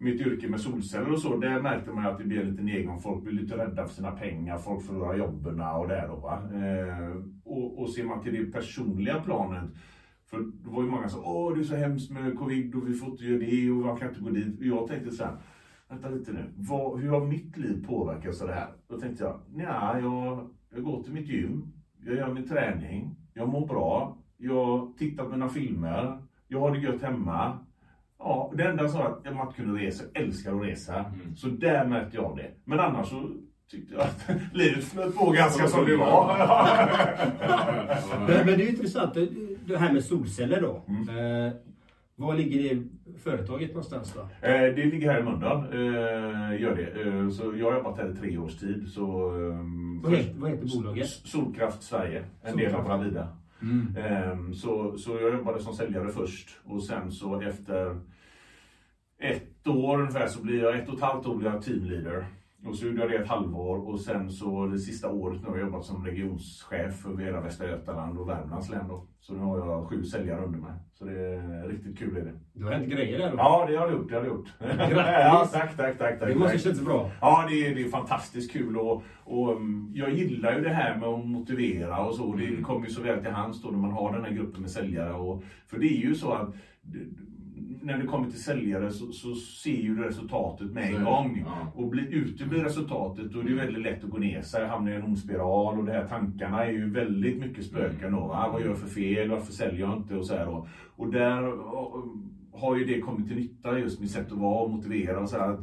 mitt 0.00 0.20
yrke 0.20 0.48
med 0.48 0.60
solceller 0.60 1.12
och 1.12 1.20
så, 1.20 1.36
där 1.36 1.62
märkte 1.62 1.90
man 1.90 2.06
att 2.06 2.18
det 2.18 2.24
blev 2.24 2.46
lite 2.46 2.62
nedgång. 2.62 3.00
Folk 3.00 3.24
blir 3.24 3.32
lite 3.32 3.56
rädda 3.56 3.86
för 3.86 3.94
sina 3.94 4.10
pengar, 4.10 4.58
folk 4.58 4.82
förlorar 4.82 5.16
jobben 5.16 5.60
och 5.60 5.88
där 5.88 6.08
då. 6.08 6.16
Va? 6.16 6.42
Eh, 6.54 7.16
och, 7.44 7.82
och 7.82 7.90
ser 7.90 8.04
man 8.04 8.22
till 8.22 8.32
det 8.32 8.52
personliga 8.52 9.20
planet, 9.20 9.70
för 10.30 10.38
det 10.38 10.70
var 10.70 10.82
ju 10.82 10.88
många 10.88 11.08
som 11.08 11.22
sa 11.22 11.30
åh 11.30 11.54
det 11.54 11.60
är 11.60 11.64
så 11.64 11.74
hemskt 11.74 12.10
med 12.10 12.38
covid 12.38 12.74
och 12.74 12.88
vi 12.88 12.94
får 12.94 13.08
inte 13.10 13.24
göra 13.24 13.38
det 13.38 13.70
och 13.70 13.76
man 13.76 13.96
kan 13.96 14.08
inte 14.08 14.20
gå 14.20 14.30
dit. 14.30 14.58
Och 14.58 14.66
jag 14.66 14.88
tänkte 14.88 15.10
så 15.10 15.24
här, 15.24 15.36
vänta 15.88 16.08
lite 16.08 16.32
nu, 16.32 16.44
vad, 16.56 17.00
hur 17.00 17.08
har 17.08 17.26
mitt 17.26 17.56
liv 17.56 17.86
påverkats 17.86 18.42
av 18.42 18.48
det 18.48 18.54
här? 18.54 18.72
Då 18.88 19.00
tänkte 19.00 19.24
jag, 19.24 19.40
nja, 19.48 20.00
jag, 20.00 20.50
jag 20.74 20.84
går 20.84 21.02
till 21.02 21.12
mitt 21.12 21.28
gym, 21.28 21.72
jag 22.04 22.14
gör 22.16 22.34
min 22.34 22.48
träning, 22.48 23.16
jag 23.34 23.48
mår 23.48 23.66
bra, 23.66 24.18
jag 24.36 24.96
tittar 24.98 25.24
på 25.24 25.30
mina 25.30 25.48
filmer, 25.48 26.22
jag 26.48 26.60
har 26.60 26.70
det 26.70 26.78
gött 26.80 27.02
hemma. 27.02 27.58
Ja, 28.22 28.52
det 28.56 28.62
enda 28.64 28.88
som 28.88 28.98
var 29.00 29.06
att 29.06 29.34
man 29.36 29.46
inte 29.48 29.60
kunde 29.62 29.80
resa, 29.80 30.04
jag 30.12 30.22
älskar 30.22 30.54
att 30.60 30.66
resa. 30.66 31.04
Så 31.36 31.48
där 31.48 31.84
märkte 31.86 32.16
jag 32.16 32.36
det. 32.36 32.50
Men 32.64 32.80
annars 32.80 33.08
så 33.08 33.30
tyckte 33.70 33.94
jag 33.94 34.02
att 34.02 34.30
livet 34.52 34.84
flöt 34.84 35.16
på 35.16 35.30
ganska 35.30 35.66
som 35.68 35.84
det 35.84 35.96
var. 35.96 36.36
Men, 38.18 38.26
men 38.26 38.46
det 38.46 38.52
är 38.54 38.58
ju 38.58 38.68
intressant, 38.68 39.14
det- 39.14 39.76
här 39.78 39.92
med 39.92 40.04
solceller 40.04 40.60
då. 40.60 40.82
Mm. 40.88 41.46
Eh, 41.46 41.52
var 42.16 42.34
ligger 42.34 42.62
det 42.74 42.82
företaget 43.18 43.68
någonstans 43.68 44.14
då? 44.14 44.20
Eh, 44.48 44.60
Det 44.74 44.84
ligger 44.84 45.12
här 45.12 45.20
i 45.20 45.22
Mölndal, 45.22 45.58
eh, 45.72 46.60
gör 46.62 46.76
det. 46.76 47.02
Eh, 47.08 47.28
Så 47.28 47.52
jag 47.56 47.66
har 47.70 47.76
jobbat 47.78 47.98
här 47.98 48.10
i 48.12 48.16
tre 48.16 48.38
års 48.38 48.56
tid. 48.56 48.88
Så, 48.88 49.30
ehm, 49.36 50.00
Vad 50.02 50.12
heter, 50.12 50.34
vad 50.40 50.50
heter 50.50 50.76
bolaget? 50.76 51.08
Solkraft 51.08 51.82
Sverige, 51.82 52.24
en 52.42 52.56
del 52.56 52.66
av 52.66 52.70
Solkraft. 52.70 52.86
Bravida. 52.86 53.28
Ehm, 54.06 54.54
Så, 54.54 54.98
så 54.98 55.10
jag 55.20 55.32
jobbade 55.32 55.60
som 55.60 55.74
säljare 55.74 56.08
först 56.08 56.48
och 56.64 56.82
sen 56.82 57.10
så 57.12 57.40
efter 57.40 57.96
ett 59.20 59.66
år 59.68 60.00
ungefär 60.00 60.26
så 60.26 60.42
blir 60.42 60.62
jag, 60.62 60.78
ett 60.78 60.88
och 60.88 60.94
ett 60.94 61.00
halvt 61.00 61.26
år 61.26 61.36
blir 61.36 61.50
jag 61.50 61.62
teamleader. 61.62 62.26
Och 62.66 62.76
så 62.76 62.86
gjorde 62.86 63.00
jag 63.00 63.10
det 63.10 63.16
ett 63.16 63.28
halvår 63.28 63.88
och 63.88 64.00
sen 64.00 64.30
så 64.30 64.66
det 64.66 64.78
sista 64.78 65.10
året 65.10 65.42
nu 65.42 65.48
har 65.48 65.56
jag 65.56 65.66
jobbat 65.66 65.84
som 65.84 66.06
regionschef 66.06 67.06
över 67.06 67.24
hela 67.24 67.40
Västra 67.40 67.66
Götaland 67.68 68.18
och 68.18 68.28
Värmlands 68.28 68.70
län 68.70 68.88
då. 68.88 69.06
Så 69.20 69.34
nu 69.34 69.40
har 69.40 69.58
jag 69.58 69.88
sju 69.88 70.04
säljare 70.04 70.44
under 70.44 70.58
mig. 70.58 70.72
Så 70.94 71.04
det 71.04 71.20
är 71.20 71.68
riktigt 71.68 71.98
kul 71.98 72.16
är 72.16 72.20
det. 72.20 72.32
Du 72.52 72.64
har 72.64 72.72
hänt 72.72 72.88
grejer 72.88 73.18
där 73.18 73.30
då? 73.30 73.36
Ja, 73.36 73.66
det 73.68 73.76
har 73.76 73.86
jag 73.86 73.92
gjort. 73.96 74.08
Det 74.08 74.14
har 74.14 74.22
jag 74.22 74.32
gjort. 74.32 74.48
Ja, 74.90 75.48
tack, 75.52 75.76
tack, 75.76 75.98
tack. 75.98 76.18
tack 76.18 76.28
det 76.28 76.34
måste 76.34 76.52
tack. 76.52 76.62
kännas 76.62 76.80
bra. 76.80 77.10
Ja, 77.20 77.46
det 77.48 77.66
är, 77.66 77.74
det 77.74 77.82
är 77.82 77.88
fantastiskt 77.88 78.52
kul 78.52 78.76
och, 78.76 79.02
och 79.24 79.56
um, 79.56 79.90
jag 79.94 80.10
gillar 80.12 80.56
ju 80.56 80.62
det 80.62 80.70
här 80.70 80.96
med 80.96 81.08
att 81.08 81.26
motivera 81.26 82.06
och 82.06 82.14
så. 82.14 82.34
Det, 82.34 82.46
det 82.46 82.62
kommer 82.62 82.86
ju 82.86 82.92
så 82.92 83.02
väl 83.02 83.20
till 83.20 83.32
hands 83.32 83.62
då 83.62 83.70
när 83.70 83.78
man 83.78 83.92
har 83.92 84.12
den 84.12 84.24
här 84.24 84.32
gruppen 84.32 84.60
med 84.60 84.70
säljare. 84.70 85.12
Och, 85.12 85.42
för 85.66 85.78
det 85.78 85.86
är 85.86 86.00
ju 86.00 86.14
så 86.14 86.32
att 86.32 86.54
när 87.82 87.98
det 87.98 88.06
kommer 88.06 88.30
till 88.30 88.42
säljare 88.42 88.90
så, 88.90 89.12
så 89.12 89.34
ser 89.34 89.70
ju 89.70 90.02
resultatet 90.02 90.72
med 90.72 90.94
en 90.94 91.04
gång. 91.04 91.44
Ja. 91.46 91.72
Och 91.74 91.88
blir, 91.88 92.06
ute 92.14 92.44
blir 92.44 92.64
resultatet 92.64 93.32
då 93.32 93.40
är 93.40 93.44
det 93.44 93.54
väldigt 93.54 93.82
lätt 93.82 94.04
att 94.04 94.10
gå 94.10 94.18
ner 94.18 94.42
sig, 94.42 94.66
hamna 94.66 94.90
i 94.90 94.94
en 94.94 95.02
ond 95.02 95.18
spiral 95.18 95.78
och 95.78 95.84
de 95.84 95.92
här 95.92 96.06
tankarna 96.06 96.64
är 96.64 96.72
ju 96.72 96.90
väldigt 96.90 97.40
mycket 97.40 97.64
spöken 97.64 98.12
då. 98.12 98.20
Va? 98.20 98.50
Vad 98.52 98.60
gör 98.60 98.68
jag 98.68 98.78
för 98.78 98.88
fel? 98.88 99.30
Varför 99.30 99.52
säljer 99.52 99.80
jag 99.80 99.96
inte? 99.96 100.16
Och 100.16 100.26
så 100.26 100.36
här 100.36 100.46
då. 100.46 100.68
Och 100.96 101.12
där 101.12 101.42
har 102.52 102.76
ju 102.76 102.84
det 102.84 103.00
kommit 103.00 103.28
till 103.28 103.36
nytta 103.36 103.78
just 103.78 104.00
mitt 104.00 104.10
sätt 104.10 104.32
att 104.32 104.38
vara 104.38 104.62
och 104.62 104.70
motivera 104.70 105.20
och 105.20 105.28
så 105.28 105.38
här. 105.38 105.48
att 105.48 105.60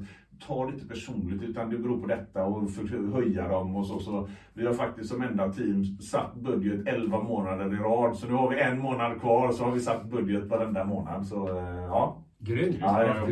Ta 0.48 0.70
inte 0.70 0.88
personligt 0.88 1.42
utan 1.42 1.70
det 1.70 1.78
beror 1.78 2.02
på 2.02 2.08
detta 2.08 2.46
och 2.46 2.72
höja 3.14 3.48
dem 3.48 3.76
och 3.76 3.86
så. 3.88 4.00
så. 4.00 4.30
Vi 4.54 4.66
har 4.66 4.74
faktiskt 4.74 5.10
som 5.10 5.22
enda 5.22 5.52
team 5.52 5.84
satt 5.86 6.36
budget 6.36 6.88
11 6.88 7.24
månader 7.24 7.74
i 7.74 7.78
rad. 7.78 8.18
Så 8.18 8.28
nu 8.28 8.34
har 8.34 8.50
vi 8.50 8.60
en 8.60 8.80
månad 8.80 9.20
kvar 9.20 9.52
så 9.52 9.64
har 9.64 9.72
vi 9.72 9.80
satt 9.80 10.06
budget 10.06 10.46
varenda 10.46 10.84
månad. 10.84 11.28
Så 11.28 11.58
eh, 11.58 11.84
ja, 11.84 12.24
Grymt. 12.40 12.78
Ja, 12.82 13.28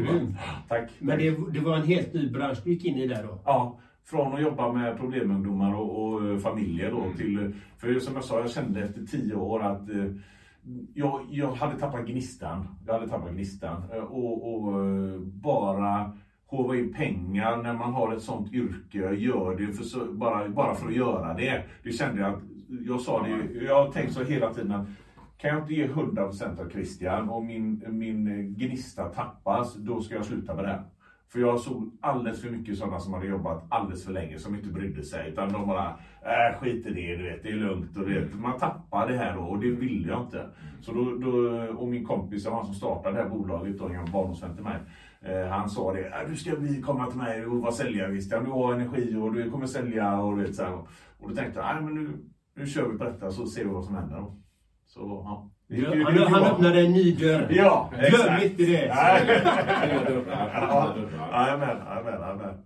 tack. 0.67 0.91
Men 0.99 1.17
det, 1.17 1.37
det 1.53 1.59
var 1.59 1.75
en 1.75 1.87
helt 1.87 2.13
ny 2.13 2.31
bransch 2.31 2.57
du 2.63 2.69
gick 2.71 2.85
in 2.85 2.97
i 2.97 3.07
där 3.07 3.23
då? 3.23 3.39
Ja, 3.45 3.79
från 4.03 4.33
att 4.33 4.41
jobba 4.41 4.73
med 4.73 4.97
problemungdomar 4.97 5.75
och, 5.75 6.03
och 6.03 6.25
eh, 6.25 6.37
familjer 6.37 6.91
då 6.91 7.05
till, 7.17 7.53
för 7.77 7.99
som 7.99 8.15
jag 8.15 8.23
sa, 8.23 8.39
jag 8.39 8.51
kände 8.51 8.83
efter 8.83 9.05
tio 9.05 9.35
år 9.35 9.63
att 9.63 9.89
eh, 9.89 10.05
jag, 10.93 11.21
jag 11.29 11.51
hade 11.51 11.79
tappat 11.79 12.05
gnistan. 12.05 12.67
Jag 12.85 12.93
hade 12.93 13.07
tappat 13.07 13.31
gnistan. 13.31 13.83
Och, 14.09 14.53
och 14.53 14.73
bara 15.21 16.11
håva 16.47 16.75
in 16.75 16.93
pengar 16.93 17.63
när 17.63 17.73
man 17.73 17.93
har 17.93 18.13
ett 18.13 18.21
sånt 18.21 18.53
yrke, 18.53 19.11
gör 19.13 19.55
det 19.55 19.73
för 19.73 19.83
så, 19.83 20.05
bara, 20.05 20.49
bara 20.49 20.75
för 20.75 20.87
att 20.87 20.95
göra 20.95 21.33
det. 21.33 21.63
Det 21.83 21.91
kände 21.91 22.21
jag 22.21 22.33
att, 22.33 22.41
jag 22.87 23.01
sa 23.01 23.23
det, 23.23 23.63
jag 23.65 23.85
har 23.85 23.91
tänkt 23.91 24.13
så 24.13 24.23
hela 24.23 24.53
tiden 24.53 24.71
att 24.71 24.87
kan 25.37 25.49
jag 25.49 25.59
inte 25.59 25.73
ge 25.73 25.87
100% 25.87 26.61
av 26.61 26.69
Christian 26.69 27.29
och 27.29 27.45
min, 27.45 27.83
min 27.87 28.53
gnista 28.57 29.03
tappas, 29.03 29.75
då 29.75 30.01
ska 30.01 30.15
jag 30.15 30.25
sluta 30.25 30.55
med 30.55 30.63
det. 30.63 30.69
här. 30.69 30.83
För 31.35 31.39
jag 31.39 31.59
såg 31.59 31.91
alldeles 32.01 32.41
för 32.41 32.49
mycket 32.49 32.77
sådana 32.77 32.99
som 32.99 33.13
hade 33.13 33.27
jobbat 33.27 33.63
alldeles 33.69 34.05
för 34.05 34.11
länge 34.11 34.39
som 34.39 34.55
inte 34.55 34.67
brydde 34.67 35.03
sig. 35.03 35.29
Utan 35.29 35.53
de 35.53 35.67
bara, 35.67 35.87
äh, 36.21 36.59
skit 36.59 36.85
i 36.85 36.93
det, 36.93 37.15
du 37.15 37.23
vet, 37.23 37.43
det 37.43 37.49
är 37.49 37.55
lugnt. 37.55 37.97
Och 37.97 38.09
det, 38.09 38.35
man 38.35 38.59
tappar 38.59 39.07
det 39.07 39.17
här 39.17 39.35
då 39.35 39.41
och 39.41 39.59
det 39.59 39.71
ville 39.71 40.07
jag 40.07 40.21
inte. 40.21 40.49
Så 40.81 40.93
då, 40.93 41.17
då, 41.17 41.31
och 41.77 41.87
min 41.87 42.05
kompis, 42.05 42.47
han 42.47 42.65
som 42.65 42.75
startade 42.75 43.17
det 43.17 43.23
här 43.23 43.29
bolaget, 43.29 43.77
då, 43.77 43.85
en 43.85 43.93
gammal 43.93 44.11
barndomsvän 44.11 44.55
till 44.55 44.63
mig. 44.63 44.77
Eh, 45.25 45.47
han 45.47 45.69
sa 45.69 45.93
det, 45.93 46.25
du 46.29 46.35
ska 46.35 46.55
bli, 46.55 46.81
komma 46.81 47.07
till 47.07 47.17
mig 47.17 47.45
och 47.45 47.61
vara 47.61 47.71
säljare 47.71 48.11
Christian. 48.11 48.43
Du 48.45 48.51
har 48.51 48.73
energi 48.73 49.15
och 49.15 49.33
du 49.33 49.51
kommer 49.51 49.65
sälja 49.67 50.19
och 50.19 50.37
du 50.37 50.43
vet 50.43 50.55
så 50.55 50.63
här. 50.63 50.73
Och 51.19 51.29
då 51.29 51.35
tänkte 51.35 51.59
jag, 51.59 51.83
men 51.83 51.95
nu, 51.95 52.09
nu 52.55 52.67
kör 52.67 52.89
vi 52.89 52.97
på 52.97 53.03
detta 53.03 53.31
så 53.31 53.45
ser 53.45 53.63
vi 53.63 53.69
vad 53.69 53.85
som 53.85 53.95
händer 53.95 54.15
då. 54.17 54.35
Så, 54.85 54.99
ja. 54.99 55.49
Det 55.67 55.75
Han, 55.85 55.91
det 55.91 55.97
ju 56.19 56.25
han 56.25 56.41
bra. 56.41 56.51
öppnade 56.51 56.81
en 56.81 56.91
ny 56.91 57.15
dörr. 57.15 57.47
Ja, 57.51 57.91
Glöm 58.09 58.43
inte 58.43 58.63
det. 58.63 58.85
Jajamän, 61.31 61.31
jajamän, 61.31 62.21
jajamän. 62.21 62.63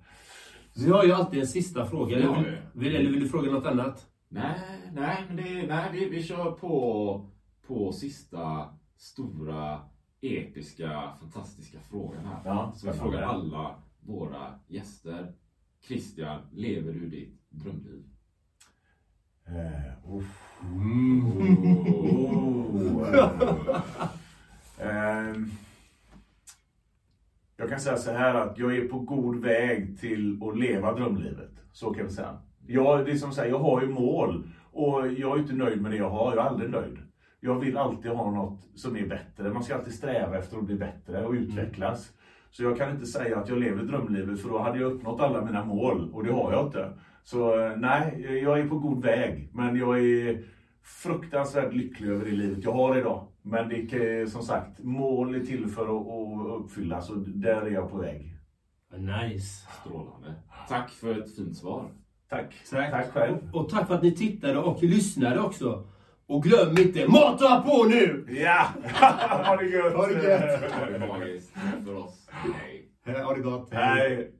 Vi 0.86 0.91
har 0.91 1.03
ju 1.03 1.12
alltid 1.12 1.39
en 1.39 1.47
sista 1.47 1.86
fråga. 1.86 2.16
Eller 2.16 2.26
Ja, 2.26 2.34
vill, 2.34 2.43
det. 2.43 2.57
vill, 2.74 2.95
eller 2.95 3.10
vill 3.12 3.20
du 3.20 3.30
fråga 3.30 3.51
något 3.51 3.66
annat? 3.66 4.05
Nej, 4.30 4.60
nej, 4.93 5.18
men 5.28 5.36
det, 5.38 5.43
nej 5.68 5.89
vi, 5.93 6.10
vi 6.10 6.24
kör 6.24 6.51
på, 6.51 7.30
på 7.68 7.91
sista 7.91 8.66
stora, 8.97 9.80
episka, 10.22 11.13
fantastiska 11.20 11.80
frågan 11.89 12.26
här. 12.26 12.41
Ja, 12.45 12.74
Så 12.76 12.91
vi 12.91 12.97
frågar 12.97 13.22
alla 13.22 13.76
våra 13.99 14.59
gäster. 14.67 15.34
Christian, 15.88 16.41
lever 16.51 16.93
du 16.93 17.09
ditt 17.09 17.41
drömliv? 17.49 18.03
Uff. 20.07 20.59
Mm. 20.61 21.28
Oh. 21.88 23.09
Ehm, 24.82 25.51
jag 27.57 27.70
kan 27.70 27.80
säga 27.80 27.97
så 27.97 28.11
här 28.11 28.36
att 28.36 28.57
jag 28.57 28.78
är 28.78 28.88
på 28.88 28.99
god 28.99 29.41
väg 29.41 29.99
till 29.99 30.39
att 30.43 30.59
leva 30.59 30.93
drömlivet. 30.93 31.51
Så 31.72 31.93
kan 31.93 32.05
vi 32.05 32.11
säga. 32.11 32.38
Jag, 32.67 33.05
det 33.05 33.11
är 33.11 33.15
som 33.15 33.32
säger, 33.32 33.49
jag 33.49 33.59
har 33.59 33.82
ju 33.82 33.88
mål 33.88 34.49
och 34.72 35.07
jag 35.07 35.38
är 35.38 35.41
inte 35.41 35.53
nöjd 35.53 35.82
med 35.82 35.91
det 35.91 35.97
jag 35.97 36.09
har. 36.09 36.36
Jag 36.36 36.45
är 36.45 36.49
aldrig 36.49 36.70
nöjd. 36.70 36.97
Jag 37.39 37.59
vill 37.59 37.77
alltid 37.77 38.11
ha 38.11 38.31
något 38.31 38.59
som 38.75 38.97
är 38.97 39.07
bättre. 39.07 39.53
Man 39.53 39.63
ska 39.63 39.75
alltid 39.75 39.93
sträva 39.93 40.37
efter 40.37 40.57
att 40.57 40.63
bli 40.63 40.75
bättre 40.75 41.25
och 41.25 41.33
utvecklas. 41.33 42.11
Så 42.51 42.63
jag 42.63 42.77
kan 42.77 42.91
inte 42.91 43.05
säga 43.05 43.37
att 43.37 43.49
jag 43.49 43.57
lever 43.57 43.83
drömlivet 43.83 44.41
för 44.41 44.49
då 44.49 44.59
hade 44.59 44.79
jag 44.79 44.91
uppnått 44.91 45.21
alla 45.21 45.45
mina 45.45 45.65
mål 45.65 46.09
och 46.13 46.23
det 46.23 46.33
har 46.33 46.53
jag 46.53 46.65
inte. 46.65 46.93
Så 47.23 47.59
eh, 47.59 47.77
nej, 47.77 48.39
jag 48.43 48.59
är 48.59 48.67
på 48.67 48.79
god 48.79 49.03
väg. 49.03 49.49
Men 49.53 49.75
jag 49.75 49.99
är 49.99 50.43
fruktansvärt 50.83 51.73
lycklig 51.73 52.09
över 52.09 52.25
det 52.25 52.31
livet 52.31 52.63
jag 52.63 52.73
har 52.73 52.97
idag. 52.97 53.27
Men 53.41 53.69
det 53.69 53.93
är 53.93 54.25
som 54.25 54.41
sagt, 54.41 54.83
mål 54.83 55.35
är 55.35 55.39
till 55.39 55.67
för 55.67 55.81
att, 55.81 56.07
att 56.07 56.61
uppfyllas 56.61 57.09
och 57.09 57.17
där 57.17 57.61
är 57.61 57.71
jag 57.71 57.91
på 57.91 57.97
väg. 57.97 58.35
Nice. 58.97 59.67
Strålande. 59.81 60.33
Tack 60.67 60.89
för 60.89 61.19
ett 61.19 61.35
fint 61.35 61.57
svar. 61.57 61.91
Tack. 62.29 62.53
Tack. 62.69 62.91
Tack 62.91 63.11
själv. 63.13 63.37
Och, 63.53 63.61
och 63.61 63.69
tack 63.69 63.87
för 63.87 63.95
att 63.95 64.03
ni 64.03 64.11
tittade 64.15 64.59
och 64.59 64.83
lyssnade 64.83 65.39
också. 65.39 65.87
Och 66.30 66.43
glöm 66.43 66.77
inte, 66.77 67.07
mata 67.07 67.61
på 67.61 67.84
nu! 67.84 68.25
Ja! 68.30 68.67
ha 69.45 69.55
det 69.55 69.65
gött! 69.65 69.95
Ha 69.95 70.07
det 70.07 70.23
gött. 70.23 70.61
Det 70.91 71.07
magiskt 71.07 71.51
för 71.86 71.95
oss. 71.95 72.27
Hej. 72.32 73.23
Ha 73.23 73.34
det 73.34 73.41
gott. 73.41 73.69
Hej! 73.71 74.32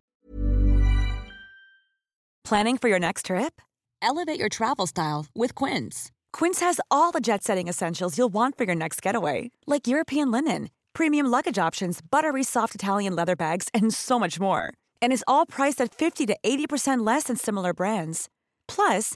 Planning 2.50 2.78
for 2.78 2.90
your 2.90 3.00
next 3.00 3.26
trip? 3.26 3.62
Elevate 4.02 4.40
your 4.40 4.50
travel 4.50 4.88
style 4.88 5.26
with 5.36 5.56
Quince. 5.56 6.12
Quince 6.32 6.66
has 6.66 6.80
all 6.90 7.12
the 7.12 7.20
jet 7.20 7.44
setting 7.44 7.68
essentials 7.68 8.18
you'll 8.18 8.34
want 8.34 8.58
for 8.58 8.66
your 8.66 8.76
next 8.76 9.06
getaway, 9.06 9.52
like 9.68 9.88
European 9.88 10.32
linen, 10.32 10.70
premium 10.94 11.26
luggage 11.32 11.68
options, 11.68 12.02
buttery 12.02 12.44
soft 12.44 12.76
Italian 12.76 13.16
leather 13.16 13.36
bags, 13.36 13.68
and 13.74 13.94
so 13.94 14.20
much 14.20 14.40
more. 14.40 14.74
And 15.02 15.14
is 15.14 15.24
all 15.28 15.46
priced 15.46 15.82
at 15.82 15.94
50 15.96 16.28
to 16.28 16.38
80% 16.44 17.06
less 17.06 17.24
than 17.24 17.36
similar 17.36 17.74
brands. 17.74 18.30
Plus, 18.68 19.16